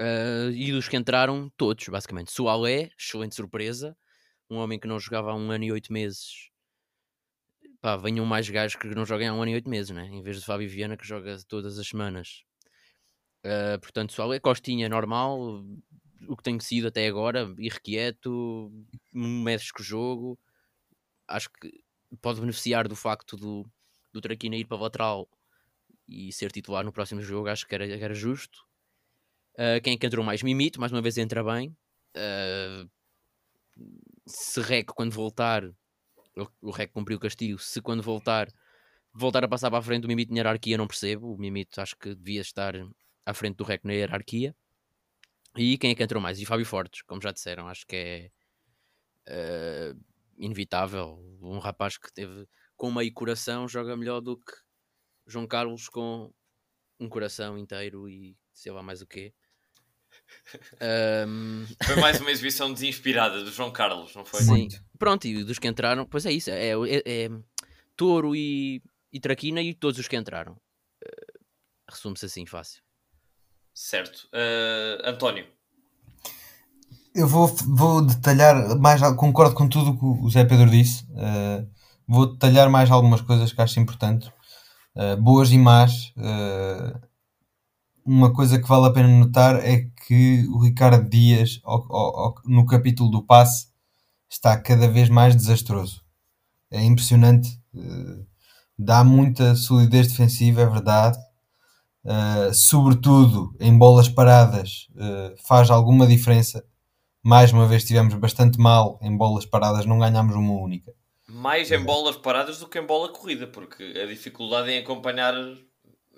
Uh, 0.01 0.53
e 0.53 0.71
dos 0.71 0.89
que 0.89 0.97
entraram, 0.97 1.51
todos, 1.57 1.89
basicamente. 1.89 2.31
Sualé, 2.31 2.93
excelente 2.97 3.35
surpresa. 3.35 3.97
Um 4.49 4.59
homem 4.59 4.79
que 4.79 4.87
não 4.87 5.01
jogava 5.01 5.33
há 5.33 5.35
um 5.35 5.51
ano 5.51 5.65
e 5.65 5.73
oito 5.73 5.93
meses. 5.93 6.49
Pá, 7.81 7.97
venham 7.97 8.27
mais 8.27 8.49
gajos 8.49 8.77
que 8.77 8.89
não 8.89 9.07
joguem 9.07 9.29
há 9.29 9.35
um 9.35 9.43
ano 9.43 9.53
e 9.53 9.55
oito 9.55 9.69
meses, 9.69 9.91
né? 9.91 10.07
Em 10.07 10.23
vez 10.23 10.39
de 10.39 10.45
Fábio 10.45 10.69
Viana 10.69 10.97
que 10.97 11.07
joga 11.07 11.37
todas 11.47 11.79
as 11.79 11.87
semanas. 11.87 12.43
Uh, 13.45 13.79
portanto, 13.81 14.13
Sualé, 14.13 14.41
Costinha, 14.41 14.89
normal. 14.89 15.65
O 16.29 16.37
que 16.37 16.43
tem 16.43 16.59
sido 16.61 16.89
até 16.89 17.07
agora, 17.07 17.55
irrequieto, 17.59 18.73
mexe 19.13 19.73
com 19.73 19.81
o 19.81 19.85
jogo. 19.85 20.39
Acho 21.29 21.49
que 21.51 21.71
pode 22.21 22.41
beneficiar 22.41 22.89
do 22.89 22.97
facto 22.97 23.37
do, 23.37 23.65
do 24.13 24.21
Traquina 24.21 24.57
ir 24.57 24.65
para 24.65 24.77
o 24.77 24.81
lateral 24.81 25.29
e 26.09 26.33
ser 26.33 26.51
titular 26.51 26.85
no 26.85 26.93
próximo 26.93 27.23
jogo. 27.23 27.49
Acho 27.49 27.67
que 27.67 27.75
era, 27.75 27.87
era 27.87 28.15
justo 28.15 28.69
Uh, 29.59 29.83
quem 29.83 29.95
é 29.95 29.97
que 29.97 30.07
entrou 30.07 30.25
mais? 30.25 30.41
Mimito, 30.41 30.79
mais 30.79 30.93
uma 30.93 31.03
vez 31.03 31.19
entra 31.19 31.43
bem. 31.43 31.77
Uh, 32.17 32.89
se 34.25 34.61
Rec, 34.61 34.91
quando 34.95 35.11
voltar, 35.11 35.69
o 36.61 36.71
Rec 36.71 36.93
cumpriu 36.93 37.17
o 37.17 37.21
castigo. 37.21 37.59
Se 37.59 37.81
quando 37.81 38.03
voltar, 38.03 38.49
voltar 39.13 39.45
a 39.45 39.49
passar 39.49 39.71
para 39.71 39.79
a 39.79 39.83
frente 39.83 40.03
do 40.03 40.09
Mimito 40.09 40.33
na 40.33 40.39
hierarquia, 40.39 40.79
não 40.79 40.87
percebo. 40.87 41.35
O 41.35 41.39
Mimito 41.39 41.81
acho 41.81 41.97
que 41.97 42.15
devia 42.15 42.41
estar 42.41 42.75
à 43.25 43.35
frente 43.35 43.57
do 43.57 43.65
Rec 43.65 43.85
na 43.85 43.93
hierarquia. 43.93 44.55
E 45.57 45.77
quem 45.79 45.91
é 45.91 45.95
que 45.95 46.03
entrou 46.03 46.23
mais? 46.23 46.39
E 46.41 46.47
Fábio 46.47 46.67
Fortes, 46.67 47.03
como 47.03 47.21
já 47.21 47.33
disseram, 47.33 47.69
acho 47.69 47.87
que 47.87 47.97
é 47.97 48.31
uh, 49.29 50.01
inevitável. 50.37 51.19
Um 51.41 51.59
rapaz 51.59 51.99
que 51.99 52.13
teve 52.13 52.47
com 52.77 52.93
meio 52.93 53.13
coração 53.13 53.67
joga 53.67 53.97
melhor 53.97 54.21
do 54.21 54.37
que 54.37 54.53
João 55.27 55.47
Carlos 55.47 55.89
com 55.89 56.33
um 57.01 57.09
coração 57.09 57.59
inteiro 57.59 58.09
e 58.09 58.37
sei 58.53 58.73
lá 58.73 58.83
mais 58.83 59.03
o 59.03 59.07
quê. 59.07 59.35
Um... 61.27 61.67
Foi 61.85 61.97
mais 61.97 62.21
uma 62.21 62.31
exibição 62.31 62.73
desinspirada 62.73 63.43
do 63.43 63.51
João 63.51 63.71
Carlos, 63.71 64.15
não 64.15 64.25
foi? 64.25 64.41
Sim, 64.41 64.51
Muito. 64.51 64.83
pronto, 64.99 65.27
e 65.27 65.45
dos 65.45 65.59
que 65.59 65.69
entraram, 65.69 66.07
pois 66.07 66.25
é 66.27 66.33
isso, 66.33 66.51
é, 66.51 66.71
é, 66.71 67.03
é 67.07 67.31
Touro 67.97 68.35
e, 68.35 68.83
e 69.13 69.21
Traquina 69.21 69.61
e 69.61 69.75
todos 69.75 69.99
os 69.99 70.09
que 70.09 70.17
entraram. 70.17 70.53
Uh, 70.53 71.39
Resume-se 71.91 72.27
assim, 72.27 72.47
fácil. 72.47 72.83
Certo. 73.75 74.29
Uh, 74.33 75.09
António. 75.09 75.47
Eu 77.15 77.27
vou, 77.27 77.49
vou 77.49 78.05
detalhar 78.05 78.79
mais, 78.79 79.01
concordo 79.17 79.55
com 79.55 79.69
tudo 79.69 79.91
o 79.91 79.99
que 79.99 80.27
o 80.27 80.31
Zé 80.31 80.45
Pedro 80.45 80.71
disse. 80.71 81.05
Uh, 81.05 81.69
vou 82.07 82.33
detalhar 82.33 82.71
mais 82.71 82.91
algumas 82.91 83.21
coisas 83.21 83.53
que 83.53 83.61
acho 83.61 83.81
importantes, 83.81 84.31
boas 85.21 85.51
e 85.53 85.59
más 85.59 86.13
uma 88.09 88.33
coisa 88.33 88.59
que 88.59 88.67
vale 88.67 88.87
a 88.87 88.91
pena 88.91 89.07
notar 89.07 89.57
é 89.57 89.87
que 90.07 90.47
o 90.49 90.61
Ricardo 90.61 91.07
Dias, 91.09 91.61
ao, 91.63 91.95
ao, 91.95 92.35
no 92.47 92.65
capítulo 92.65 93.11
do 93.11 93.23
passe, 93.23 93.69
está 94.31 94.57
cada 94.59 94.89
vez 94.89 95.11
mais 95.11 95.37
desastroso. 95.37 96.03
É 96.71 96.83
impressionante. 96.83 97.61
Uh, 97.75 98.27
dá 98.79 99.05
muita 99.05 99.55
solidez 99.55 100.09
defensiva, 100.09 100.63
é 100.63 100.67
verdade. 100.67 101.19
Uh, 102.03 102.53
sobretudo 102.55 103.55
em 103.61 103.77
bolas 103.77 104.09
paradas, 104.09 104.89
uh, 104.93 105.37
faz 105.47 105.71
alguma 105.71 106.07
diferença. 106.07 106.65
Mais 107.23 107.53
uma 107.53 107.67
vez 107.67 107.83
estivemos 107.83 108.15
bastante 108.15 108.59
mal 108.59 108.99
em 109.03 109.15
bolas 109.15 109.45
paradas, 109.45 109.85
não 109.85 109.99
ganhámos 109.99 110.35
uma 110.35 110.55
única. 110.55 110.95
Mais 111.29 111.71
em 111.71 111.85
bolas 111.85 112.17
paradas 112.17 112.59
do 112.59 112.69
que 112.69 112.79
em 112.79 112.87
bola 112.87 113.13
corrida, 113.13 113.47
porque 113.47 113.83
a 114.03 114.07
dificuldade 114.07 114.71
em 114.71 114.79
acompanhar 114.79 115.35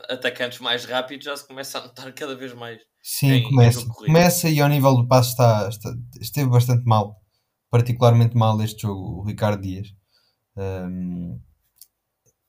atacantes 0.08 0.60
mais 0.60 0.84
rápidos 0.84 1.24
já 1.24 1.36
se 1.36 1.46
começa 1.46 1.78
a 1.78 1.82
notar 1.82 2.12
cada 2.12 2.34
vez 2.34 2.54
mais. 2.54 2.80
Sim, 3.02 3.32
em, 3.32 3.42
começa. 3.42 3.80
Em 3.80 3.88
começa 3.88 4.48
e 4.48 4.60
ao 4.60 4.68
nível 4.68 4.94
do 4.96 5.06
passo 5.06 5.30
está, 5.30 5.68
está, 5.68 5.90
esteve 6.20 6.48
bastante 6.48 6.84
mal. 6.84 7.16
Particularmente 7.70 8.36
mal 8.36 8.60
este 8.62 8.82
jogo, 8.82 9.20
o 9.20 9.24
Ricardo 9.24 9.62
Dias. 9.62 9.88
Um, 10.56 11.40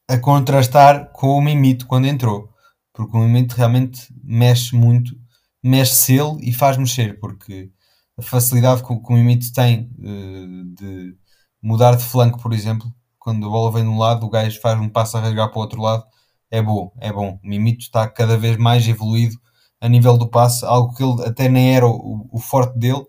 a 0.07 0.17
contrastar 0.17 1.11
com 1.13 1.37
o 1.37 1.41
Mimito 1.41 1.85
quando 1.87 2.07
entrou. 2.07 2.49
Porque 2.93 3.15
o 3.15 3.19
Mimito 3.21 3.55
realmente 3.55 4.13
mexe 4.23 4.75
muito, 4.75 5.15
mexe-se 5.63 6.13
ele 6.17 6.37
e 6.41 6.51
faz 6.51 6.75
mexer, 6.75 7.17
porque 7.19 7.71
a 8.17 8.21
facilidade 8.21 8.81
que, 8.81 8.87
que 8.87 9.13
o 9.13 9.15
Mimito 9.15 9.53
tem 9.53 9.89
uh, 9.99 10.75
de 10.75 11.15
mudar 11.61 11.95
de 11.95 12.03
flanco, 12.03 12.41
por 12.41 12.51
exemplo, 12.51 12.93
quando 13.17 13.45
a 13.45 13.49
bola 13.49 13.71
vem 13.71 13.83
de 13.83 13.89
um 13.89 13.97
lado, 13.97 14.25
o 14.25 14.29
gajo 14.29 14.59
faz 14.59 14.77
um 14.79 14.89
passo 14.89 15.15
a 15.15 15.21
rasgar 15.21 15.49
para 15.49 15.57
o 15.57 15.61
outro 15.61 15.81
lado 15.81 16.03
é 16.51 16.61
bom, 16.61 16.91
é 16.99 17.11
bom. 17.11 17.39
O 17.41 17.47
Mimito 17.47 17.81
está 17.81 18.07
cada 18.07 18.37
vez 18.37 18.57
mais 18.57 18.87
evoluído 18.87 19.37
a 19.79 19.87
nível 19.89 20.17
do 20.17 20.29
passe, 20.29 20.65
algo 20.65 20.93
que 20.93 21.03
ele 21.03 21.23
até 21.25 21.49
nem 21.49 21.75
era 21.75 21.87
o, 21.87 22.29
o 22.31 22.39
forte 22.39 22.77
dele, 22.77 23.01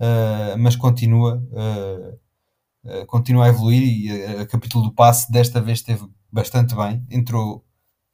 uh, 0.00 0.56
mas 0.58 0.76
continua, 0.76 1.42
uh, 1.52 3.00
uh, 3.02 3.06
continua 3.06 3.46
a 3.46 3.48
evoluir 3.48 3.82
e 3.82 4.24
a, 4.40 4.46
capítulo 4.46 4.84
do 4.84 4.94
passe 4.94 5.30
desta 5.30 5.60
vez 5.60 5.80
esteve 5.80 6.06
bastante 6.32 6.74
bem, 6.74 7.04
entrou 7.10 7.64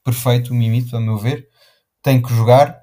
perfeito 0.03 0.53
o 0.53 0.55
Mimito, 0.55 0.97
a 0.97 1.01
meu 1.01 1.17
ver. 1.17 1.47
Tem 2.03 2.21
que 2.21 2.35
jogar 2.35 2.83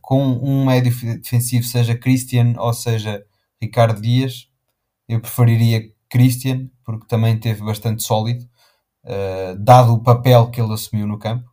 com 0.00 0.22
um 0.22 0.64
médio 0.64 0.90
defensivo, 1.20 1.64
seja 1.64 1.98
Christian 1.98 2.54
ou 2.56 2.72
seja 2.72 3.22
Ricardo 3.60 4.00
Dias. 4.00 4.48
Eu 5.08 5.20
preferiria 5.20 5.82
Christian, 6.08 6.70
porque 6.84 7.06
também 7.06 7.38
teve 7.38 7.62
bastante 7.62 8.02
sólido 8.02 8.48
uh, 9.08 9.58
dado 9.58 9.94
o 9.94 10.02
papel 10.02 10.50
que 10.50 10.60
ele 10.60 10.72
assumiu 10.72 11.06
no 11.06 11.18
campo, 11.18 11.48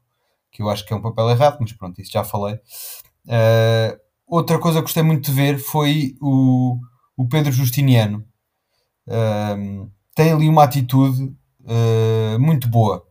que 0.51 0.61
eu 0.61 0.69
acho 0.69 0.85
que 0.85 0.93
é 0.93 0.95
um 0.95 1.01
papel 1.01 1.29
errado, 1.29 1.57
mas 1.59 1.73
pronto, 1.73 1.99
isso 2.01 2.11
já 2.11 2.23
falei. 2.23 2.55
Uh, 3.25 3.97
outra 4.27 4.59
coisa 4.59 4.79
que 4.79 4.83
gostei 4.83 5.03
muito 5.03 5.25
de 5.25 5.31
ver 5.31 5.57
foi 5.57 6.15
o, 6.21 6.77
o 7.17 7.27
Pedro 7.27 7.51
Justiniano. 7.51 8.25
Uh, 9.07 9.89
tem 10.13 10.31
ali 10.31 10.49
uma 10.49 10.63
atitude 10.63 11.33
muito 12.39 12.69
boa. 12.69 13.03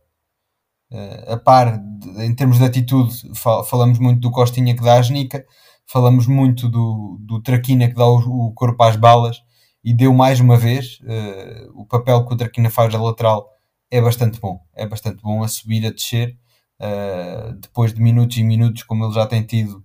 a 1.27 1.35
par, 1.35 1.77
de, 1.77 2.23
em 2.23 2.33
termos 2.33 2.57
de 2.57 2.63
atitude, 2.63 3.13
fal 3.35 3.65
falamos 3.65 3.99
muito 3.99 4.21
do 4.21 4.31
Costinha 4.31 4.73
que 4.73 4.81
dá 4.81 4.93
a 4.93 5.01
genica, 5.01 5.45
falamos 5.85 6.25
muito 6.25 6.69
do, 6.69 7.17
do 7.19 7.41
Traquina 7.41 7.89
que 7.89 7.95
dá 7.95 8.05
o, 8.05 8.47
o 8.47 8.53
corpo 8.53 8.81
às 8.81 8.95
balas 8.95 9.41
e 9.83 9.93
deu 9.93 10.13
mais 10.13 10.39
uma 10.39 10.57
vez 10.57 10.99
uh, 11.01 11.81
o 11.81 11.85
papel 11.85 12.25
que 12.25 12.33
o 12.33 12.37
Traquina 12.37 12.69
faz 12.69 12.95
a 12.95 12.97
lateral 12.97 13.54
é 13.95 14.01
bastante 14.01 14.39
bom. 14.41 14.59
É 14.73 14.85
bastante 14.85 15.21
bom 15.21 15.41
a 15.41 15.47
subir, 15.47 15.85
a 15.85 15.89
descer, 15.89 16.37
uh, 16.81 17.53
depois 17.53 17.93
de 17.93 18.01
minutos 18.01 18.35
e 18.37 18.43
minutos, 18.43 18.83
como 18.83 19.05
ele 19.05 19.13
já 19.13 19.25
tem 19.25 19.41
tido 19.41 19.83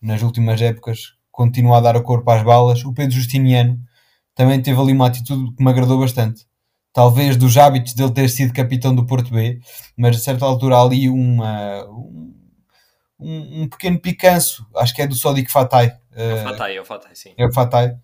nas 0.00 0.20
últimas 0.20 0.60
épocas, 0.60 1.14
continua 1.30 1.78
a 1.78 1.80
dar 1.80 1.96
a 1.96 2.02
corpo 2.02 2.30
às 2.30 2.42
balas. 2.42 2.84
O 2.84 2.92
Pedro 2.92 3.14
Justiniano 3.14 3.80
também 4.34 4.60
teve 4.60 4.78
ali 4.78 4.92
uma 4.92 5.06
atitude 5.06 5.54
que 5.54 5.64
me 5.64 5.70
agradou 5.70 5.98
bastante. 5.98 6.46
Talvez 6.92 7.36
dos 7.36 7.56
hábitos 7.56 7.94
dele 7.94 8.12
ter 8.12 8.28
sido 8.28 8.52
capitão 8.52 8.94
do 8.94 9.06
Porto 9.06 9.30
B, 9.30 9.58
mas 9.96 10.16
a 10.16 10.20
certa 10.20 10.44
altura 10.44 10.76
há 10.76 10.82
ali 10.82 11.08
uma, 11.08 11.84
um, 13.18 13.62
um, 13.62 13.68
pequeno 13.68 13.98
picanço, 13.98 14.66
acho 14.76 14.94
que 14.94 15.00
é 15.00 15.06
do 15.06 15.14
Sodic 15.14 15.50
Fatai. 15.50 15.96
É 16.12 16.34
o 16.34 16.44
Fatai, 16.44 16.76
é 16.76 16.80
o 16.80 16.84
Fatai, 16.84 17.14
sim. 17.14 17.34
É 17.38 17.46
o 17.46 17.52
Fatai. 17.52 17.96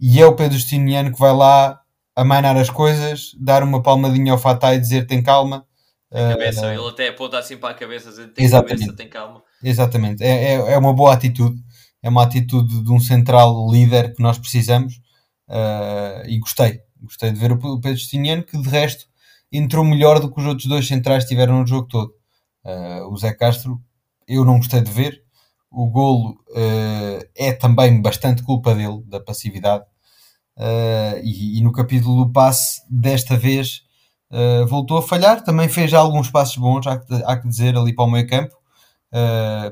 E 0.00 0.20
é 0.20 0.26
o 0.26 0.34
Pedro 0.34 0.56
Justiniano 0.56 1.12
que 1.12 1.18
vai 1.18 1.32
lá 1.32 1.81
amainar 2.14 2.56
as 2.56 2.70
coisas, 2.70 3.32
dar 3.38 3.62
uma 3.62 3.82
palmadinha 3.82 4.32
ao 4.32 4.38
Fatai 4.38 4.76
e 4.76 4.80
dizer 4.80 5.06
tem 5.06 5.22
calma. 5.22 5.66
Tem 6.10 6.28
cabeça, 6.28 6.66
uh, 6.66 6.72
ele 6.72 6.88
até 6.88 7.08
aponta 7.08 7.38
assim 7.38 7.56
para 7.56 7.70
a 7.70 7.74
cabeça, 7.74 8.10
dizer 8.10 8.28
tem 8.28 8.44
exatamente. 8.44 8.80
cabeça, 8.80 8.96
tem 8.96 9.08
calma. 9.08 9.42
Exatamente, 9.62 10.22
é, 10.22 10.54
é, 10.54 10.54
é, 10.72 10.78
uma 10.78 10.92
boa 10.92 11.14
atitude, 11.14 11.58
é 12.02 12.08
uma 12.08 12.22
atitude 12.22 12.82
de 12.82 12.92
um 12.92 13.00
central 13.00 13.70
líder 13.70 14.14
que 14.14 14.22
nós 14.22 14.38
precisamos 14.38 15.00
uh, 15.48 16.26
e 16.26 16.38
gostei, 16.38 16.80
gostei 17.00 17.32
de 17.32 17.38
ver 17.38 17.52
o, 17.52 17.54
o 17.54 17.80
Pedro 17.80 17.96
Justiniano 17.96 18.42
que 18.42 18.60
de 18.60 18.68
resto 18.68 19.06
entrou 19.50 19.84
melhor 19.84 20.20
do 20.20 20.30
que 20.30 20.40
os 20.40 20.46
outros 20.46 20.66
dois 20.66 20.86
centrais 20.86 21.24
tiveram 21.24 21.60
no 21.60 21.66
jogo 21.66 21.88
todo. 21.88 22.12
Uh, 22.64 23.10
o 23.10 23.16
Zé 23.16 23.32
Castro 23.32 23.80
eu 24.26 24.44
não 24.44 24.58
gostei 24.58 24.80
de 24.80 24.90
ver. 24.90 25.22
O 25.70 25.88
golo 25.88 26.36
é 27.34 27.50
também 27.52 28.02
bastante 28.02 28.42
culpa 28.42 28.74
dele, 28.74 29.02
da 29.06 29.18
passividade. 29.18 29.84
Uh, 30.56 31.18
e, 31.22 31.58
e, 31.58 31.62
no 31.62 31.72
capítulo 31.72 32.24
do 32.24 32.32
passe, 32.32 32.82
desta 32.90 33.36
vez, 33.36 33.82
uh, 34.30 34.66
voltou 34.66 34.98
a 34.98 35.02
falhar. 35.02 35.42
Também 35.42 35.68
fez 35.68 35.92
alguns 35.94 36.30
passos 36.30 36.56
bons, 36.56 36.86
há 36.86 36.98
que, 36.98 37.14
há 37.24 37.36
que 37.36 37.48
dizer, 37.48 37.76
ali 37.76 37.94
para 37.94 38.04
o 38.04 38.10
meio 38.10 38.26
campo. 38.26 38.54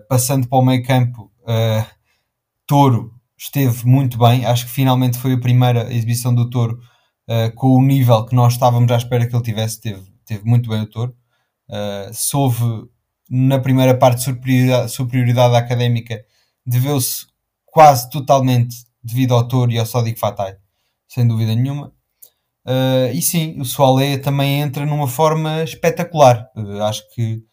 passando 0.09 0.49
para 0.49 0.59
o 0.59 0.65
meio 0.65 0.85
campo, 0.85 1.31
Touro 2.67 3.13
esteve 3.37 3.87
muito 3.87 4.19
bem. 4.19 4.45
Acho 4.45 4.67
que 4.67 4.73
finalmente 4.73 5.19
foi 5.19 5.35
a 5.35 5.41
primeira 5.41 5.93
exibição 5.93 6.35
do 6.35 6.49
Touro 6.51 6.79
com 7.55 7.69
o 7.77 7.83
nível 7.83 8.25
que 8.27 8.35
nós 8.35 8.55
estávamos 8.55 8.91
à 8.93 8.97
espera 8.97 9.27
que 9.27 9.35
ele 9.35 9.43
tivesse. 9.43 9.81
Teve, 9.81 10.03
teve 10.27 10.45
muito 10.45 10.69
bem 10.69 10.83
o 10.83 10.87
Touro. 10.87 11.15
Uh, 11.71 12.13
se 12.13 12.37
houve 12.37 12.91
na 13.31 13.61
primeira 13.61 13.97
parte 13.97 14.25
superioridade, 14.25 14.91
superioridade 14.91 15.55
académica, 15.55 16.21
deveu-se 16.67 17.27
quase 17.65 18.11
totalmente 18.11 18.75
devido 19.03 19.35
ao 19.35 19.47
Toro 19.47 19.71
e 19.71 19.79
ao 19.79 19.87
Sadiq 19.87 20.19
Fatai, 20.19 20.57
sem 21.11 21.27
dúvida 21.27 21.55
nenhuma. 21.55 21.93
Uh, 22.65 23.13
e 23.13 23.21
sim, 23.21 23.61
o 23.61 23.65
Soalé 23.65 24.19
também 24.19 24.61
entra 24.61 24.87
numa 24.87 25.09
forma 25.09 25.63
espetacular. 25.65 26.49
Uh, 26.57 26.83
acho 26.83 27.03
que 27.15 27.45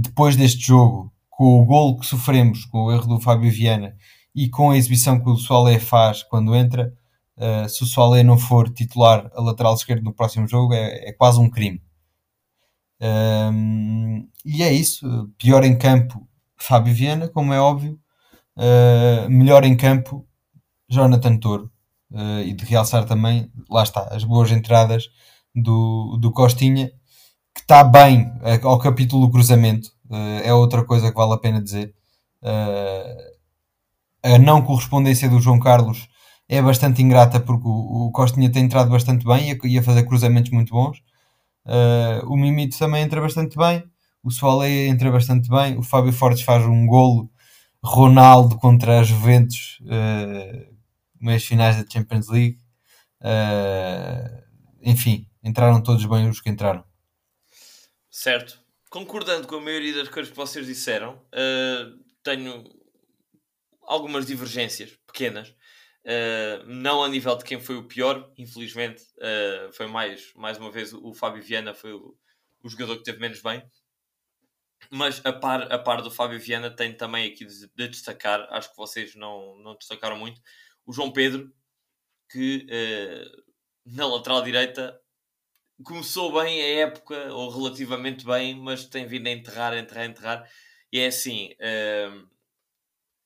depois 0.00 0.34
deste 0.34 0.66
jogo, 0.66 1.12
com 1.28 1.60
o 1.60 1.66
golo 1.66 1.98
que 1.98 2.06
sofremos, 2.06 2.64
com 2.64 2.84
o 2.84 2.92
erro 2.92 3.06
do 3.06 3.20
Fábio 3.20 3.52
Viana 3.52 3.94
e 4.34 4.48
com 4.48 4.70
a 4.70 4.78
exibição 4.78 5.20
que 5.22 5.28
o 5.28 5.36
Soalé 5.36 5.78
faz 5.78 6.22
quando 6.22 6.56
entra, 6.56 6.90
se 7.68 7.82
o 7.82 7.86
Soalé 7.86 8.22
não 8.22 8.38
for 8.38 8.70
titular 8.72 9.30
a 9.34 9.42
lateral 9.42 9.74
esquerdo 9.74 10.02
no 10.04 10.14
próximo 10.14 10.48
jogo, 10.48 10.72
é, 10.72 11.10
é 11.10 11.12
quase 11.12 11.38
um 11.38 11.50
crime. 11.50 11.82
Um, 13.00 14.26
e 14.44 14.62
é 14.62 14.72
isso. 14.72 15.30
Pior 15.38 15.64
em 15.64 15.76
campo, 15.76 16.26
Fábio 16.56 16.94
Viana, 16.94 17.28
como 17.28 17.52
é 17.52 17.60
óbvio. 17.60 17.98
Uh, 18.56 19.28
melhor 19.30 19.64
em 19.64 19.76
campo, 19.76 20.26
Jonathan 20.88 21.36
Toro. 21.38 21.70
Uh, 22.10 22.40
e 22.44 22.54
de 22.54 22.64
realçar 22.64 23.04
também, 23.04 23.50
lá 23.68 23.82
está, 23.82 24.08
as 24.10 24.24
boas 24.24 24.50
entradas 24.50 25.04
do, 25.54 26.16
do 26.20 26.32
Costinha, 26.32 26.88
que 27.54 27.60
está 27.60 27.84
bem 27.84 28.32
ao 28.62 28.78
capítulo 28.78 29.26
do 29.26 29.32
cruzamento. 29.32 29.90
Uh, 30.10 30.40
é 30.42 30.54
outra 30.54 30.84
coisa 30.84 31.10
que 31.10 31.16
vale 31.16 31.34
a 31.34 31.38
pena 31.38 31.62
dizer. 31.62 31.94
a 34.22 34.38
não 34.38 34.62
correspondência 34.62 35.28
do 35.28 35.40
João 35.40 35.60
Carlos 35.60 36.08
é 36.48 36.62
bastante 36.62 37.02
ingrata 37.02 37.38
porque 37.40 37.68
o, 37.68 38.06
o 38.06 38.12
Costinha 38.12 38.50
tem 38.50 38.64
entrado 38.64 38.90
bastante 38.90 39.24
bem 39.24 39.58
e 39.64 39.78
a, 39.78 39.82
fazer 39.82 40.04
cruzamentos 40.04 40.50
muito 40.50 40.72
bons. 40.72 40.98
Uh, 41.66 42.26
o 42.26 42.36
Mimito 42.36 42.78
também 42.78 43.02
entra 43.02 43.20
bastante 43.20 43.56
bem. 43.56 43.84
O 44.22 44.30
Soalé 44.30 44.86
entra 44.86 45.10
bastante 45.10 45.48
bem. 45.50 45.76
O 45.76 45.82
Fábio 45.82 46.12
Fortes 46.12 46.42
faz 46.42 46.64
um 46.64 46.86
golo. 46.86 47.30
Ronaldo 47.82 48.58
contra 48.58 48.98
a 48.98 49.02
Juventus 49.04 49.78
uh, 49.82 50.77
meias 51.20 51.44
finais 51.44 51.76
da 51.76 51.90
Champions 51.90 52.28
League. 52.28 52.58
Uh, 53.20 54.42
enfim, 54.82 55.28
entraram 55.42 55.82
todos 55.82 56.04
bem 56.04 56.28
os 56.28 56.40
que 56.40 56.50
entraram. 56.50 56.84
Certo. 58.10 58.60
Concordando 58.90 59.46
com 59.46 59.56
a 59.56 59.60
maioria 59.60 59.94
das 59.94 60.08
coisas 60.08 60.30
que 60.30 60.36
vocês 60.36 60.66
disseram, 60.66 61.14
uh, 61.14 62.04
tenho 62.22 62.64
algumas 63.82 64.26
divergências 64.26 64.96
pequenas. 65.06 65.54
Uh, 66.04 66.64
não 66.66 67.02
a 67.02 67.08
nível 67.08 67.36
de 67.36 67.44
quem 67.44 67.60
foi 67.60 67.76
o 67.76 67.86
pior, 67.86 68.32
infelizmente, 68.38 69.02
uh, 69.18 69.72
foi 69.72 69.86
mais, 69.86 70.32
mais 70.34 70.56
uma 70.58 70.70
vez 70.70 70.92
o 70.94 71.12
Fábio 71.12 71.42
Viana, 71.42 71.74
foi 71.74 71.92
o, 71.92 72.16
o 72.62 72.68
jogador 72.68 72.96
que 72.96 73.04
teve 73.04 73.18
menos 73.18 73.42
bem. 73.42 73.62
Mas 74.90 75.20
a 75.24 75.32
par, 75.32 75.70
a 75.70 75.78
par 75.78 76.00
do 76.00 76.10
Fábio 76.10 76.40
Viana, 76.40 76.70
tenho 76.70 76.96
também 76.96 77.30
aqui 77.30 77.44
de, 77.44 77.68
de 77.74 77.88
destacar, 77.88 78.46
acho 78.50 78.70
que 78.70 78.76
vocês 78.76 79.14
não, 79.14 79.56
não 79.58 79.76
destacaram 79.76 80.16
muito, 80.16 80.40
o 80.88 80.92
João 80.92 81.12
Pedro, 81.12 81.52
que 82.30 82.66
uh, 82.66 83.42
na 83.84 84.06
lateral 84.06 84.42
direita 84.42 84.98
começou 85.84 86.32
bem 86.32 86.62
a 86.62 86.80
época, 86.80 87.32
ou 87.34 87.50
relativamente 87.50 88.24
bem, 88.24 88.56
mas 88.56 88.86
tem 88.86 89.06
vindo 89.06 89.26
a 89.26 89.30
enterrar, 89.30 89.76
enterrar, 89.76 90.06
enterrar. 90.06 90.50
E 90.90 90.98
é 90.98 91.08
assim, 91.08 91.50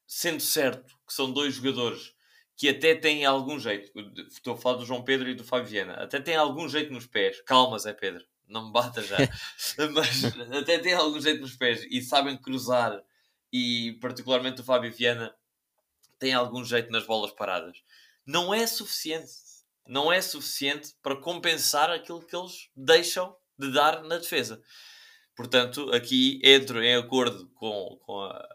sendo 0.07 0.40
certo 0.40 0.94
que 1.07 1.14
são 1.14 1.33
dois 1.33 1.55
jogadores 1.55 2.12
que 2.57 2.68
até 2.68 2.94
têm 2.94 3.25
algum 3.25 3.59
jeito. 3.59 3.90
Estou 4.29 4.55
a 4.55 4.57
falar 4.57 4.77
do 4.77 4.85
João 4.85 5.03
Pedro 5.03 5.31
e 5.31 5.35
do 5.35 5.44
Fábio 5.44 5.68
Viana. 5.68 5.94
Até 5.94 6.20
têm 6.20 6.37
algum 6.37 6.68
jeito 6.68 6.92
nos 6.92 7.07
pés. 7.07 7.40
Calma, 7.42 7.79
Zé 7.79 7.92
Pedro. 7.92 8.25
Não 8.46 8.66
me 8.66 8.72
bata 8.72 9.01
já. 9.03 9.16
Mas 9.94 10.25
até 10.53 10.79
têm 10.79 10.92
algum 10.92 11.20
jeito 11.20 11.40
nos 11.40 11.57
pés 11.57 11.87
e 11.90 12.03
sabem 12.03 12.37
cruzar. 12.37 13.03
E 13.53 13.98
particularmente 14.01 14.61
o 14.61 14.64
Fábio 14.64 14.92
Viana 14.92 15.35
tem 16.22 16.32
algum 16.32 16.64
jeito 16.64 16.88
nas 16.92 17.04
bolas 17.04 17.32
paradas. 17.32 17.82
Não 18.24 18.54
é 18.54 18.64
suficiente. 18.64 19.32
Não 19.88 20.12
é 20.12 20.22
suficiente 20.22 20.94
para 21.02 21.16
compensar 21.16 21.90
aquilo 21.90 22.24
que 22.24 22.37
eles 22.37 22.70
deixam 22.76 23.37
de 23.58 23.72
dar 23.72 24.04
na 24.04 24.18
defesa. 24.18 24.62
Portanto, 25.37 25.92
aqui 25.92 26.40
entro 26.44 26.80
em 26.80 26.94
acordo 26.94 27.48
com, 27.54 27.98
com 28.02 28.20
a, 28.20 28.48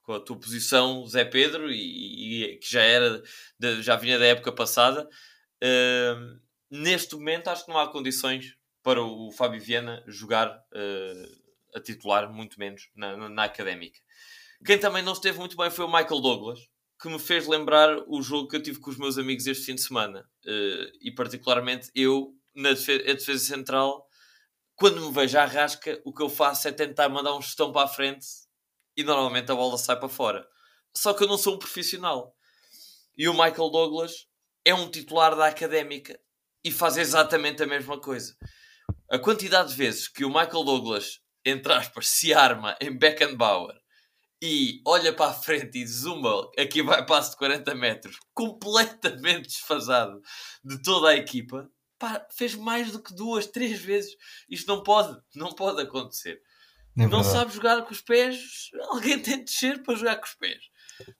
com 0.00 0.14
a 0.14 0.20
tua 0.20 0.40
posição, 0.40 1.06
Zé 1.06 1.26
Pedro, 1.26 1.70
e, 1.70 2.44
e 2.54 2.56
que 2.56 2.72
já 2.72 2.80
era, 2.80 3.22
de, 3.58 3.82
já 3.82 3.94
vinha 3.94 4.18
da 4.18 4.24
época 4.24 4.50
passada. 4.50 5.06
Uh, 5.62 6.40
neste 6.70 7.14
momento, 7.16 7.48
acho 7.48 7.66
que 7.66 7.70
não 7.70 7.78
há 7.78 7.92
condições 7.92 8.56
para 8.82 9.02
o 9.02 9.30
Fábio 9.32 9.60
Viana 9.60 10.02
jogar 10.06 10.48
uh, 10.56 11.76
a 11.76 11.80
titular, 11.80 12.32
muito 12.32 12.58
menos 12.58 12.88
na, 12.94 13.14
na, 13.14 13.28
na, 13.28 13.44
académica. 13.44 14.00
Quem 14.64 14.78
também 14.78 15.02
não 15.02 15.12
esteve 15.12 15.38
muito 15.38 15.54
bem 15.54 15.70
foi 15.70 15.84
o 15.84 15.92
Michael 15.92 16.20
Douglas, 16.22 16.60
que 17.00 17.08
me 17.08 17.18
fez 17.18 17.46
lembrar 17.46 17.96
o 18.08 18.20
jogo 18.20 18.48
que 18.48 18.56
eu 18.56 18.62
tive 18.62 18.80
com 18.80 18.90
os 18.90 18.98
meus 18.98 19.16
amigos 19.18 19.46
este 19.46 19.66
fim 19.66 19.74
de 19.74 19.82
semana. 19.82 20.28
Uh, 20.44 20.90
e 21.00 21.12
particularmente 21.14 21.90
eu, 21.94 22.34
na 22.54 22.70
defesa, 22.70 23.04
defesa 23.04 23.44
central, 23.44 24.04
quando 24.74 25.00
me 25.00 25.12
vejo 25.12 25.38
à 25.38 25.44
rasca, 25.44 26.00
o 26.04 26.12
que 26.12 26.22
eu 26.22 26.28
faço 26.28 26.66
é 26.68 26.72
tentar 26.72 27.08
mandar 27.08 27.34
um 27.36 27.42
gestão 27.42 27.72
para 27.72 27.84
a 27.84 27.88
frente 27.88 28.26
e 28.96 29.04
normalmente 29.04 29.50
a 29.50 29.54
bola 29.54 29.78
sai 29.78 29.98
para 29.98 30.08
fora. 30.08 30.46
Só 30.96 31.14
que 31.14 31.22
eu 31.22 31.28
não 31.28 31.38
sou 31.38 31.54
um 31.54 31.58
profissional. 31.58 32.34
E 33.16 33.28
o 33.28 33.32
Michael 33.32 33.70
Douglas 33.70 34.26
é 34.64 34.74
um 34.74 34.90
titular 34.90 35.36
da 35.36 35.46
académica 35.46 36.18
e 36.64 36.70
faz 36.70 36.96
exatamente 36.96 37.62
a 37.62 37.66
mesma 37.66 38.00
coisa. 38.00 38.36
A 39.10 39.18
quantidade 39.18 39.70
de 39.70 39.76
vezes 39.76 40.08
que 40.08 40.24
o 40.24 40.28
Michael 40.28 40.64
Douglas, 40.64 41.20
entre 41.44 41.72
aspas, 41.72 42.08
se 42.08 42.34
arma 42.34 42.76
em 42.80 42.96
Beckenbauer 42.96 43.74
e 44.40 44.80
olha 44.86 45.12
para 45.12 45.30
a 45.30 45.34
frente 45.34 45.78
e 45.78 45.86
zumba, 45.86 46.50
aqui 46.56 46.82
vai 46.82 47.04
passo 47.04 47.32
de 47.32 47.36
40 47.38 47.74
metros, 47.74 48.18
completamente 48.32 49.48
desfasado 49.48 50.20
de 50.64 50.80
toda 50.82 51.08
a 51.10 51.16
equipa, 51.16 51.70
pá, 51.98 52.24
fez 52.30 52.54
mais 52.54 52.92
do 52.92 53.02
que 53.02 53.14
duas, 53.14 53.46
três 53.46 53.80
vezes. 53.80 54.16
Isto 54.48 54.68
não 54.68 54.82
pode, 54.82 55.20
não 55.34 55.52
pode 55.52 55.82
acontecer. 55.82 56.40
É 56.96 57.06
não 57.06 57.22
sabe 57.22 57.52
jogar 57.52 57.82
com 57.82 57.92
os 57.92 58.00
pés, 58.00 58.70
alguém 58.88 59.20
tem 59.20 59.38
de 59.38 59.44
descer 59.44 59.82
para 59.82 59.94
jogar 59.94 60.16
com 60.16 60.26
os 60.26 60.34
pés. 60.34 60.64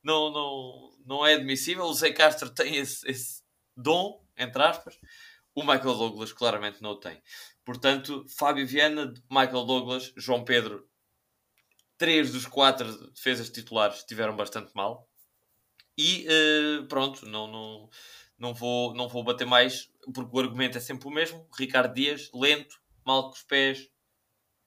Não, 0.02 0.32
não, 0.32 0.90
não 1.06 1.26
é 1.26 1.34
admissível. 1.34 1.84
O 1.84 1.94
Zé 1.94 2.10
Castro 2.10 2.50
tem 2.50 2.76
esse, 2.76 3.08
esse 3.08 3.42
dom, 3.76 4.24
entre 4.36 4.60
aspas. 4.62 4.98
O 5.54 5.62
Michael 5.62 5.94
Douglas 5.94 6.32
claramente 6.32 6.82
não 6.82 6.90
o 6.90 6.96
tem. 6.96 7.20
Portanto, 7.64 8.24
Fábio 8.28 8.66
Viana, 8.66 9.12
Michael 9.30 9.64
Douglas, 9.64 10.12
João 10.16 10.44
Pedro, 10.44 10.88
três 11.98 12.32
dos 12.32 12.46
quatro 12.46 13.10
defesas 13.10 13.50
titulares 13.50 13.98
estiveram 13.98 14.34
bastante 14.34 14.70
mal. 14.74 15.06
E 15.98 16.26
uh, 16.28 16.86
pronto, 16.86 17.26
não, 17.26 17.48
não, 17.48 17.90
não, 18.38 18.54
vou, 18.54 18.94
não 18.94 19.08
vou 19.08 19.24
bater 19.24 19.46
mais, 19.46 19.90
porque 20.14 20.34
o 20.34 20.40
argumento 20.40 20.78
é 20.78 20.80
sempre 20.80 21.08
o 21.08 21.10
mesmo. 21.10 21.46
Ricardo 21.58 21.92
Dias, 21.92 22.30
lento, 22.32 22.80
mal 23.04 23.24
com 23.24 23.34
os 23.34 23.42
pés, 23.42 23.90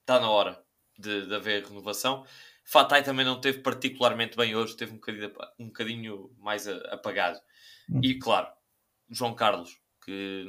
está 0.00 0.20
na 0.20 0.30
hora 0.30 0.62
de, 0.98 1.26
de 1.26 1.34
haver 1.34 1.64
renovação. 1.64 2.24
Fatai 2.64 3.02
também 3.02 3.24
não 3.24 3.40
teve 3.40 3.60
particularmente 3.60 4.36
bem 4.36 4.54
hoje, 4.54 4.76
teve 4.76 4.92
um 4.92 4.96
bocadinho, 4.96 5.32
um 5.58 5.66
bocadinho 5.66 6.36
mais 6.38 6.68
apagado. 6.68 7.40
Hum. 7.90 8.00
E 8.02 8.18
claro, 8.18 8.48
João 9.10 9.34
Carlos, 9.34 9.80
que 10.04 10.46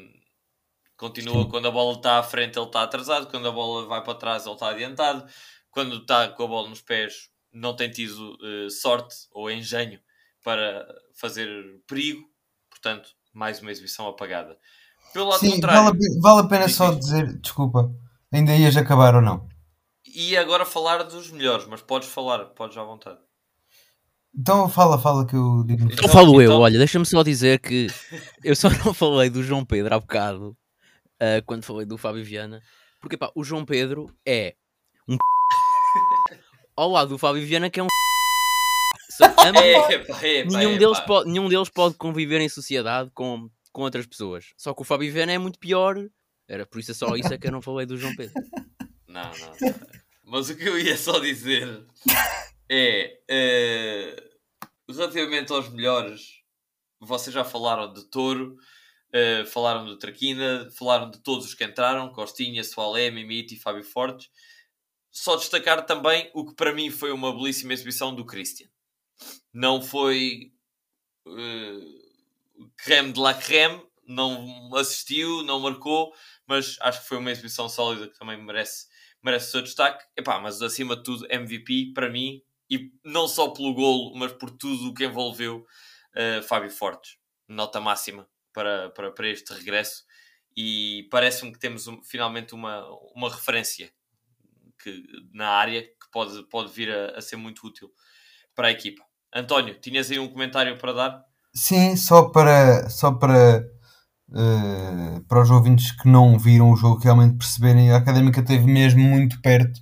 continua 0.98 1.44
Sim. 1.44 1.50
quando 1.50 1.68
a 1.68 1.72
bola 1.72 1.96
está 1.96 2.20
à 2.20 2.24
frente, 2.24 2.60
ele 2.60 2.66
está 2.66 2.84
atrasado, 2.84 3.30
quando 3.30 3.48
a 3.48 3.52
bola 3.52 3.88
vai 3.88 4.04
para 4.04 4.16
trás, 4.16 4.46
ele 4.46 4.54
está 4.54 4.70
adiantado, 4.70 5.26
quando 5.74 5.98
está 5.98 6.30
com 6.30 6.44
a 6.44 6.48
bola 6.48 6.70
nos 6.70 6.82
pés, 6.82 7.30
não 7.52 7.76
tem 7.76 7.90
tido 7.90 8.36
uh, 8.36 8.70
sorte 8.70 9.16
ou 9.32 9.52
engenho 9.52 10.00
para 10.44 10.86
fazer 11.16 11.48
perigo, 11.88 12.24
portanto, 12.70 13.10
mais 13.34 13.62
uma 13.62 13.72
exibição 13.72 14.08
apagada. 14.08 14.58
Pelo 15.14 15.30
lado 15.30 15.40
Sim, 15.40 15.52
contrário, 15.52 15.84
vale, 15.84 16.20
vale 16.22 16.40
a 16.42 16.50
pena 16.50 16.70
só 16.70 16.92
dizer, 16.94 17.40
desculpa, 17.40 17.92
ainda 18.32 18.56
ias 18.56 18.78
acabar 18.78 19.16
ou 19.16 19.22
não? 19.22 19.48
e 20.14 20.38
agora 20.38 20.66
falar 20.66 21.04
dos 21.04 21.32
melhores, 21.32 21.66
mas 21.68 21.82
podes 21.82 22.08
falar, 22.08 22.46
podes 22.46 22.78
à 22.78 22.84
vontade. 22.84 23.20
Então 24.36 24.70
fala, 24.70 24.98
fala 24.98 25.26
que 25.26 25.36
eu 25.36 25.64
digo. 25.66 25.84
Então, 25.84 25.96
então 25.98 26.10
falo 26.10 26.42
eu, 26.42 26.52
então... 26.52 26.62
olha, 26.62 26.78
deixa-me 26.78 27.06
só 27.06 27.24
dizer 27.24 27.60
que 27.60 27.88
eu 28.44 28.56
só 28.56 28.70
não 28.86 28.94
falei 28.94 29.30
do 29.30 29.44
João 29.44 29.66
Pedro 29.66 29.96
há 29.96 30.00
bocado, 30.00 30.56
uh, 31.16 31.44
quando 31.46 31.64
falei 31.64 31.86
do 31.86 31.98
Fábio 31.98 32.24
Viana, 32.24 32.62
porque 33.02 33.18
pá, 33.18 33.32
o 33.36 33.44
João 33.44 33.66
Pedro 33.66 34.10
é 34.26 34.56
um 35.08 35.18
ao 36.76 36.90
lado 36.90 37.10
do 37.10 37.18
Fábio 37.18 37.46
Viana, 37.46 37.70
que 37.70 37.80
é 37.80 37.84
um. 37.84 37.88
Ambos- 39.46 39.62
Epá, 39.62 40.24
epá, 40.24 40.58
nenhum, 40.58 40.72
epá. 40.72 40.80
deles 40.80 41.00
pode, 41.02 41.30
nenhum 41.30 41.50
deles 41.50 41.70
pode 41.70 41.96
conviver 41.96 42.42
em 42.42 42.50
sociedade 42.50 43.12
com, 43.14 43.50
com 43.72 43.82
outras 43.84 44.06
pessoas. 44.08 44.54
Só 44.58 44.74
que 44.74 44.82
o 44.82 44.86
Fábio 44.86 45.12
Viana 45.12 45.32
é 45.34 45.38
muito 45.38 45.60
pior. 45.60 45.98
Era 46.48 46.66
por 46.66 46.80
isso 46.80 46.92
é 46.92 46.94
só 46.94 47.16
isso 47.16 47.34
é 47.34 47.38
que 47.38 47.48
eu 47.48 47.52
não 47.52 47.62
falei 47.62 47.86
do 47.86 47.98
João 47.98 48.16
Pedro. 48.16 48.34
Não, 49.08 49.22
não, 49.32 49.48
não. 49.62 49.76
Mas 50.24 50.50
o 50.50 50.56
que 50.58 50.68
eu 50.68 50.80
ia 50.80 50.98
só 50.98 51.20
dizer 51.20 51.86
é 52.68 53.20
eh, 53.30 54.24
relativamente 54.90 55.54
aos 55.54 55.70
melhores, 55.70 56.40
vocês 57.00 57.32
já 57.32 57.44
falaram 57.44 57.94
de 57.94 58.10
Touro, 58.10 58.56
eh, 59.14 59.46
falaram 59.46 59.86
do 59.86 60.00
Traquina, 60.00 60.68
falaram 60.76 61.12
de 61.12 61.20
todos 61.22 61.46
os 61.46 61.54
que 61.54 61.64
entraram, 61.64 62.12
Costinha, 62.12 62.64
Soalé, 62.64 63.10
e 63.10 63.56
Fábio 63.60 63.84
Fortes. 63.84 64.30
Só 65.14 65.38
destacar 65.38 65.86
também 65.86 66.32
o 66.34 66.46
que 66.46 66.56
para 66.56 66.74
mim 66.74 66.92
foi 66.92 67.14
uma 67.14 67.34
belíssima 67.34 67.74
exibição 67.74 68.16
do 68.16 68.26
Christian. 68.26 68.68
Não 69.54 69.82
foi 69.82 70.54
eh, 71.28 71.80
creme 72.78 73.14
de 73.14 73.20
la 73.20 73.34
creme, 73.34 73.84
não 74.08 74.76
assistiu, 74.76 75.44
não 75.44 75.60
marcou, 75.60 76.14
mas 76.48 76.78
acho 76.82 77.02
que 77.02 77.08
foi 77.08 77.18
uma 77.18 77.32
exibição 77.32 77.70
sólida 77.70 78.08
que 78.10 78.18
também 78.20 78.42
merece, 78.42 78.88
merece 79.24 79.50
o 79.50 79.52
seu 79.52 79.62
destaque. 79.62 80.06
Epá, 80.18 80.40
mas 80.40 80.62
acima 80.62 80.96
de 80.96 81.04
tudo, 81.04 81.28
MVP 81.30 81.94
para 81.94 82.10
mim, 82.10 82.42
e 82.70 82.92
não 83.04 83.28
só 83.28 83.50
pelo 83.50 83.74
golo, 83.74 84.16
mas 84.16 84.32
por 84.34 84.50
tudo 84.52 84.90
o 84.90 84.94
que 84.94 85.06
envolveu 85.06 85.66
eh, 86.16 86.42
Fábio 86.42 86.72
Fortes. 86.72 87.18
Nota 87.48 87.80
máxima 87.80 88.28
para, 88.54 88.90
para, 88.92 89.12
para 89.12 89.30
este 89.30 89.54
regresso. 89.54 90.04
E 90.56 91.08
parece-me 91.12 91.52
que 91.52 91.60
temos 91.60 91.88
um- 91.88 92.02
finalmente 92.04 92.54
uma, 92.54 92.86
uma 93.16 93.30
referência 93.30 93.92
que, 94.84 95.04
na 95.34 95.50
área 95.50 95.82
que 95.82 96.12
pode, 96.12 96.44
pode 96.50 96.72
vir 96.74 96.92
a, 96.92 97.18
a 97.18 97.22
ser 97.22 97.38
muito 97.38 97.66
útil 97.66 97.90
para 98.56 98.68
a 98.68 98.72
equipa. 98.72 99.02
António, 99.34 99.80
tinhas 99.80 100.12
aí 100.12 100.20
um 100.20 100.28
comentário 100.28 100.78
para 100.78 100.94
dar? 100.94 101.26
Sim, 101.56 101.96
só 101.96 102.30
para, 102.30 102.90
só 102.90 103.12
para, 103.12 103.64
eh, 104.36 105.22
para 105.28 105.42
os 105.42 105.50
ouvintes 105.50 105.92
que 105.92 106.08
não 106.08 106.38
viram 106.38 106.72
o 106.72 106.76
jogo 106.76 107.00
realmente 107.00 107.38
perceberem, 107.38 107.92
a 107.92 107.98
Académica 107.98 108.42
esteve 108.42 108.66
mesmo 108.66 109.02
muito 109.02 109.42
perto 109.42 109.80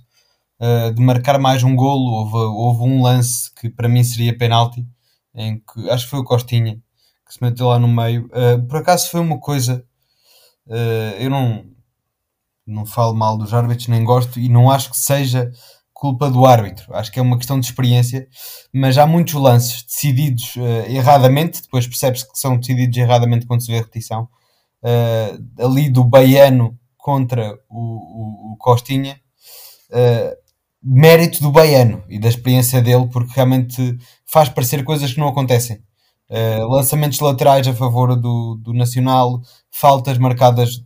eh, 0.60 0.90
de 0.92 1.02
marcar 1.02 1.38
mais 1.38 1.62
um 1.62 1.76
golo. 1.76 2.10
Houve, 2.10 2.36
houve 2.36 2.82
um 2.84 3.02
lance 3.02 3.52
que 3.54 3.68
para 3.68 3.88
mim 3.88 4.04
seria 4.04 4.36
penalti, 4.36 4.86
em 5.34 5.58
que 5.60 5.90
acho 5.90 6.04
que 6.04 6.10
foi 6.10 6.20
o 6.20 6.24
Costinha 6.24 6.80
que 7.26 7.34
se 7.34 7.42
meteu 7.42 7.68
lá 7.68 7.78
no 7.78 7.88
meio. 7.88 8.28
Eh, 8.32 8.58
por 8.58 8.78
acaso 8.78 9.10
foi 9.10 9.20
uma 9.20 9.38
coisa, 9.38 9.84
eu 11.18 11.28
não, 11.30 11.64
não 12.66 12.86
falo 12.86 13.14
mal 13.14 13.36
dos 13.38 13.52
árbitros, 13.54 13.88
nem 13.88 14.04
gosto, 14.04 14.38
e 14.40 14.48
não 14.48 14.70
acho 14.70 14.90
que 14.90 14.96
seja 14.98 15.50
culpa 15.92 16.30
do 16.30 16.44
árbitro. 16.46 16.94
Acho 16.94 17.12
que 17.12 17.18
é 17.18 17.22
uma 17.22 17.36
questão 17.38 17.58
de 17.60 17.66
experiência 17.66 18.26
mas 18.72 18.98
há 18.98 19.06
muitos 19.06 19.34
lances 19.34 19.82
decididos 19.84 20.54
eh, 20.56 20.92
erradamente, 20.92 21.62
depois 21.62 21.86
percebe-se 21.86 22.30
que 22.30 22.38
são 22.38 22.58
decididos 22.58 22.96
erradamente 22.98 23.46
quando 23.46 23.62
se 23.62 23.68
vê 23.70 23.78
a 23.78 23.80
repetição, 23.82 24.28
eh, 24.84 25.38
ali 25.60 25.90
do 25.90 26.04
Baiano 26.04 26.78
contra 26.96 27.54
o, 27.68 27.80
o- 28.50 28.52
o 28.54 28.56
Costinha, 28.58 29.20
eh, 29.92 30.36
mérito 30.82 31.42
do 31.42 31.52
Baiano 31.52 32.02
e 32.08 32.18
da 32.18 32.28
experiência 32.28 32.82
dele, 32.82 33.08
porque 33.12 33.32
realmente 33.34 33.96
faz 34.26 34.48
parecer 34.48 34.84
coisas 34.84 35.12
que 35.12 35.20
não 35.20 35.28
acontecem. 35.28 35.80
Lançamentos 36.70 37.20
laterais 37.20 37.68
a 37.68 37.74
favor 37.74 38.16
do, 38.16 38.56
do 38.56 38.72
Nacional, 38.72 39.40
faltas 39.70 40.16
marcadas 40.18 40.82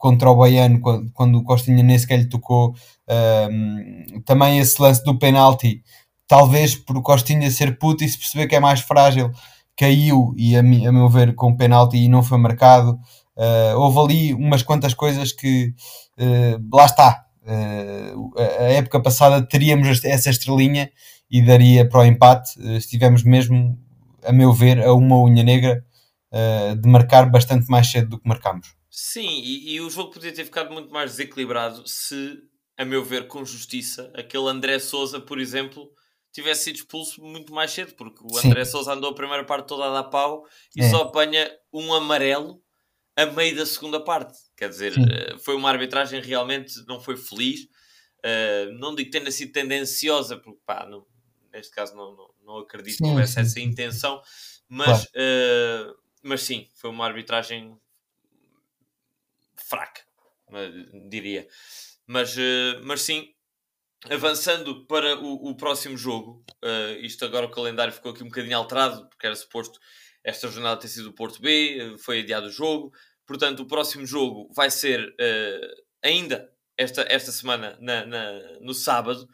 contra 0.00 0.30
o 0.30 0.36
Baiano 0.36 0.80
quando, 0.80 1.12
quando 1.12 1.38
o 1.38 1.44
Costinha 1.44 1.82
nem 1.82 1.98
sequer 1.98 2.18
lhe 2.20 2.28
tocou. 2.28 2.74
Ahm, 3.08 4.20
também 4.24 4.58
esse 4.58 4.80
lance 4.80 5.04
do 5.04 5.18
penalti, 5.18 5.82
talvez 6.26 6.74
por 6.74 6.96
o 6.96 7.02
Costinha 7.02 7.50
ser 7.50 7.78
puto 7.78 8.02
e 8.04 8.08
se 8.08 8.18
perceber 8.18 8.46
que 8.48 8.56
é 8.56 8.60
mais 8.60 8.80
frágil, 8.80 9.30
caiu 9.76 10.34
e 10.36 10.56
a, 10.56 10.62
mi- 10.62 10.86
a 10.86 10.92
meu 10.92 11.08
ver 11.08 11.34
com 11.34 11.54
penalti 11.56 11.98
e 11.98 12.08
não 12.08 12.22
foi 12.22 12.38
marcado. 12.38 12.98
Ah, 13.36 13.74
houve 13.76 13.98
ali 14.00 14.34
umas 14.34 14.62
quantas 14.62 14.94
coisas 14.94 15.32
que 15.32 15.74
ah, 16.18 16.58
lá 16.72 16.86
está. 16.86 17.24
Ah, 17.46 18.14
a- 18.38 18.72
época 18.72 19.00
passada 19.02 19.42
teríamos 19.46 20.02
essa 20.04 20.30
estrelinha 20.30 20.90
e 21.30 21.42
daria 21.42 21.88
para 21.88 22.00
o 22.00 22.04
empate. 22.04 22.52
Estivemos 22.76 23.22
mesmo, 23.22 23.78
a 24.24 24.32
meu 24.32 24.52
ver, 24.52 24.82
a 24.82 24.92
uma 24.94 25.16
unha 25.22 25.42
negra 25.44 25.84
de 26.80 26.88
marcar 26.88 27.28
bastante 27.30 27.68
mais 27.68 27.90
cedo 27.90 28.10
do 28.10 28.18
que 28.20 28.28
marcámos. 28.28 28.79
Sim, 28.90 29.40
e, 29.42 29.74
e 29.74 29.80
o 29.80 29.88
jogo 29.88 30.10
podia 30.12 30.32
ter 30.34 30.44
ficado 30.44 30.72
muito 30.72 30.90
mais 30.92 31.12
desequilibrado 31.12 31.86
se, 31.86 32.42
a 32.76 32.84
meu 32.84 33.04
ver, 33.04 33.28
com 33.28 33.44
justiça, 33.44 34.12
aquele 34.16 34.48
André 34.48 34.78
Souza, 34.80 35.20
por 35.20 35.38
exemplo, 35.38 35.92
tivesse 36.32 36.64
sido 36.64 36.76
expulso 36.76 37.22
muito 37.22 37.52
mais 37.52 37.70
cedo, 37.70 37.94
porque 37.94 38.18
o 38.24 38.36
Sim. 38.36 38.52
André 38.52 38.64
Souza 38.64 38.92
andou 38.92 39.10
a 39.10 39.14
primeira 39.14 39.44
parte 39.44 39.68
toda 39.68 39.84
a 39.86 39.90
dar 40.02 40.04
pau 40.10 40.44
e 40.74 40.82
É. 40.82 40.82
só 40.82 41.02
apanha 41.02 41.50
um 41.72 41.94
amarelo 41.94 42.60
a 43.16 43.26
meio 43.26 43.56
da 43.56 43.66
segunda 43.66 44.02
parte. 44.04 44.38
Quer 44.56 44.70
dizer, 44.70 44.94
Sim. 44.94 45.20
eh, 45.34 45.38
foi 45.38 45.54
uma 45.56 45.70
arbitragem 45.70 46.20
realmente 46.22 46.74
não 46.88 47.00
foi 47.00 47.16
feliz. 47.16 47.68
Eh, 48.24 48.66
não 48.78 48.94
digo 48.94 49.10
que 49.10 49.18
tenha 49.18 49.30
sido 49.32 49.52
tendenciosa, 49.52 50.36
porque 50.38 50.60
pá, 50.66 50.86
não- 50.86 51.06
neste 51.52 51.72
caso 51.74 51.96
não, 51.96 52.16
não, 52.16 52.34
não 52.44 52.58
acredito 52.58 53.02
que 53.02 53.06
Sim, 53.06 53.08
houvesse 53.08 53.38
sim, 53.38 53.40
essa 53.40 53.60
intenção, 53.60 54.22
mas, 54.68 54.98
Claro. 54.98 55.06
eh, 55.14 55.86
mas 56.22 56.42
sim, 56.42 56.68
foi 56.76 56.90
uma 56.90 57.06
arbitragem 57.06 57.76
fraca, 59.68 60.02
mas, 60.50 60.72
diria. 61.08 61.46
Mas, 62.06 62.36
eh, 62.38 62.80
mas 62.84 63.02
sim, 63.02 63.28
avançando 64.10 64.86
para 64.86 65.16
o, 65.18 65.50
o 65.50 65.56
próximo 65.56 65.96
jogo, 65.96 66.44
eh, 66.64 66.98
isto 67.02 67.24
agora 67.24 67.46
o 67.46 67.50
calendário 67.50 67.92
ficou 67.92 68.12
aqui 68.12 68.22
um 68.22 68.28
bocadinho 68.28 68.56
alterado, 68.56 69.08
porque 69.08 69.26
era 69.26 69.36
suposto 69.36 69.78
esta 70.24 70.48
jornada 70.48 70.80
ter 70.80 70.88
sido 70.88 71.10
o 71.10 71.14
Porto 71.14 71.40
B, 71.40 71.78
eh, 71.94 71.98
foi 71.98 72.20
adiado 72.20 72.46
o 72.46 72.50
jogo, 72.50 72.92
portanto 73.26 73.60
o 73.60 73.66
próximo 73.66 74.06
jogo 74.06 74.48
vai 74.54 74.70
ser 74.70 75.14
eh, 75.20 75.60
ainda 76.02 76.50
esta, 76.76 77.04
esta 77.08 77.30
semana, 77.32 77.76
na, 77.80 78.06
na- 78.06 78.58
no 78.60 78.74
sábado, 78.74 79.28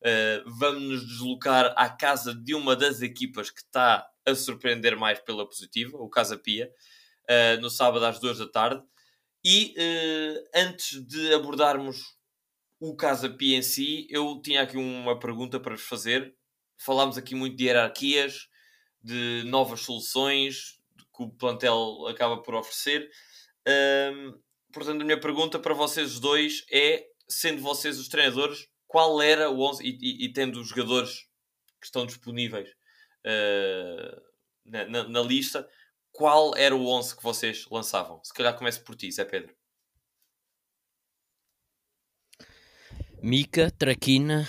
Uh, 0.00 0.48
vamos 0.60 0.82
nos 0.82 1.06
deslocar 1.08 1.74
à 1.76 1.90
casa 1.90 2.32
de 2.32 2.54
uma 2.54 2.76
das 2.76 3.02
equipas 3.02 3.50
que 3.50 3.58
está 3.58 4.06
a 4.24 4.34
surpreender 4.34 4.96
mais 4.96 5.18
pela 5.18 5.44
positiva, 5.44 5.98
o 5.98 6.08
Casa 6.08 6.38
Pia, 6.38 6.70
uh, 7.28 7.60
no 7.60 7.68
sábado 7.68 8.04
às 8.06 8.20
duas 8.20 8.38
da 8.38 8.48
tarde. 8.48 8.80
E 9.44 9.74
uh, 9.78 10.48
antes 10.54 11.04
de 11.06 11.32
abordarmos 11.32 12.16
o 12.80 12.94
Casa 12.96 13.28
Pia 13.28 13.56
em 13.56 13.62
si, 13.62 14.06
eu 14.10 14.40
tinha 14.42 14.62
aqui 14.62 14.76
uma 14.76 15.18
pergunta 15.18 15.58
para 15.58 15.74
vos 15.74 15.84
fazer. 15.84 16.34
Falámos 16.76 17.18
aqui 17.18 17.34
muito 17.34 17.56
de 17.56 17.64
hierarquias, 17.64 18.48
de 19.02 19.42
novas 19.46 19.80
soluções 19.80 20.78
que 21.16 21.22
o 21.24 21.30
plantel 21.30 22.06
acaba 22.06 22.40
por 22.42 22.54
oferecer. 22.54 23.10
Um, 23.66 24.38
portanto, 24.72 25.02
a 25.02 25.04
minha 25.04 25.20
pergunta 25.20 25.58
para 25.58 25.74
vocês 25.74 26.20
dois 26.20 26.64
é, 26.70 27.06
sendo 27.28 27.60
vocês 27.60 27.98
os 27.98 28.08
treinadores, 28.08 28.68
qual 28.86 29.20
era 29.20 29.50
o 29.50 29.60
11 29.60 29.84
e, 29.84 29.98
e, 30.00 30.24
e 30.26 30.32
tendo 30.32 30.60
os 30.60 30.68
jogadores 30.68 31.26
que 31.80 31.86
estão 31.86 32.06
disponíveis 32.06 32.70
uh, 33.26 34.22
na, 34.64 34.86
na, 34.86 35.08
na, 35.08 35.20
lista, 35.22 35.68
qual 36.18 36.52
era 36.56 36.74
o 36.74 36.88
11 36.88 37.16
que 37.16 37.22
vocês 37.22 37.64
lançavam? 37.70 38.20
Se 38.24 38.34
calhar 38.34 38.52
começo 38.58 38.82
por 38.82 38.96
ti, 38.96 39.10
Zé 39.12 39.24
Pedro. 39.24 39.54
Mica, 43.22 43.70
Traquina, 43.70 44.46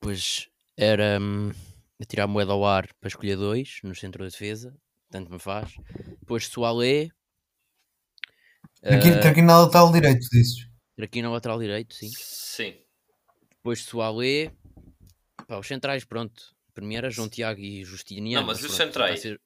pois 0.00 0.48
era 0.76 1.18
hum, 1.20 1.52
a 2.00 2.04
tirar 2.04 2.26
moeda 2.26 2.52
ao 2.52 2.66
ar 2.66 2.92
para 3.00 3.06
escolher 3.06 3.36
dois 3.36 3.78
no 3.84 3.94
centro 3.94 4.24
da 4.24 4.28
defesa, 4.28 4.76
tanto 5.08 5.30
me 5.30 5.38
faz. 5.38 5.76
Depois 6.18 6.48
Soalé. 6.48 7.08
Traquina, 8.80 9.16
uh, 9.18 9.20
traquina 9.20 9.58
lateral 9.58 9.92
direito, 9.92 10.28
dizes? 10.32 10.68
Traquina 10.96 11.30
lateral 11.30 11.60
direito, 11.60 11.94
sim. 11.94 12.10
Sim. 12.12 12.74
Depois 13.50 13.84
Soalé. 13.84 14.52
Pá, 15.46 15.58
os 15.58 15.66
centrais, 15.66 16.04
pronto. 16.04 16.56
Primeiro 16.74 17.06
era 17.06 17.14
João 17.14 17.28
Tiago 17.28 17.60
e 17.60 17.84
Justiniano. 17.84 18.46
Não, 18.46 18.52
mas, 18.52 18.60
mas 18.60 18.70
os 18.70 18.76
centrais? 18.76 19.20
Ser... 19.20 19.40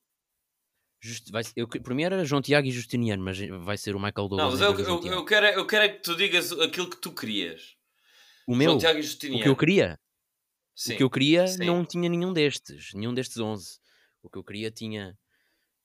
Just, 1.03 1.31
vai, 1.31 1.43
eu, 1.57 1.67
primeiro 1.67 2.15
era 2.15 2.25
João 2.25 2.43
Tiago 2.43 2.69
e 2.69 2.71
Justiniano, 2.71 3.23
mas 3.23 3.39
vai 3.39 3.79
ser 3.79 3.97
o 3.97 3.99
Michael 3.99 4.29
Douglas. 4.29 4.39
Não, 4.39 4.51
mas 4.51 4.61
eu, 4.61 4.87
eu, 4.87 5.13
eu, 5.13 5.25
quero, 5.25 5.47
eu 5.47 5.67
quero 5.67 5.85
é 5.85 5.89
que 5.89 6.03
tu 6.03 6.15
digas 6.15 6.53
aquilo 6.53 6.91
que 6.91 6.99
tu 6.99 7.13
querias. 7.13 7.75
O 8.47 8.55
meu? 8.55 8.69
João 8.69 8.79
Tiago 8.79 8.99
e 8.99 9.03
Justiniano. 9.03 9.41
O 9.41 9.43
que 9.45 9.49
eu 9.49 9.57
queria? 9.57 9.99
Sim. 10.75 10.95
O 10.95 10.97
que 10.97 11.03
eu 11.03 11.11
queria 11.11 11.47
Sim. 11.47 11.65
não 11.65 11.85
tinha 11.85 12.09
nenhum 12.09 12.33
destes. 12.33 12.93
Nenhum 12.95 13.15
destes 13.15 13.39
11. 13.39 13.79
O 14.23 14.29
que 14.29 14.39
eu 14.39 14.45
queria 14.45 14.71
tinha 14.71 15.19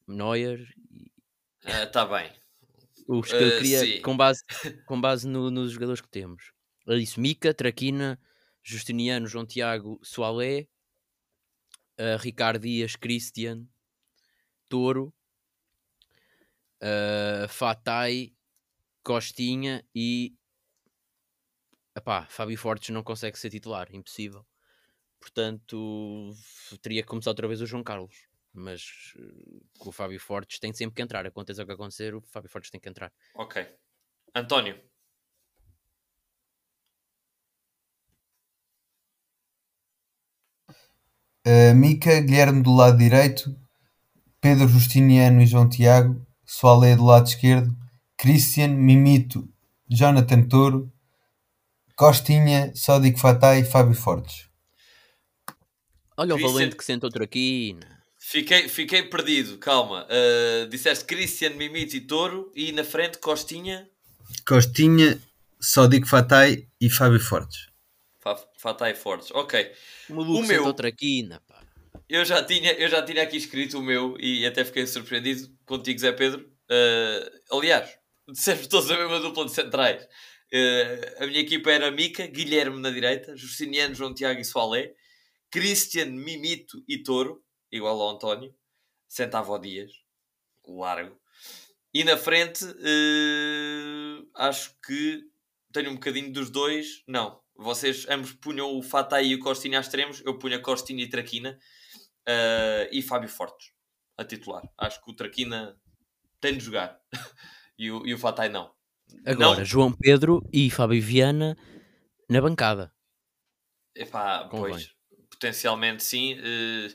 Neuer 0.08 0.60
e... 0.92 1.12
Ah, 1.64 1.86
tá 1.88 2.06
bem. 2.06 2.32
Os 3.08 3.30
que 3.30 3.36
eu 3.36 3.48
Uh, 3.48 3.58
queria 3.58 3.80
sim. 3.80 4.02
com 4.02 4.18
base, 4.18 4.44
com 4.86 5.00
base 5.00 5.28
no, 5.28 5.52
nos 5.52 5.72
jogadores 5.72 6.02
que 6.02 6.08
temos. 6.08 6.52
É 6.88 6.96
isso, 6.96 7.20
Mica, 7.20 7.54
Traquina, 7.54 8.20
Justiniano, 8.64 9.28
João 9.28 9.46
Tiago, 9.46 10.00
Soalé, 10.04 10.68
uh, 12.00 12.18
Ricardo 12.20 12.62
Dias, 12.62 12.96
Christian, 12.96 13.68
Toro, 14.76 15.14
uh, 16.84 17.48
Fatai, 17.48 18.34
Costinha 19.02 19.82
e 19.96 20.36
epá, 21.96 22.26
Fábio 22.26 22.58
Fortes 22.58 22.90
não 22.90 23.02
consegue 23.02 23.40
ser 23.40 23.50
titular, 23.50 23.88
impossível. 23.96 24.46
Portanto, 25.18 26.36
teria 26.82 27.02
que 27.02 27.08
começar 27.08 27.30
outra 27.30 27.48
vez 27.48 27.62
o 27.62 27.66
João 27.66 27.86
Carlos. 27.86 28.28
Mas 28.52 29.14
uh, 29.16 29.66
o 29.80 29.94
Fábio 29.94 30.20
Fortes 30.20 30.60
tem 30.60 30.74
sempre 30.74 30.96
que 30.98 31.02
entrar. 31.02 31.26
Aconteça 31.26 31.64
o 31.64 31.66
que 31.66 31.72
acontecer, 31.72 32.14
o 32.14 32.20
Fábio 32.20 32.50
Fortes 32.50 32.70
tem 32.70 32.82
que 32.82 32.90
entrar. 32.90 33.14
Ok. 33.34 33.66
António. 34.36 34.78
Uh, 41.48 41.74
Mica, 41.74 42.20
Guilherme 42.20 42.62
do 42.62 42.76
lado 42.76 42.98
direito, 42.98 43.56
Pedro 44.46 44.68
Justiniano 44.68 45.42
e 45.42 45.48
João 45.48 45.68
Tiago, 45.68 46.24
Soalé 46.46 46.96
do 46.96 47.04
lado 47.04 47.26
esquerdo, 47.28 47.76
Christian, 48.16 48.68
Mimito, 48.68 49.50
Jonathan 49.90 50.44
Toro, 50.44 50.94
Costinha, 51.96 52.72
Sódico 52.76 53.18
Fatai 53.18 53.62
e 53.62 53.64
Fábio 53.66 53.96
Fortes. 53.96 54.48
Olha 56.16 56.36
o 56.36 56.38
Christian- 56.38 56.54
valente 56.54 56.76
que 56.76 56.86
sentou 56.86 57.10
traquina. 57.10 58.04
Fiquei, 58.20 58.70
fiquei 58.70 59.02
perdido, 59.02 59.58
calma. 59.58 60.06
Uh, 60.06 60.68
disseste 60.68 61.06
Christian, 61.06 61.56
Mimito 61.56 61.96
e 61.96 62.02
Touro 62.02 62.52
e 62.56 62.72
na 62.72 62.84
frente 62.84 63.18
Costinha, 63.18 63.90
Costinha, 64.48 65.20
Sódico 65.60 66.06
Fatai 66.06 66.68
e 66.80 66.88
Fábio 66.88 67.20
Fortes. 67.20 67.70
Fa- 68.22 68.38
Fatai 68.60 68.94
Fortes. 68.94 69.32
Ok. 69.32 69.72
O 70.10 70.22
O 70.22 70.42
meu- 70.42 70.46
sentou 70.46 70.74
traquina, 70.76 71.42
pá. 71.48 71.55
Eu 72.08 72.24
já, 72.24 72.44
tinha, 72.44 72.72
eu 72.74 72.88
já 72.88 73.04
tinha 73.04 73.24
aqui 73.24 73.38
escrito 73.38 73.80
o 73.80 73.82
meu 73.82 74.16
e 74.20 74.46
até 74.46 74.64
fiquei 74.64 74.86
surpreendido 74.86 75.50
contigo, 75.66 76.00
Zé 76.00 76.12
Pedro. 76.12 76.48
Uh, 76.70 77.58
aliás, 77.58 77.98
dissemos 78.30 78.68
todos 78.68 78.90
a 78.92 78.98
mesma 78.98 79.20
dupla 79.20 79.46
de 79.46 79.52
centrais. 79.52 80.04
Uh, 80.54 81.24
a 81.24 81.28
minha 81.28 81.40
equipa 81.40 81.72
era 81.72 81.90
Mica, 81.90 82.28
Guilherme 82.28 82.80
na 82.80 82.92
direita, 82.92 83.36
Justiniano, 83.36 83.96
João 83.96 84.14
Tiago 84.14 84.40
e 84.40 84.46
Soalé, 84.46 84.94
Christian, 85.50 86.06
Mimito 86.08 86.84
e 86.88 87.02
Touro, 87.02 87.44
igual 87.72 88.00
ao 88.00 88.12
António, 88.12 88.54
sentava 89.08 89.52
ao 89.52 89.60
Dias, 89.60 89.92
largo. 90.68 91.20
E 91.92 92.04
na 92.04 92.18
frente, 92.18 92.64
uh, 92.66 94.30
acho 94.36 94.76
que 94.86 95.24
tenho 95.74 95.90
um 95.90 95.96
bocadinho 95.96 96.32
dos 96.32 96.52
dois. 96.52 97.04
Não, 97.08 97.42
vocês 97.56 98.06
ambos 98.10 98.34
punham 98.34 98.78
o 98.78 98.84
Fatai 98.84 99.28
e 99.28 99.36
o 99.36 99.40
Costinha 99.40 99.80
extremos, 99.80 100.22
eu 100.24 100.38
punha 100.38 100.60
Costinha 100.60 101.04
e 101.04 101.10
Traquina. 101.10 101.58
Uh, 102.28 102.90
e 102.92 103.02
Fábio 103.02 103.30
Fortes 103.30 103.72
a 104.18 104.24
titular. 104.24 104.64
Acho 104.78 105.04
que 105.04 105.12
o 105.12 105.16
Traquina 105.16 105.78
tem 106.40 106.58
de 106.58 106.64
jogar 106.64 107.00
e, 107.78 107.92
o, 107.92 108.06
e 108.06 108.14
o 108.14 108.18
Fatai 108.18 108.50
não. 108.50 108.74
Agora, 109.26 109.60
Não. 109.60 109.66
João 109.66 109.92
Pedro 109.92 110.42
e 110.52 110.70
Fábio 110.70 111.02
Viana 111.02 111.58
na 112.30 112.42
bancada. 112.42 112.92
Epá, 113.96 114.48
Convém. 114.50 114.72
pois, 114.72 114.96
potencialmente 115.30 116.04
sim. 116.04 116.38
eh, 116.40 116.94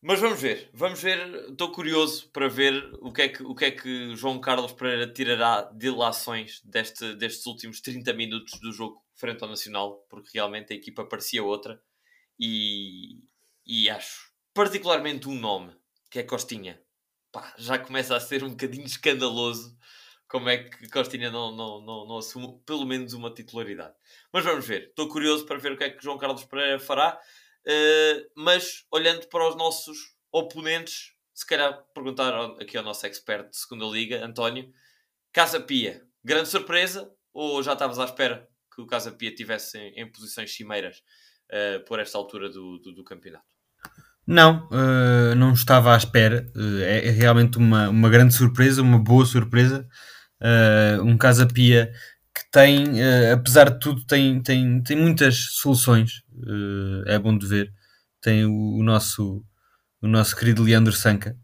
mas 0.00 0.20
vamos 0.20 0.40
ver, 0.40 0.70
vamos 0.72 1.02
ver. 1.02 1.50
Estou 1.50 1.72
curioso 1.72 2.30
para 2.30 2.48
ver 2.48 2.94
o 3.00 3.12
que, 3.12 3.22
é 3.22 3.28
que, 3.28 3.42
o 3.42 3.54
que 3.54 3.64
é 3.64 3.70
que 3.70 4.14
João 4.14 4.40
Carlos 4.40 4.72
Pereira 4.72 5.12
tirará 5.12 5.62
de 5.62 5.90
lações 5.90 6.62
deste, 6.64 7.14
destes 7.16 7.44
últimos 7.46 7.80
30 7.80 8.12
minutos 8.12 8.58
do 8.60 8.72
jogo 8.72 9.02
frente 9.14 9.42
ao 9.42 9.48
Nacional, 9.48 10.06
porque 10.08 10.30
realmente 10.34 10.72
a 10.72 10.76
equipa 10.76 11.04
parecia 11.04 11.42
outra 11.42 11.82
e, 12.38 13.18
e 13.66 13.90
acho 13.90 14.30
particularmente 14.54 15.28
um 15.28 15.34
nome 15.34 15.76
que 16.10 16.18
é 16.18 16.22
Costinha. 16.22 16.80
Pá, 17.32 17.54
já 17.58 17.78
começa 17.78 18.16
a 18.16 18.20
ser 18.20 18.44
um 18.44 18.50
bocadinho 18.50 18.86
escandaloso 18.86 19.76
como 20.28 20.48
é 20.48 20.58
que 20.58 20.88
Costinha 20.88 21.30
não, 21.30 21.54
não, 21.54 21.80
não, 21.80 22.06
não 22.06 22.18
assume 22.18 22.60
pelo 22.64 22.84
menos 22.84 23.12
uma 23.12 23.32
titularidade. 23.32 23.94
Mas 24.32 24.44
vamos 24.44 24.66
ver. 24.66 24.88
Estou 24.88 25.08
curioso 25.08 25.46
para 25.46 25.58
ver 25.58 25.72
o 25.72 25.76
que 25.76 25.84
é 25.84 25.90
que 25.90 26.02
João 26.02 26.18
Carlos 26.18 26.44
Pereira 26.44 26.78
fará. 26.78 27.20
Uh, 27.66 28.30
mas 28.34 28.84
olhando 28.90 29.26
para 29.28 29.48
os 29.48 29.56
nossos 29.56 30.16
oponentes, 30.32 31.12
se 31.34 31.46
calhar 31.46 31.84
perguntar 31.94 32.32
aqui 32.60 32.76
ao 32.76 32.84
nosso 32.84 33.06
expert 33.06 33.50
de 33.50 33.56
segunda 33.56 33.84
liga, 33.86 34.24
António, 34.24 34.72
Casa 35.32 35.60
Pia, 35.60 36.06
grande 36.24 36.48
surpresa 36.48 37.12
ou 37.32 37.62
já 37.62 37.74
estavas 37.74 37.98
à 37.98 38.04
espera 38.04 38.48
que 38.74 38.80
o 38.80 38.86
Casa 38.86 39.12
Pia 39.12 39.30
estivesse 39.30 39.78
em, 39.78 40.00
em 40.00 40.10
posições 40.10 40.54
cimeiras 40.54 41.02
uh, 41.50 41.84
por 41.84 41.98
esta 41.98 42.16
altura 42.16 42.48
do, 42.48 42.78
do, 42.78 42.92
do 42.92 43.04
campeonato? 43.04 43.55
Não, 44.26 44.68
eh, 44.72 45.34
não 45.36 45.52
estava 45.52 45.94
à 45.94 45.96
espera. 45.96 46.50
Eh, 46.56 47.04
é, 47.04 47.08
é 47.08 47.10
realmente 47.10 47.58
uma, 47.58 47.88
uma 47.88 48.10
grande 48.10 48.34
surpresa, 48.34 48.82
uma 48.82 48.98
boa 48.98 49.24
surpresa. 49.24 49.86
Eh, 50.42 50.98
um 51.02 51.16
Casa 51.16 51.46
Pia 51.46 51.92
que 52.34 52.42
tem, 52.52 53.02
apesar 53.32 53.70
de 53.70 53.80
tudo, 53.80 54.04
tem, 54.04 54.42
tem, 54.42 54.82
tem 54.82 54.96
muitas 54.96 55.36
soluções. 55.54 56.22
É 57.06 57.18
bom 57.18 57.36
de 57.38 57.46
ver. 57.46 57.72
Tem 58.20 58.44
o, 58.44 58.78
o 58.78 58.82
nosso, 58.82 59.44
o 60.02 60.08
nosso 60.08 60.36
querido 60.36 60.62
Leandro 60.62 60.92
Sanca, 60.92 61.36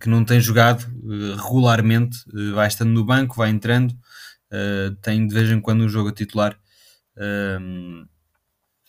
que 0.00 0.08
não 0.08 0.24
tem 0.24 0.40
jogado 0.40 0.84
regularmente, 1.36 2.18
vai 2.54 2.66
estando 2.68 2.90
no 2.90 3.04
banco, 3.04 3.36
vai 3.36 3.50
entrando, 3.50 3.94
tem 5.02 5.26
de 5.28 5.34
vez 5.34 5.50
em 5.50 5.60
quando 5.60 5.84
um 5.84 5.88
jogo 5.88 6.08
a 6.10 6.12
titular. 6.12 6.58
Ehm, 7.18 8.04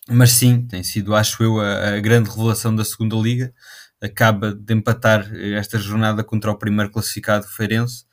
mas 0.10 0.32
sim, 0.32 0.68
tem 0.68 0.84
sido, 0.84 1.16
acho 1.16 1.42
eu, 1.44 1.60
a, 1.60 1.96
a 1.96 2.00
grande 2.00 2.30
revelação 2.30 2.76
da 2.76 2.86
segunda 2.86 3.16
liga. 3.16 3.54
Acaba 4.02 4.54
de 4.54 4.74
empatar 4.74 5.34
esta 5.34 5.80
jornada 5.80 6.24
contra 6.24 6.52
o 6.52 6.58
primeiro 6.58 6.92
classificado 6.92 7.48
Feirense. 7.48 8.06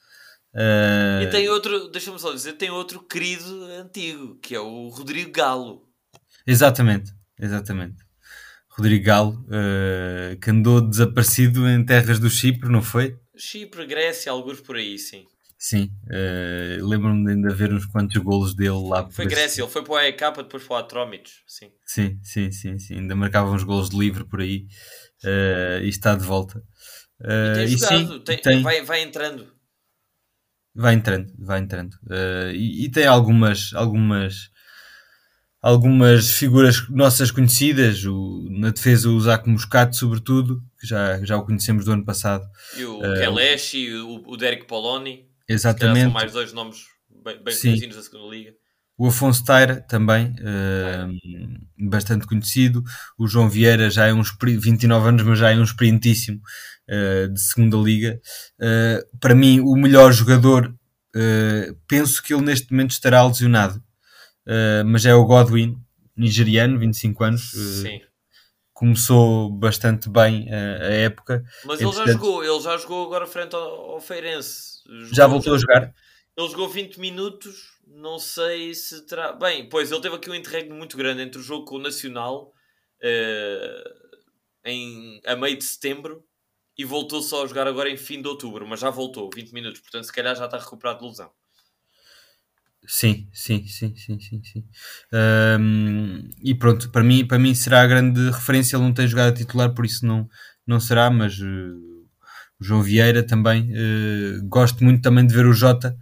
Eh, 0.55 1.25
E 1.25 1.27
tem 1.31 1.49
outro, 1.49 1.89
deixa-me 1.89 2.19
só 2.19 2.33
dizer, 2.33 2.55
tem 2.55 2.71
outro 2.71 3.01
querido 3.01 3.65
antigo, 3.81 4.39
que 4.41 4.55
é 4.55 4.61
o 4.61 4.89
Rodrigo 4.89 5.33
Galo. 5.33 5.83
Exatamente, 6.47 7.13
exatamente. 7.39 7.97
Rodrigo 8.71 9.05
Galo, 9.05 9.45
eh, 9.51 10.39
que 10.41 10.51
andou 10.51 10.81
desaparecido 10.81 11.69
em 11.69 11.85
terras 11.85 12.19
do 12.19 12.31
Chipre, 12.31 12.71
não 12.71 12.81
foi? 12.83 13.19
Chipre, 13.37 13.85
Grécia, 13.87 14.33
alguns 14.33 14.61
por 14.61 14.77
aí, 14.77 14.99
sim. 14.99 15.27
Sim, 15.65 15.93
eh, 16.11 16.79
lembro-me 16.81 17.25
de 17.25 17.31
ainda 17.35 17.55
ver 17.55 17.73
uns 17.73 17.87
quantos 17.87 18.21
golos 18.21 18.53
dele 18.53 18.83
lá. 18.89 19.09
Foi 19.09 19.25
Grécia, 19.27 19.63
ele 19.63 19.71
foi 19.71 19.85
para 19.85 19.93
o 19.93 19.97
AEK, 19.97 20.21
depois 20.39 20.65
para 20.65 20.75
o 20.75 20.77
Atromitos, 20.77 21.45
sim. 21.47 21.71
Sim, 21.87 22.19
sim, 22.21 22.51
sim, 22.51 22.79
sim. 22.81 22.95
Ainda 22.97 23.15
marcava 23.15 23.49
uns 23.53 23.63
golos 23.63 23.89
de 23.89 23.97
livre 23.97 24.25
por 24.25 24.41
aí 24.41 24.67
eh, 25.25 25.83
e 25.85 25.89
está 25.89 26.17
de 26.17 26.25
volta. 26.25 26.59
E 26.59 27.29
Eh, 27.31 27.55
tem 27.55 27.65
e 27.67 27.69
jogado, 27.79 28.13
sim, 28.15 28.25
tem- 28.25 28.39
tem- 28.39 28.63
Vai, 28.63 28.83
vai 28.83 29.03
entrando. 29.03 29.53
Vai 30.75 30.95
entrando, 30.95 31.33
vai 31.39 31.61
entrando. 31.61 31.97
Eh, 32.11 32.53
e, 32.57 32.87
e 32.87 32.91
tem 32.91 33.07
algumas, 33.07 33.71
algumas, 33.75 34.51
algumas 35.61 36.31
figuras 36.33 36.89
nossas 36.89 37.31
conhecidas. 37.31 38.05
O, 38.05 38.49
na 38.51 38.71
defesa, 38.71 39.09
o 39.09 39.21
Zaco 39.21 39.49
Moscato, 39.49 39.95
sobretudo, 39.95 40.61
que 40.81 40.89
já, 40.89 41.25
já 41.25 41.37
o 41.37 41.45
conhecemos 41.47 41.85
do 41.85 41.93
ano 41.93 42.05
passado. 42.05 42.45
E 42.77 42.85
o 42.85 43.01
Eh, 43.01 43.19
Kelechi, 43.21 43.79
e 43.79 43.95
o, 43.95 44.23
o 44.27 44.37
Derek 44.37 44.65
Poloni. 44.67 45.31
Exatamente. 45.49 46.05
são 46.05 46.11
mais 46.11 46.33
dois 46.33 46.53
nomes 46.53 46.79
bem, 47.25 47.39
conhecidos 47.43 47.97
da 47.97 48.03
segunda 48.03 48.35
liga. 48.35 48.53
O 48.97 49.09
Afonso 49.09 49.45
Taira 49.45 49.81
também, 49.81 50.35
eh, 50.39 51.07
bastante 51.79 52.27
conhecido. 52.27 52.83
O 53.19 53.27
João 53.27 53.49
Vieira 53.49 53.91
já 53.91 54.07
é 54.07 54.13
um 54.13 54.21
experi- 54.21 54.57
29 54.59 55.09
anos, 55.09 55.23
mas 55.23 55.39
já 55.39 55.51
é 55.51 55.57
um 55.57 55.65
experientíssimo 55.65 56.41
eh, 56.89 57.27
de 57.29 57.41
segunda 57.41 57.77
liga. 57.79 58.21
Eh, 58.61 59.05
para 59.19 59.35
mim, 59.35 59.61
o 59.61 59.75
melhor 59.77 60.13
jogador, 60.13 60.73
eh, 61.17 61.75
penso 61.89 62.23
que 62.23 62.35
ele 62.35 62.43
neste 62.45 62.71
momento 62.71 62.91
estará 62.91 63.27
lesionado, 63.27 63.83
mas 64.87 65.07
é 65.07 65.15
o 65.15 65.25
Godwin, 65.25 65.77
nigeriano, 66.17 66.79
25 66.79 67.25
anos. 67.25 67.51
Sim. 67.83 68.01
começou 68.75 69.49
bastante 69.51 70.09
bem 70.09 70.49
a 70.53 70.87
época. 70.93 71.45
Mas 71.65 71.81
ele 71.81 71.93
já 71.93 72.05
jogou, 72.07 72.43
ele 72.43 72.61
já 72.61 72.77
jogou 72.77 73.07
agora 73.07 73.27
frente 73.29 73.55
ao, 73.55 73.93
ao 73.93 74.01
Feirense. 74.01 74.72
Já 75.13 75.27
voltou 75.27 75.55
a 75.55 75.59
jogar? 75.59 75.95
Ele 76.37 76.49
jogou 76.49 76.69
20 76.69 76.99
minutos, 76.99 77.73
não 77.87 78.19
sei 78.19 78.75
se 78.75 79.07
terá. 79.07 79.33
Bem, 79.33 79.69
pois 79.69 79.93
ele 79.93 80.01
teve 80.01 80.17
aqui 80.17 80.31
um 80.31 80.35
interregno 80.35 80.75
muito 80.75 80.97
grande 80.97 81.23
entre 81.23 81.39
o 81.41 81.43
jogo 81.43 81.65
com 81.67 81.77
o 81.77 81.79
Nacional 81.79 82.53
eh, 83.03 83.85
em, 84.65 85.21
a 85.27 85.37
meio 85.37 85.57
de 85.59 85.65
setembro 85.65 86.25
e 86.77 86.85
voltou 86.85 87.21
só 87.23 87.45
a 87.45 87.47
jogar 87.47 87.67
agora 87.67 87.91
em 87.91 87.97
fim 87.97 88.23
de 88.23 88.29
outubro, 88.29 88.67
mas 88.67 88.81
já 88.81 88.91
voltou, 88.91 89.31
20 89.35 89.53
minutos, 89.53 89.81
portanto 89.81 90.05
se 90.05 90.13
calhar 90.13 90.35
já 90.35 90.47
está 90.47 90.59
recuperado 90.59 91.01
de 91.01 91.07
lesão. 91.07 91.31
Sim, 92.87 93.29
sim, 93.33 93.65
sim, 93.69 93.95
sim, 93.95 94.19
sim, 94.19 94.43
sim. 94.43 94.65
Ahm, 95.13 96.31
e 96.43 96.53
pronto, 96.55 96.91
para 96.91 97.05
mim, 97.05 97.25
para 97.27 97.39
mim 97.39 97.55
será 97.55 97.83
a 97.83 97.87
grande 97.87 98.21
referência. 98.31 98.77
Ele 98.77 98.83
não 98.85 98.93
tem 98.93 99.07
jogado 99.07 99.29
a 99.33 99.37
titular, 99.37 99.73
por 99.73 99.87
isso 99.87 100.05
não, 100.05 100.29
não 100.67 100.81
será. 100.81 101.09
Mas 101.09 101.35
eh, 101.35 102.02
o 102.63 102.65
João 102.65 102.81
Vieira 102.81 103.25
também 103.25 103.73
eh, 103.75 104.39
gosto 104.45 104.85
muito 104.85 105.03
também 105.03 105.27
de 105.27 105.35
ver 105.35 105.47
o 105.47 105.53
Jota. 105.53 105.97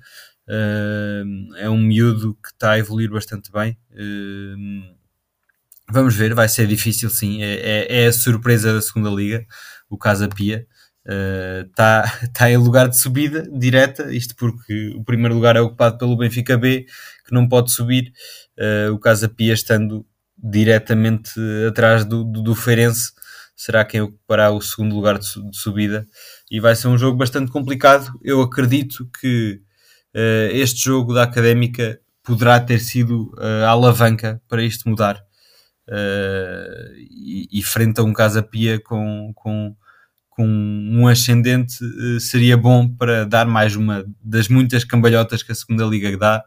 Ahm, 0.46 1.48
é 1.56 1.70
um 1.70 1.78
miúdo 1.78 2.34
que 2.34 2.50
está 2.50 2.72
a 2.72 2.78
evoluir 2.78 3.10
bastante 3.10 3.50
bem. 3.50 3.78
Ahm, 3.96 4.82
vamos 5.90 6.14
ver, 6.14 6.34
vai 6.34 6.48
ser 6.48 6.66
difícil, 6.66 7.08
sim. 7.08 7.42
É, 7.42 7.54
é, 7.54 8.02
é 8.04 8.06
a 8.08 8.12
surpresa 8.12 8.74
da 8.74 8.82
segunda 8.82 9.08
liga, 9.08 9.46
o 9.88 9.96
Casa 9.96 10.28
Pia. 10.28 10.66
está 11.66 12.04
uh, 12.24 12.28
tá 12.34 12.50
em 12.50 12.58
lugar 12.58 12.88
de 12.88 12.98
subida 12.98 13.48
direta, 13.58 14.12
isto 14.14 14.36
porque 14.36 14.92
o 14.96 15.02
primeiro 15.02 15.34
lugar 15.34 15.56
é 15.56 15.60
ocupado 15.62 15.96
pelo 15.96 16.16
Benfica 16.16 16.58
B, 16.58 16.84
que 17.26 17.32
não 17.34 17.48
pode 17.48 17.72
subir, 17.72 18.12
uh, 18.58 18.92
o 18.92 18.98
Casa 18.98 19.28
Pia 19.30 19.54
estando 19.54 20.06
diretamente 20.36 21.32
atrás 21.68 22.04
do, 22.04 22.22
do, 22.22 22.42
do 22.42 22.54
Feirense, 22.54 23.12
será 23.60 23.84
quem 23.84 24.00
ocupará 24.00 24.50
o 24.50 24.60
segundo 24.62 24.94
lugar 24.94 25.18
de, 25.18 25.26
subida, 25.52 26.06
e 26.50 26.60
vai 26.60 26.74
ser 26.74 26.88
um 26.88 26.98
jogo 26.98 27.16
bastante 27.16 27.50
complicado, 27.50 28.12
eu 28.22 28.40
acredito 28.42 29.08
que 29.20 29.60
uh, 30.14 30.52
este 30.52 30.84
jogo 30.84 31.14
da 31.14 31.22
Académica 31.22 32.00
poderá 32.22 32.60
ter 32.60 32.80
sido 32.80 33.32
a 33.38 33.68
alavanca 33.68 34.40
para 34.48 34.62
isto 34.62 34.88
mudar, 34.88 35.22
e, 36.96 37.48
e 37.50 37.62
frente 37.62 38.00
a 38.00 38.04
um 38.04 38.12
Casa 38.12 38.42
Pia 38.42 38.80
com... 38.80 39.32
com 39.34 39.74
com 40.40 40.46
um 40.46 41.06
ascendente 41.06 41.84
uh, 41.84 42.18
seria 42.18 42.56
bom 42.56 42.88
para 42.88 43.26
dar 43.26 43.44
mais 43.46 43.76
uma 43.76 44.06
das 44.22 44.48
muitas 44.48 44.84
cambalhotas 44.84 45.42
que 45.42 45.52
a 45.52 45.54
segunda 45.54 45.84
liga 45.84 46.16
dá. 46.16 46.42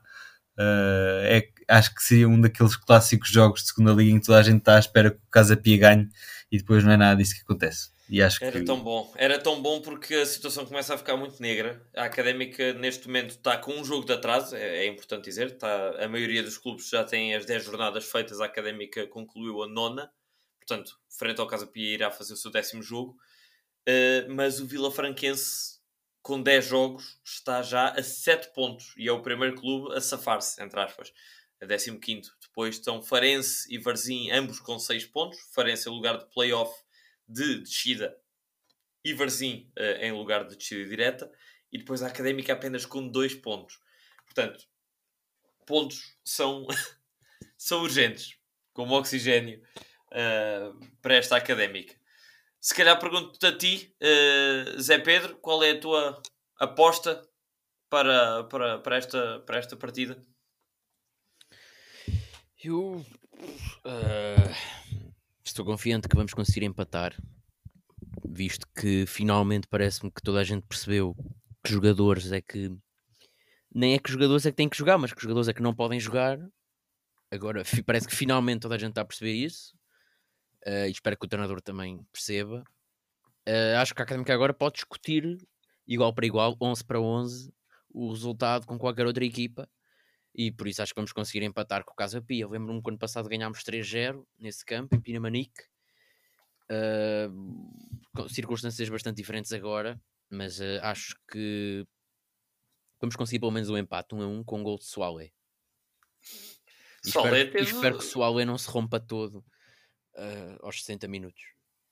Uh, 0.57 1.21
é, 1.25 1.47
acho 1.69 1.93
que 1.93 2.01
seria 2.01 2.27
um 2.27 2.41
daqueles 2.41 2.75
clássicos 2.75 3.29
jogos 3.29 3.61
de 3.61 3.67
segunda 3.67 3.91
liga 3.91 4.11
em 4.11 4.19
que 4.19 4.25
toda 4.25 4.39
a 4.39 4.43
gente 4.43 4.59
está 4.59 4.77
à 4.77 4.79
espera 4.79 5.11
que 5.11 5.17
o 5.17 5.29
Casa 5.29 5.55
Pia 5.55 5.77
ganhe 5.77 6.09
e 6.51 6.57
depois 6.57 6.83
não 6.83 6.91
é 6.91 6.97
nada 6.97 7.21
disso 7.21 7.35
que 7.35 7.41
acontece. 7.41 7.92
E 8.09 8.21
acho 8.21 8.43
era 8.43 8.59
que... 8.59 8.65
tão 8.65 8.81
bom, 8.83 9.13
era 9.15 9.39
tão 9.39 9.61
bom 9.61 9.81
porque 9.81 10.15
a 10.15 10.25
situação 10.25 10.65
começa 10.65 10.93
a 10.93 10.97
ficar 10.97 11.15
muito 11.15 11.41
negra. 11.41 11.85
A 11.95 12.03
académica 12.03 12.73
neste 12.73 13.07
momento 13.07 13.31
está 13.31 13.57
com 13.57 13.73
um 13.73 13.83
jogo 13.83 14.05
de 14.05 14.13
atraso, 14.13 14.55
é, 14.55 14.85
é 14.85 14.87
importante 14.87 15.25
dizer. 15.25 15.47
Está, 15.47 16.03
a 16.03 16.07
maioria 16.07 16.43
dos 16.43 16.57
clubes 16.57 16.89
já 16.89 17.03
tem 17.03 17.33
as 17.33 17.45
10 17.45 17.63
jornadas 17.63 18.05
feitas, 18.05 18.41
a 18.41 18.45
académica 18.45 19.07
concluiu 19.07 19.63
a 19.63 19.67
nona, 19.67 20.11
portanto, 20.59 20.99
frente 21.09 21.39
ao 21.39 21.47
Casa 21.47 21.65
Pia 21.65 21.93
irá 21.93 22.11
fazer 22.11 22.33
o 22.33 22.37
seu 22.37 22.51
décimo 22.51 22.83
jogo. 22.83 23.17
Uh, 23.87 24.31
mas 24.33 24.59
o 24.59 24.67
Vila 24.67 24.91
Franquense, 24.91 25.79
com 26.21 26.41
10 26.41 26.65
jogos, 26.65 27.19
está 27.23 27.61
já 27.61 27.89
a 27.89 28.03
7 28.03 28.53
pontos 28.53 28.93
e 28.97 29.07
é 29.07 29.11
o 29.11 29.21
primeiro 29.21 29.55
clube 29.55 29.93
a 29.93 30.01
safar-se, 30.01 30.61
entre 30.61 30.79
aspas, 30.79 31.13
a 31.61 31.67
15. 31.67 32.31
Depois 32.41 32.75
estão 32.75 33.01
Farense 33.01 33.73
e 33.73 33.77
Varzim, 33.77 34.29
ambos 34.31 34.59
com 34.59 34.77
6 34.77 35.05
pontos. 35.05 35.39
Farense 35.53 35.89
em 35.89 35.91
lugar 35.91 36.17
de 36.17 36.25
playoff 36.33 36.82
de 37.27 37.59
descida 37.61 38.15
e 39.03 39.13
Varzim 39.13 39.71
uh, 39.77 40.03
em 40.03 40.11
lugar 40.11 40.45
de 40.47 40.55
descida 40.55 40.89
direta. 40.89 41.31
E 41.71 41.79
depois 41.79 42.03
a 42.03 42.07
Académica 42.07 42.53
apenas 42.53 42.85
com 42.85 43.07
2 43.07 43.35
pontos. 43.35 43.79
Portanto, 44.25 44.65
pontos 45.65 46.17
são, 46.23 46.67
são 47.57 47.81
urgentes, 47.81 48.37
como 48.71 48.95
oxigênio 48.95 49.61
uh, 50.11 50.97
para 51.01 51.15
esta 51.15 51.35
Académica. 51.35 51.95
Se 52.59 52.73
calhar 52.73 52.97
pergunto-te 52.99 53.45
a 53.45 53.57
ti, 53.57 53.95
uh, 54.01 54.81
Zé 54.81 54.99
Pedro, 54.99 55.37
qual 55.37 55.63
é 55.63 55.71
a 55.71 55.79
tua 55.79 56.21
aposta 56.57 57.27
para, 57.89 58.43
para, 58.45 58.79
para, 58.79 58.97
esta, 58.97 59.39
para 59.41 59.57
esta 59.57 59.75
partida? 59.75 60.21
Eu 62.63 63.05
uh, 63.85 64.55
estou 65.53 65.65
confiante 65.65 66.07
que 66.07 66.15
vamos 66.15 66.33
conseguir 66.33 66.65
empatar, 66.65 67.15
visto 68.27 68.67
que 68.75 69.05
finalmente 69.05 69.67
parece-me 69.67 70.11
que 70.11 70.21
toda 70.21 70.39
a 70.39 70.43
gente 70.43 70.65
percebeu 70.67 71.15
que 71.63 71.71
jogadores 71.71 72.31
é 72.31 72.41
que 72.41 72.75
nem 73.73 73.93
é 73.93 73.99
que 73.99 74.11
jogadores 74.11 74.45
é 74.45 74.51
que 74.51 74.57
têm 74.57 74.69
que 74.69 74.77
jogar, 74.77 74.97
mas 74.97 75.13
que 75.13 75.21
jogadores 75.21 75.47
é 75.47 75.53
que 75.53 75.61
não 75.61 75.73
podem 75.73 75.99
jogar. 75.99 76.39
Agora 77.31 77.63
parece 77.85 78.07
que 78.07 78.15
finalmente 78.15 78.61
toda 78.61 78.75
a 78.75 78.77
gente 78.77 78.89
está 78.89 79.01
a 79.01 79.05
perceber 79.05 79.33
isso 79.33 79.75
uh, 80.65 80.87
e 80.87 80.91
espero 80.91 81.17
que 81.17 81.25
o 81.25 81.29
treinador 81.29 81.61
também 81.61 82.03
perceba. 82.11 82.63
Uh, 83.47 83.77
acho 83.79 83.93
que 83.93 84.01
a 84.01 84.05
Académica 84.05 84.33
agora 84.33 84.53
pode 84.53 84.75
discutir 84.75 85.37
igual 85.87 86.13
para 86.13 86.25
igual, 86.25 86.57
11 86.61 86.83
para 86.83 86.99
11, 86.99 87.53
o 87.89 88.09
resultado 88.09 88.65
com 88.65 88.77
qualquer 88.77 89.05
outra 89.05 89.25
equipa. 89.25 89.69
E 90.35 90.51
por 90.51 90.67
isso 90.67 90.81
acho 90.81 90.93
que 90.93 90.99
vamos 90.99 91.13
conseguir 91.13 91.45
empatar 91.45 91.85
com 91.85 91.93
o 91.93 91.95
Casa 91.95 92.21
Pia. 92.21 92.47
Lembro-me 92.47 92.81
que 92.81 92.89
ano 92.89 92.97
passado 92.97 93.29
ganhámos 93.29 93.59
3-0 93.59 94.25
nesse 94.39 94.65
campo, 94.65 94.95
em 94.95 95.01
Pinamanique. 95.01 95.63
Uh, 96.71 98.29
circunstâncias 98.29 98.89
bastante 98.89 99.17
diferentes 99.17 99.51
agora, 99.53 100.01
mas 100.29 100.59
uh, 100.59 100.79
acho 100.81 101.15
que 101.31 101.85
vamos 102.99 103.15
conseguir 103.15 103.39
pelo 103.39 103.51
menos 103.51 103.69
um 103.69 103.77
empate, 103.77 104.15
um 104.15 104.21
a 104.21 104.27
um, 104.27 104.43
com 104.43 104.59
um 104.59 104.63
gol 104.63 104.77
de 104.77 104.85
Soale. 104.85 105.33
E 107.05 107.09
espero, 107.09 107.29
teve... 107.29 107.59
espero 107.59 107.97
que 107.97 108.03
Soale 108.03 108.45
não 108.45 108.57
se 108.57 108.69
rompa 108.69 108.99
todo 108.99 109.45
uh, 110.15 110.65
aos 110.65 110.79
60 110.79 111.07
minutos. 111.07 111.43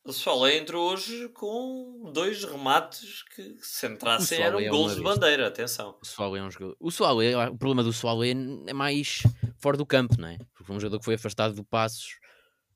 O 0.03 0.11
Soleil 0.11 0.61
entrou 0.61 0.91
hoje 0.91 1.29
com 1.29 2.11
dois 2.11 2.43
remates 2.43 3.23
que, 3.35 3.55
se 3.61 3.85
entrassem, 3.85 4.41
eram 4.41 4.59
é 4.59 4.67
gols 4.67 4.95
de 4.95 5.01
bandeira. 5.01 5.47
Atenção. 5.47 5.95
O 6.01 6.05
Soleil 6.05 6.43
é 6.43 6.47
um 6.47 6.51
jogador. 6.51 6.75
O 6.79 6.89
Soleil, 6.89 7.39
o 7.39 7.57
problema 7.57 7.83
do 7.83 7.93
Soleil 7.93 8.63
é 8.67 8.73
mais 8.73 9.21
fora 9.59 9.77
do 9.77 9.85
campo, 9.85 10.19
não 10.19 10.27
é? 10.27 10.37
Porque 10.37 10.63
foi 10.63 10.75
um 10.75 10.79
jogador 10.79 10.99
que 10.99 11.05
foi 11.05 11.13
afastado 11.13 11.53
do 11.53 11.63
Passos 11.63 12.19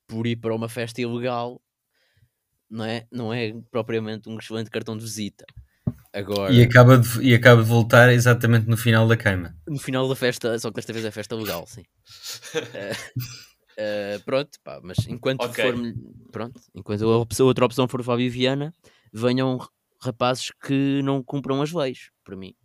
por 0.08 0.28
ir 0.28 0.36
para 0.36 0.54
uma 0.54 0.70
festa 0.70 1.02
ilegal, 1.02 1.60
não 2.70 2.86
é? 2.86 3.08
Não 3.12 3.34
é 3.34 3.54
propriamente 3.72 4.30
um 4.30 4.38
excelente 4.38 4.70
cartão 4.70 4.96
de 4.96 5.04
visita. 5.04 5.46
Agora... 6.14 6.54
E, 6.54 6.62
acaba 6.62 6.98
de, 6.98 7.22
e 7.24 7.34
acaba 7.34 7.62
de 7.64 7.68
voltar 7.68 8.14
exatamente 8.14 8.68
no 8.68 8.78
final 8.78 9.08
da 9.08 9.18
queima. 9.18 9.56
No 9.68 9.80
final 9.80 10.08
da 10.08 10.16
festa, 10.16 10.58
só 10.60 10.70
que 10.70 10.76
desta 10.76 10.94
vez 10.94 11.04
é 11.04 11.12
festa 11.12 11.36
legal, 11.36 11.66
sim. 11.66 11.84
Uh, 13.78 14.24
pronto, 14.24 14.58
pá, 14.64 14.80
mas 14.82 14.98
enquanto 15.08 15.44
okay. 15.44 15.72
for 15.72 15.76
pronto, 16.32 16.62
enquanto 16.74 17.04
a, 17.04 17.18
opção, 17.18 17.46
a 17.46 17.48
outra 17.48 17.66
opção 17.66 17.88
for 17.88 18.02
Fábio 18.04 18.32
Viana, 18.32 18.74
venham 19.12 19.60
rapazes 20.02 20.52
que 20.66 21.02
não 21.04 21.22
cumpram 21.22 21.62
as 21.62 21.72
leis, 21.74 22.10
para 22.24 22.38
mim. 22.38 22.56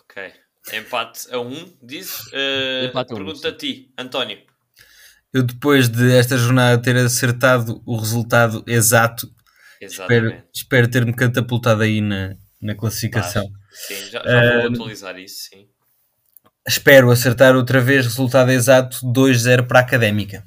Ok. 0.00 0.32
Empate 0.72 1.32
a 1.32 1.40
um, 1.40 1.72
diz. 1.82 2.26
Uh, 2.26 2.86
Empate 2.86 3.12
a 3.12 3.14
um, 3.14 3.18
pergunta 3.18 3.40
sim. 3.40 3.48
a 3.48 3.52
ti, 3.52 3.92
António. 3.98 4.38
Eu 5.32 5.42
depois 5.42 5.88
de 5.88 6.12
esta 6.16 6.36
jornada 6.36 6.80
ter 6.80 6.96
acertado 6.96 7.82
o 7.84 7.96
resultado 7.96 8.62
exato, 8.66 9.30
espero, 9.80 10.42
espero 10.54 10.88
ter-me 10.88 11.14
catapultado 11.14 11.82
aí 11.82 12.00
na, 12.00 12.36
na 12.60 12.74
classificação. 12.74 13.44
sim, 13.70 14.10
já, 14.10 14.22
já 14.22 14.60
vou 14.60 14.70
uh, 14.70 14.72
atualizar 14.72 15.18
isso, 15.18 15.50
sim. 15.50 15.68
Espero 16.68 17.10
acertar 17.10 17.56
outra 17.56 17.80
vez 17.80 18.04
resultado 18.04 18.50
exato 18.50 18.98
2-0 18.98 19.66
para 19.66 19.78
a 19.78 19.82
Académica. 19.82 20.44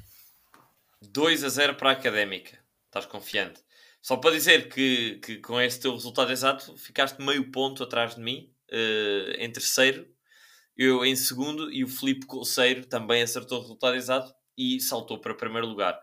2 1.02 1.42
a 1.42 1.48
0 1.48 1.74
para 1.74 1.90
a 1.90 1.92
Académica. 1.94 2.56
Estás 2.86 3.06
confiante? 3.06 3.60
Só 4.00 4.16
para 4.16 4.30
dizer 4.30 4.68
que, 4.68 5.16
que 5.16 5.38
com 5.38 5.60
esse 5.60 5.80
teu 5.80 5.92
resultado 5.92 6.30
exato 6.30 6.78
ficaste 6.78 7.20
meio 7.20 7.50
ponto 7.50 7.82
atrás 7.82 8.14
de 8.14 8.20
mim, 8.20 8.48
uh, 8.70 9.32
em 9.36 9.50
terceiro, 9.50 10.06
eu 10.76 11.04
em 11.04 11.16
segundo 11.16 11.72
e 11.72 11.82
o 11.82 11.88
Filipe 11.88 12.24
Colseiro 12.24 12.86
também 12.86 13.20
acertou 13.20 13.58
o 13.58 13.62
resultado 13.62 13.96
exato 13.96 14.32
e 14.56 14.80
saltou 14.80 15.20
para 15.20 15.34
primeiro 15.34 15.66
lugar. 15.66 16.00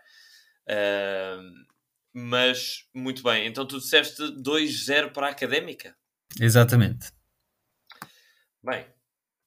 Uh, 0.67 1.65
mas, 2.11 2.89
muito 2.93 3.23
bem, 3.23 3.47
então 3.47 3.65
tu 3.65 3.79
disseste 3.79 4.21
2-0 4.21 5.13
para 5.13 5.27
a 5.27 5.31
Académica? 5.31 5.95
Exatamente. 6.41 7.09
Bem, 8.61 8.85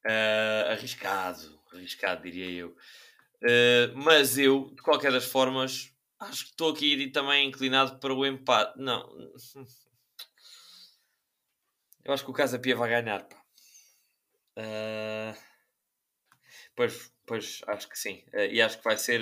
Uh, 0.05 0.71
arriscado, 0.71 1.59
arriscado, 1.73 2.23
diria 2.23 2.49
eu. 2.49 2.69
Uh, 3.41 3.95
mas 3.95 4.37
eu, 4.37 4.69
de 4.75 4.81
qualquer 4.81 5.11
das 5.11 5.25
formas, 5.25 5.93
acho 6.19 6.45
que 6.45 6.51
estou 6.51 6.71
aqui 6.71 7.07
também 7.09 7.47
inclinado 7.47 7.99
para 7.99 8.13
o 8.13 8.25
empate. 8.25 8.79
Não. 8.79 9.09
Eu 12.05 12.13
acho 12.13 12.25
que 12.25 12.31
o 12.31 12.33
Casa 12.33 12.59
Pia 12.59 12.75
vai 12.75 12.89
ganhar. 12.89 13.23
Pá. 13.23 13.41
Uh, 14.57 15.33
pois, 16.75 17.13
pois, 17.25 17.61
acho 17.65 17.87
que 17.87 17.97
sim. 17.97 18.25
e 18.33 18.61
acho 18.61 18.77
que 18.77 18.83
vai 18.83 18.97
ser. 18.97 19.21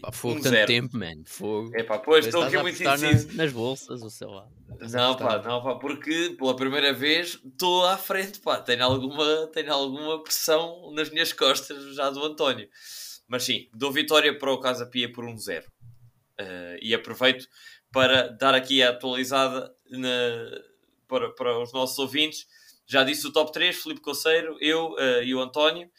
Pá, 0.00 0.12
fogo 0.12 0.34
um 0.34 0.40
tanto 0.40 0.50
zero. 0.50 0.66
tempo, 0.66 0.96
man. 0.96 1.22
Fogo. 1.24 1.70
É 1.74 1.82
pá, 1.82 1.98
pois 1.98 2.26
estou 2.26 2.42
aqui 2.42 2.56
muito 2.58 2.82
indeciso. 2.82 3.28
Na, 3.28 3.34
nas 3.34 3.52
bolsas, 3.52 4.02
ou 4.02 4.10
sei 4.10 4.26
lá. 4.26 4.48
Não, 4.80 5.16
pá, 5.16 5.42
não, 5.42 5.62
pá, 5.62 5.74
porque 5.74 6.34
pela 6.38 6.54
primeira 6.54 6.92
vez 6.92 7.40
estou 7.44 7.86
à 7.86 7.96
frente, 7.96 8.40
pá. 8.40 8.60
Tenho 8.60 8.84
alguma, 8.84 9.46
tenho 9.48 9.72
alguma 9.72 10.22
pressão 10.22 10.92
nas 10.92 11.10
minhas 11.10 11.32
costas 11.32 11.94
já 11.94 12.10
do 12.10 12.24
António. 12.24 12.68
Mas 13.26 13.44
sim, 13.44 13.68
dou 13.74 13.90
vitória 13.90 14.36
para 14.36 14.52
o 14.52 14.60
Casa 14.60 14.86
Pia 14.86 15.10
por 15.10 15.24
um 15.24 15.36
zero. 15.36 15.66
Uh, 16.40 16.78
e 16.80 16.94
aproveito 16.94 17.46
para 17.90 18.28
dar 18.28 18.54
aqui 18.54 18.82
a 18.82 18.90
atualizada 18.90 19.72
na, 19.90 20.08
para, 21.06 21.30
para 21.30 21.58
os 21.58 21.72
nossos 21.72 21.98
ouvintes. 21.98 22.46
Já 22.86 23.04
disse 23.04 23.26
o 23.26 23.32
top 23.32 23.52
3, 23.52 23.82
Felipe 23.82 24.00
Coceiro, 24.00 24.56
eu 24.60 24.92
uh, 24.92 25.22
e 25.22 25.34
o 25.34 25.40
António. 25.40 25.90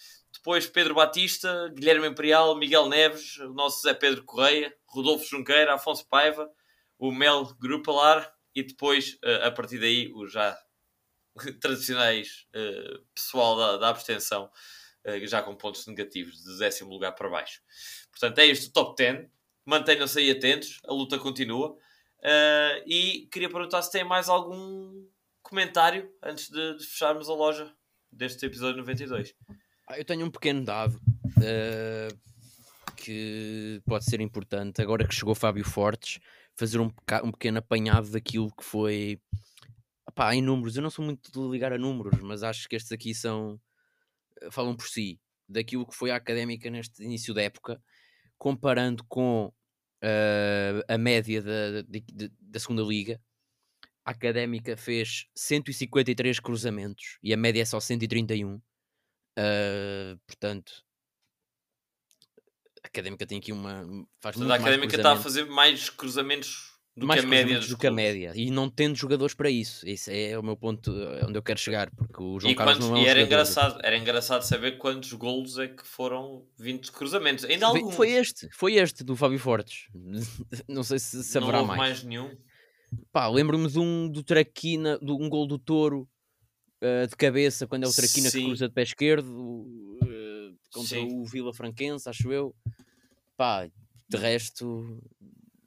Depois 0.44 0.68
Pedro 0.68 0.94
Batista, 0.94 1.72
Guilherme 1.74 2.06
Imperial, 2.06 2.54
Miguel 2.58 2.90
Neves, 2.90 3.38
o 3.38 3.54
nosso 3.54 3.82
Zé 3.82 3.94
Pedro 3.94 4.26
Correia, 4.26 4.76
Rodolfo 4.86 5.26
Junqueira, 5.26 5.74
Afonso 5.74 6.06
Paiva, 6.10 6.52
o 7.00 7.14
Mel 7.14 7.46
Grupalar 7.62 8.30
e 8.54 8.62
depois, 8.62 9.18
eh, 9.24 9.48
a 9.48 9.50
partir 9.50 9.80
daí, 9.80 10.12
os 10.14 10.34
já 10.34 10.60
tradicionais 11.62 12.46
uh, 12.54 13.00
pessoal 13.16 13.56
da, 13.56 13.78
da 13.78 13.88
abstenção, 13.88 14.52
uh, 15.06 15.26
já 15.26 15.42
com 15.42 15.56
pontos 15.56 15.88
negativos, 15.88 16.44
de 16.44 16.58
décimo 16.60 16.92
lugar 16.92 17.14
para 17.14 17.30
baixo. 17.30 17.62
Portanto, 18.12 18.40
é 18.40 18.46
este 18.48 18.68
o 18.68 18.74
top 18.74 18.98
10. 18.98 19.30
mantenham-se 19.66 20.20
aí 20.20 20.30
atentos, 20.30 20.82
a 20.86 20.92
luta 20.92 21.18
continua. 21.18 21.78
E 22.86 23.30
queria 23.32 23.50
perguntar 23.50 23.82
se 23.82 23.94
tem 23.94 24.04
mais 24.04 24.28
algum 24.28 25.08
comentário 25.42 26.14
antes 26.22 26.50
de, 26.50 26.76
de 26.76 26.86
fecharmos 26.86 27.30
a 27.30 27.34
loja 27.34 27.74
deste 28.12 28.46
episódio 28.46 28.80
92. 28.80 29.34
Ah, 29.88 29.98
eu 29.98 30.06
tenho 30.06 30.26
um 30.26 30.32
pequeno 30.32 30.64
dado 30.64 30.96
uh, 30.96 32.18
que 32.96 33.82
pode 33.86 34.06
ser 34.06 34.22
importante. 34.22 34.82
Agora 34.82 35.08
que 35.08 35.14
chegou 35.14 35.36
Fábio 35.36 35.66
Fortes, 35.66 36.20
fazer 36.56 36.80
um, 36.80 36.90
um 37.24 37.32
pequeno 37.32 37.60
apanhado 37.60 38.10
daquilo 38.10 38.50
que 38.56 38.64
foi. 38.64 39.20
Em 40.32 40.42
números, 40.42 40.76
eu 40.76 40.84
não 40.84 40.90
sou 40.90 41.04
muito 41.04 41.32
de 41.32 41.52
ligar 41.52 41.74
a 41.74 41.78
números, 41.78 42.22
mas 42.22 42.44
acho 42.44 42.70
que 42.70 42.76
estes 42.76 42.92
aqui 42.92 43.14
são. 43.14 43.60
falam 44.52 44.76
por 44.76 44.88
si. 44.88 45.20
Daquilo 45.50 45.86
que 45.86 45.96
foi 45.96 46.12
a 46.12 46.16
académica 46.16 46.70
neste 46.70 47.04
início 47.04 47.34
da 47.34 47.42
época, 47.42 47.82
comparando 48.38 49.04
com 49.06 49.48
uh, 49.48 50.84
a 50.88 50.98
média 50.98 51.42
da, 51.42 51.82
da, 51.82 52.30
da 52.40 52.60
segunda 52.60 52.84
liga. 52.84 53.20
A 54.06 54.12
académica 54.12 54.76
fez 54.78 55.28
153 55.36 56.40
cruzamentos 56.40 57.18
e 57.24 57.34
a 57.34 57.38
média 57.38 57.62
é 57.62 57.66
só 57.66 57.80
131. 57.80 58.62
Uh, 59.38 60.20
portanto, 60.28 60.72
a 62.84 62.88
Académica 62.88 63.26
tem 63.26 63.38
aqui 63.40 63.52
uma. 63.52 63.86
Faz 64.20 64.36
portanto, 64.36 64.52
a 64.52 64.56
Académica 64.56 64.96
está 64.96 65.14
a 65.14 65.18
fazer 65.18 65.46
mais 65.46 65.90
cruzamentos 65.90 66.74
do 66.96 67.08
mais 67.08 67.22
que 67.22 67.26
a 67.26 67.30
média. 67.30 67.60
Do 67.60 67.78
que 67.78 67.88
a 67.88 67.92
média. 67.92 68.34
E 68.36 68.52
não 68.52 68.70
tendo 68.70 68.96
jogadores 68.96 69.34
para 69.34 69.50
isso. 69.50 69.88
Isso 69.88 70.12
é 70.12 70.38
o 70.38 70.44
meu 70.44 70.56
ponto 70.56 70.92
é 70.92 71.26
onde 71.26 71.38
eu 71.38 71.42
quero 71.42 71.60
chegar. 71.60 71.90
Porque 71.92 72.22
o 72.22 72.40
João 72.40 72.52
e 72.52 72.56
Carlos 72.56 72.76
quantos, 72.78 72.90
não 72.90 72.98
é 72.98 73.00
um 73.00 73.04
E 73.04 73.08
era 73.08 73.20
jogador. 73.22 73.26
engraçado, 73.26 73.80
era 73.84 73.98
engraçado 73.98 74.42
saber 74.44 74.78
quantos 74.78 75.12
golos 75.14 75.58
é 75.58 75.68
que 75.68 75.86
foram 75.86 76.46
20 76.60 76.92
cruzamentos. 76.92 77.46
Ainda 77.46 77.66
alguns. 77.66 77.96
Foi 77.96 78.12
este, 78.12 78.48
foi 78.52 78.76
este 78.76 79.04
do 79.04 79.16
Fábio 79.16 79.40
Fortes. 79.40 79.88
não 80.68 80.84
sei 80.84 81.00
se, 81.00 81.38
haverá 81.38 81.54
não 81.54 81.60
houve 81.62 81.68
mais. 81.68 81.80
mais 81.80 82.04
nenhum. 82.04 82.38
Pá, 83.12 83.28
lembro-me 83.28 83.68
de 83.68 83.80
um 83.80 84.08
do 84.08 84.22
Traquina, 84.22 85.00
de 85.00 85.12
um 85.12 85.28
gol 85.28 85.48
do 85.48 85.58
Touro 85.58 86.08
uh, 86.84 87.08
de 87.08 87.16
cabeça, 87.16 87.66
quando 87.66 87.84
é 87.84 87.88
o 87.88 87.94
Traquina 87.94 88.30
que 88.30 88.38
Sim. 88.38 88.46
cruza 88.46 88.68
de 88.68 88.74
pé 88.74 88.84
esquerdo 88.84 89.30
uh, 89.32 90.58
contra 90.72 91.00
Sim. 91.00 91.08
o 91.12 91.26
Vila 91.26 91.54
Franquense, 91.54 92.10
acho 92.10 92.32
eu. 92.32 92.54
Pá, 93.38 93.68
de 94.10 94.18
resto, 94.18 95.02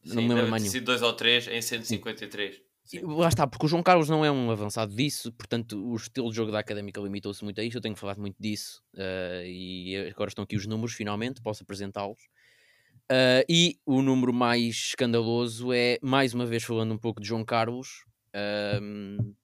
não 0.04 0.22
Sim, 0.22 0.28
me 0.28 0.34
lembro 0.34 0.50
mais 0.50 0.62
nenhum. 0.62 0.72
sido 0.72 0.84
2 0.84 1.02
ou 1.02 1.12
3 1.12 1.48
em 1.48 1.62
153. 1.62 2.56
E 2.56 2.60
Sim. 2.88 3.00
Lá 3.02 3.26
está, 3.26 3.46
porque 3.46 3.66
o 3.66 3.68
João 3.68 3.82
Carlos 3.82 4.08
não 4.08 4.24
é 4.24 4.30
um 4.30 4.48
avançado 4.50 4.94
disso, 4.94 5.32
portanto 5.32 5.76
o 5.84 5.96
estilo 5.96 6.30
de 6.30 6.36
jogo 6.36 6.52
da 6.52 6.60
Académica 6.60 7.00
limitou-se 7.00 7.42
muito 7.42 7.60
a 7.60 7.64
isso, 7.64 7.78
eu 7.78 7.80
tenho 7.80 7.96
falado 7.96 8.20
muito 8.20 8.36
disso 8.38 8.80
uh, 8.94 9.44
e 9.44 9.96
agora 10.14 10.28
estão 10.28 10.44
aqui 10.44 10.54
os 10.54 10.66
números, 10.66 10.94
finalmente, 10.94 11.42
posso 11.42 11.64
apresentá-los. 11.64 12.20
Uh, 13.10 13.42
e 13.48 13.78
o 13.84 14.02
número 14.02 14.32
mais 14.32 14.74
escandaloso 14.74 15.72
é, 15.72 15.98
mais 16.00 16.34
uma 16.34 16.46
vez 16.46 16.62
falando 16.62 16.92
um 16.92 16.98
pouco 16.98 17.20
de 17.20 17.26
João 17.26 17.44
Carlos, 17.44 18.04
um, 18.80 19.34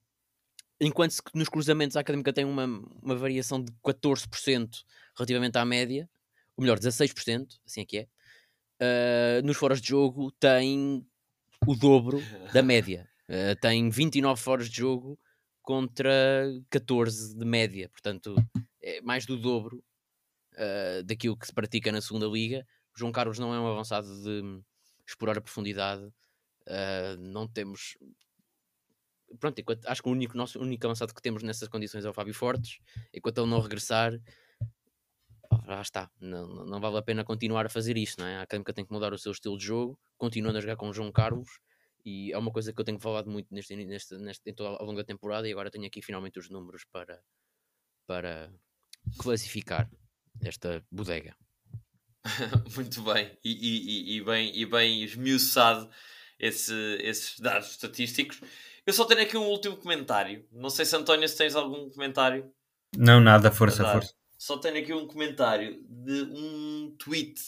enquanto 0.83 1.23
que 1.23 1.39
nos 1.39 1.49
cruzamentos 1.49 1.97
a 1.97 2.01
Académica 2.01 2.33
tem 2.33 2.45
uma, 2.45 2.65
uma 3.01 3.15
variação 3.15 3.63
de 3.63 3.71
14% 3.85 4.69
relativamente 5.17 5.57
à 5.57 5.65
média, 5.65 6.11
ou 6.57 6.63
melhor, 6.63 6.79
16%, 6.79 7.47
assim 7.65 7.83
é 7.83 7.85
que 7.85 7.99
é, 7.99 8.09
uh, 9.41 9.47
nos 9.47 9.57
foras 9.57 9.81
de 9.81 9.89
jogo 9.89 10.33
tem 10.33 11.07
o 11.67 11.75
dobro 11.75 12.21
da 12.53 12.63
média. 12.63 13.09
Uh, 13.29 13.59
tem 13.61 13.89
29 13.89 14.41
foras 14.41 14.69
de 14.69 14.77
jogo 14.77 15.19
contra 15.63 16.11
14 16.69 17.39
de 17.39 17.45
média, 17.45 17.89
portanto 17.89 18.35
é 18.83 19.01
mais 19.01 19.25
do 19.25 19.39
dobro 19.39 19.83
uh, 20.55 21.03
daquilo 21.05 21.37
que 21.37 21.47
se 21.47 21.55
pratica 21.55 21.93
na 21.93 22.03
segunda 22.03 22.27
liga. 22.27 22.67
O 22.95 22.99
João 22.99 23.13
Carlos 23.13 23.39
não 23.39 23.55
é 23.55 23.61
um 23.61 23.69
avançado 23.69 24.09
de 24.23 24.61
explorar 25.07 25.39
a 25.39 25.41
profundidade, 25.41 26.07
não 27.19 27.49
temos. 27.49 27.97
Pronto, 29.39 29.59
enquanto, 29.61 29.87
acho 29.87 30.03
que 30.03 30.09
o 30.09 30.13
único, 30.13 30.37
nosso, 30.37 30.59
único 30.61 30.87
avançado 30.87 31.15
que 31.15 31.23
temos 31.23 31.43
nessas 31.43 31.69
condições 31.69 32.05
é 32.05 32.09
o 32.11 32.13
Fábio 32.13 32.35
Fortes. 32.35 32.79
Enquanto 33.13 33.39
ele 33.39 33.51
não 33.51 33.61
regressar, 33.61 34.13
lá 35.67 35.81
está, 35.83 36.11
não, 36.21 36.65
não- 36.67 36.81
vale 36.81 36.99
a 36.99 37.03
pena 37.03 37.25
continuar 37.25 37.67
a 37.67 37.69
fazer 37.69 37.97
isto, 37.97 38.21
não 38.21 38.27
é? 38.27 38.37
A 38.37 38.43
Académica 38.43 38.73
tem 38.73 38.85
que 38.85 38.93
mudar 38.93 39.13
o 39.13 39.19
seu 39.19 39.33
estilo 39.33 39.57
de 39.57 39.65
jogo, 39.65 39.99
continuando 40.17 40.59
a 40.59 40.61
jogar 40.61 40.77
com 40.77 40.89
o 40.89 40.93
João 40.93 41.13
Carlos, 41.13 41.61
e 42.05 42.33
é 42.33 42.39
uma 42.39 42.51
coisa 42.51 42.73
que 42.73 42.81
eu 42.81 42.85
tenho 42.85 42.99
falado 42.99 43.31
muito 43.31 43.53
neste, 43.55 43.77
neste, 43.77 44.17
neste, 44.17 44.51
em 44.51 44.55
toda, 44.55 44.71
ao 44.71 44.85
longo 44.85 44.99
da 44.99 45.05
temporada, 45.05 45.49
e 45.49 45.53
agora 45.53 45.71
tenho 45.71 45.87
aqui 45.87 46.03
finalmente 46.03 46.39
os 46.39 46.51
números 46.51 46.85
para, 46.91 47.23
para 48.07 48.53
classificar 49.19 49.89
esta 50.41 50.85
bodega. 50.91 51.37
Muito 52.77 53.03
bem. 53.03 53.37
E- 53.45 53.51
e- 53.51 54.17
e 54.17 54.25
bem, 54.25 54.57
e 54.57 54.67
bem 54.67 55.03
esmiuçado 55.03 55.89
esse, 56.39 56.75
esses 57.01 57.39
dados 57.39 57.71
estatísticos. 57.71 58.41
Eu 58.87 58.93
só 58.93 59.05
tenho 59.05 59.23
aqui 59.23 59.37
um 59.37 59.47
último 59.47 59.77
comentário. 59.77 60.45
Não 60.51 60.71
sei 60.71 60.85
se 60.85 60.97
António 60.97 61.29
se 61.29 61.37
tens 61.37 61.55
algum 61.55 61.89
comentário. 61.91 62.51
Não, 62.97 63.21
nada, 63.21 63.51
força, 63.51 63.85
força. 63.85 64.13
Só 64.39 64.59
tenho 64.59 64.79
aqui 64.79 64.93
um 64.93 65.07
comentário 65.07 65.81
de 65.89 66.23
um 66.23 66.95
tweet 66.99 67.41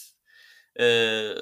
eh, 0.77 1.35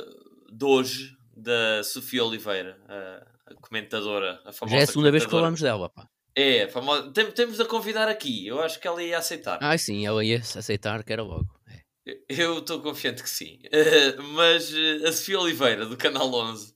de 0.52 0.66
hoje 0.66 1.16
da 1.36 1.84
Sofia 1.84 2.24
Oliveira, 2.24 2.80
a, 2.88 3.52
a 3.52 3.56
comentadora, 3.56 4.42
a 4.46 4.52
famosa 4.52 4.76
Já 4.76 4.82
é 4.82 4.84
a 4.84 4.88
segunda 4.88 5.12
vez 5.12 5.26
que 5.26 5.32
falamos 5.32 5.62
dela, 5.62 5.90
pá. 5.90 6.08
É, 6.36 6.68
famosa. 6.68 7.12
Tem- 7.12 7.32
temos 7.32 7.58
de 7.58 7.62
a 7.62 7.66
convidar 7.66 8.08
aqui. 8.08 8.48
Eu 8.48 8.60
acho 8.62 8.80
que 8.80 8.88
ela 8.88 9.02
ia 9.04 9.18
aceitar. 9.18 9.60
Ah, 9.62 9.78
sim, 9.78 10.06
ela 10.06 10.24
ia 10.26 10.38
aceitar 10.38 11.04
que 11.04 11.14
era 11.14 11.22
logo. 11.22 11.48
É. 11.68 11.82
Eu 12.28 12.60
estou 12.60 12.82
confiante 12.82 13.22
que 13.22 13.30
sim. 13.30 13.60
Eh, 13.72 14.16
mas 14.34 14.74
eh, 14.74 15.08
a 15.08 15.12
Sofia 15.12 15.40
Oliveira, 15.40 15.86
do 15.86 15.96
Canal 15.98 16.34
11, 16.34 16.74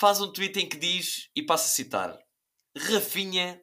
faz 0.00 0.18
um 0.18 0.32
tweet 0.32 0.58
em 0.58 0.66
que 0.66 0.78
diz, 0.78 1.28
e 1.36 1.42
passo 1.42 1.66
a 1.66 1.68
citar: 1.68 2.18
Rafinha 2.74 3.62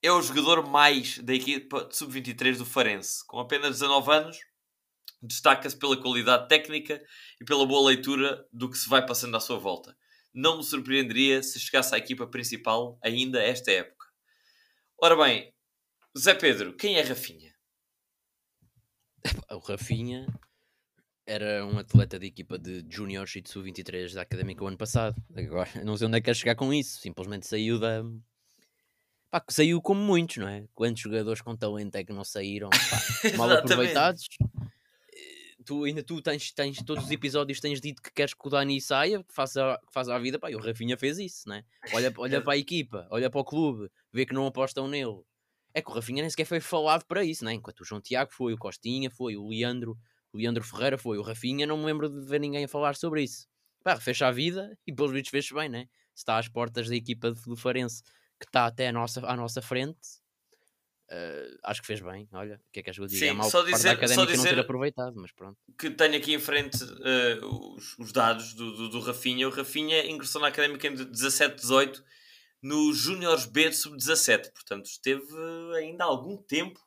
é 0.00 0.12
o 0.12 0.22
jogador 0.22 0.64
mais 0.64 1.18
da 1.18 1.34
equipa 1.34 1.84
de 1.84 1.96
sub-23 1.96 2.58
do 2.58 2.64
Farense. 2.64 3.26
Com 3.26 3.40
apenas 3.40 3.80
19 3.80 4.12
anos, 4.12 4.38
destaca-se 5.20 5.76
pela 5.76 6.00
qualidade 6.00 6.46
técnica 6.46 7.04
e 7.40 7.44
pela 7.44 7.66
boa 7.66 7.88
leitura 7.88 8.46
do 8.52 8.70
que 8.70 8.78
se 8.78 8.88
vai 8.88 9.04
passando 9.04 9.36
à 9.36 9.40
sua 9.40 9.58
volta. 9.58 9.96
Não 10.32 10.58
me 10.58 10.64
surpreenderia 10.64 11.42
se 11.42 11.58
chegasse 11.58 11.92
à 11.92 11.98
equipa 11.98 12.24
principal 12.28 12.96
ainda 13.02 13.42
esta 13.42 13.72
época. 13.72 14.06
Ora 15.02 15.16
bem, 15.16 15.52
Zé 16.16 16.34
Pedro, 16.34 16.76
quem 16.76 16.96
é 16.96 17.02
Rafinha? 17.02 17.52
O 19.50 19.58
Rafinha 19.58 20.26
era 21.26 21.64
um 21.66 21.78
atleta 21.78 22.18
de 22.18 22.26
equipa 22.26 22.58
de 22.58 22.84
juniors 22.88 23.34
e 23.36 23.40
de 23.40 23.50
sub-23 23.50 24.14
da 24.14 24.22
Académica 24.22 24.64
o 24.64 24.66
ano 24.66 24.76
passado. 24.76 25.20
Agora, 25.34 25.68
não 25.84 25.96
sei 25.96 26.06
onde 26.06 26.18
é 26.18 26.20
que 26.20 26.26
quer 26.26 26.36
chegar 26.36 26.54
com 26.54 26.72
isso. 26.72 27.00
Simplesmente 27.00 27.46
saiu 27.46 27.78
da... 27.78 28.02
Pá, 29.30 29.40
que 29.40 29.52
saiu 29.52 29.80
como 29.80 30.00
muitos, 30.00 30.36
não 30.36 30.48
é? 30.48 30.64
Quantos 30.74 31.02
jogadores 31.02 31.40
com 31.40 31.56
talento 31.56 31.96
é 31.96 32.04
que 32.04 32.12
não 32.12 32.24
saíram? 32.24 32.70
Pá, 33.32 33.36
mal 33.36 33.50
aproveitados. 33.50 34.26
Eh, 34.40 35.34
Tu, 35.64 35.84
ainda 35.84 36.02
tu 36.02 36.20
tens, 36.20 36.52
tens 36.52 36.76
todos 36.84 37.04
os 37.04 37.10
episódios 37.10 37.58
tens 37.58 37.80
dito 37.80 38.02
que 38.02 38.12
queres 38.12 38.34
que 38.34 38.46
o 38.46 38.50
Dani 38.50 38.78
saia, 38.82 39.24
que 39.24 39.32
faça, 39.32 39.80
que 39.86 39.94
faça 39.94 40.14
a 40.14 40.18
vida, 40.18 40.38
pá, 40.38 40.50
e 40.50 40.54
o 40.54 40.60
Rafinha 40.60 40.94
fez 40.94 41.18
isso, 41.18 41.48
né? 41.48 41.64
Olha, 41.94 42.12
olha 42.18 42.40
para 42.44 42.52
a 42.52 42.58
equipa, 42.58 43.08
olha 43.10 43.30
para 43.30 43.40
o 43.40 43.44
clube, 43.44 43.90
vê 44.12 44.26
que 44.26 44.34
não 44.34 44.46
apostam 44.46 44.86
nele. 44.86 45.22
É 45.72 45.80
que 45.80 45.90
o 45.90 45.94
Rafinha 45.94 46.20
nem 46.20 46.28
sequer 46.28 46.44
foi 46.44 46.60
falado 46.60 47.06
para 47.06 47.24
isso, 47.24 47.46
né? 47.46 47.54
Enquanto 47.54 47.80
o 47.80 47.84
João 47.84 47.98
Tiago 47.98 48.30
foi, 48.30 48.52
o 48.52 48.58
Costinha 48.58 49.10
foi, 49.10 49.36
o 49.38 49.48
Leandro, 49.48 49.96
Leandro 50.34 50.62
Ferreira 50.64 50.98
foi, 50.98 51.16
o 51.18 51.22
Rafinha, 51.22 51.66
não 51.66 51.78
me 51.78 51.84
lembro 51.86 52.08
de 52.08 52.26
ver 52.26 52.40
ninguém 52.40 52.64
a 52.64 52.68
falar 52.68 52.94
sobre 52.96 53.22
isso. 53.22 53.46
Pá, 53.82 53.96
fecha 54.00 54.26
a 54.26 54.30
vida 54.32 54.76
e 54.86 54.92
pelos 54.92 55.12
vídeos 55.12 55.30
fez 55.30 55.50
bem, 55.50 55.68
né? 55.68 55.86
Se 56.14 56.22
está 56.22 56.38
às 56.38 56.48
portas 56.48 56.88
da 56.88 56.96
equipa 56.96 57.30
do 57.32 57.56
Farense, 57.56 58.02
que 58.40 58.46
está 58.46 58.66
até 58.66 58.88
à 58.88 58.92
nossa, 58.92 59.20
à 59.26 59.36
nossa 59.36 59.60
frente, 59.62 59.98
eh, 61.10 61.56
acho 61.62 61.80
que 61.82 61.86
fez 61.86 62.00
bem. 62.00 62.26
Olha, 62.32 62.56
o 62.56 62.72
que 62.72 62.80
é 62.80 62.82
que 62.82 62.90
és 62.90 62.96
que 62.96 63.02
eu 63.02 63.06
digo? 63.06 63.18
Sim, 63.18 63.26
é 63.28 63.32
mau 63.32 63.50
só 63.50 63.62
dizer- 63.62 63.72
da 63.72 63.78
só 63.78 63.90
académica 63.92 64.16
não 64.22 64.26
ter 64.26 64.48
dizer- 64.50 64.58
aproveitado, 64.58 65.14
mas 65.16 65.32
pronto. 65.32 65.58
que 65.78 65.90
tenho 65.90 66.16
aqui 66.16 66.34
em 66.34 66.40
frente 66.40 66.78
eh, 67.04 67.38
os, 67.44 67.98
os 67.98 68.12
dados 68.12 68.54
do, 68.54 68.74
do, 68.74 68.88
do 68.88 69.00
Rafinha. 69.00 69.46
O 69.46 69.50
Rafinha 69.50 70.04
ingressou 70.06 70.40
na 70.40 70.48
Académica 70.48 70.86
em 70.88 70.94
17-18 70.94 72.02
no 72.62 72.92
Júniores 72.94 73.44
B 73.44 73.68
de 73.68 73.76
Sub-17. 73.76 74.50
Portanto, 74.52 74.86
esteve 74.86 75.26
ainda 75.76 76.04
algum 76.04 76.36
tempo. 76.38 76.80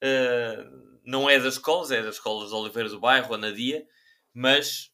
Eh, 0.00 0.64
não 1.04 1.28
é 1.30 1.38
das 1.38 1.54
escolas, 1.54 1.90
é 1.90 2.02
das 2.02 2.16
escolas 2.16 2.48
de 2.50 2.54
Oliveira 2.54 2.88
do 2.88 3.00
Bairro, 3.00 3.34
a 3.34 3.38
Nadia, 3.38 3.86
mas 4.34 4.90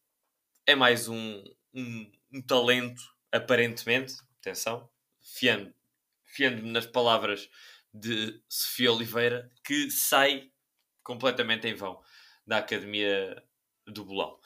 é 0.66 0.74
mais 0.74 1.08
um, 1.08 1.42
um, 1.74 2.12
um 2.32 2.42
talento, 2.42 3.02
aparentemente, 3.30 4.14
atenção, 4.40 4.88
fiando- 5.20 5.72
fiando-me 6.24 6.70
nas 6.70 6.86
palavras 6.86 7.48
de 7.92 8.40
Sofia 8.48 8.92
Oliveira, 8.92 9.50
que 9.64 9.90
sai 9.90 10.50
completamente 11.02 11.66
em 11.66 11.74
vão 11.74 12.00
da 12.46 12.58
Academia 12.58 13.42
do 13.86 14.04
Bolão. 14.04 14.38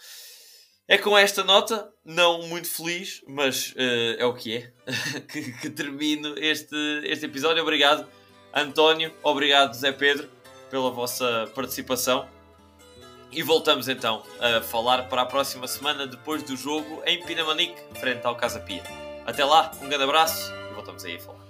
É 0.89 0.97
com 0.97 1.19
esta 1.19 1.43
nota, 1.43 1.93
não 2.05 2.43
muito 2.47 2.69
feliz, 2.69 3.21
mas 3.27 3.75
eh, 3.77 4.17
é 4.19 4.25
o 4.25 4.35
que 4.35 4.57
é, 4.57 4.73
que, 5.31 5.53
que 5.61 5.71
termino 5.71 6.39
este, 6.39 6.77
este 7.05 7.27
episódio. 7.27 7.61
Obrigado, 7.63 8.09
António. 8.55 9.13
Obrigado, 9.23 9.75
Zé 9.75 9.91
Pedro, 9.93 10.31
pela 10.71 10.91
vossa 10.91 11.51
participação. 11.55 12.29
E 13.31 13.43
voltamos 13.43 13.89
então 13.89 14.23
a 14.41 14.63
falar 14.63 15.09
para 15.09 15.23
a 15.23 15.27
próxima 15.27 15.67
semana 15.67 16.07
depois 16.07 16.43
do 16.43 16.57
jogo 16.57 17.03
em 17.05 17.25
Pinamanique, 17.25 17.81
frente 17.99 18.25
ao 18.25 18.37
Casa 18.37 18.61
Pia. 18.61 18.83
Até 19.27 19.45
lá, 19.45 19.71
um 19.83 19.89
grande 19.89 20.05
abraço 20.05 20.53
e 20.71 20.75
voltamos 20.75 21.05
aí 21.05 21.17
a 21.17 21.21
falar. 21.21 21.46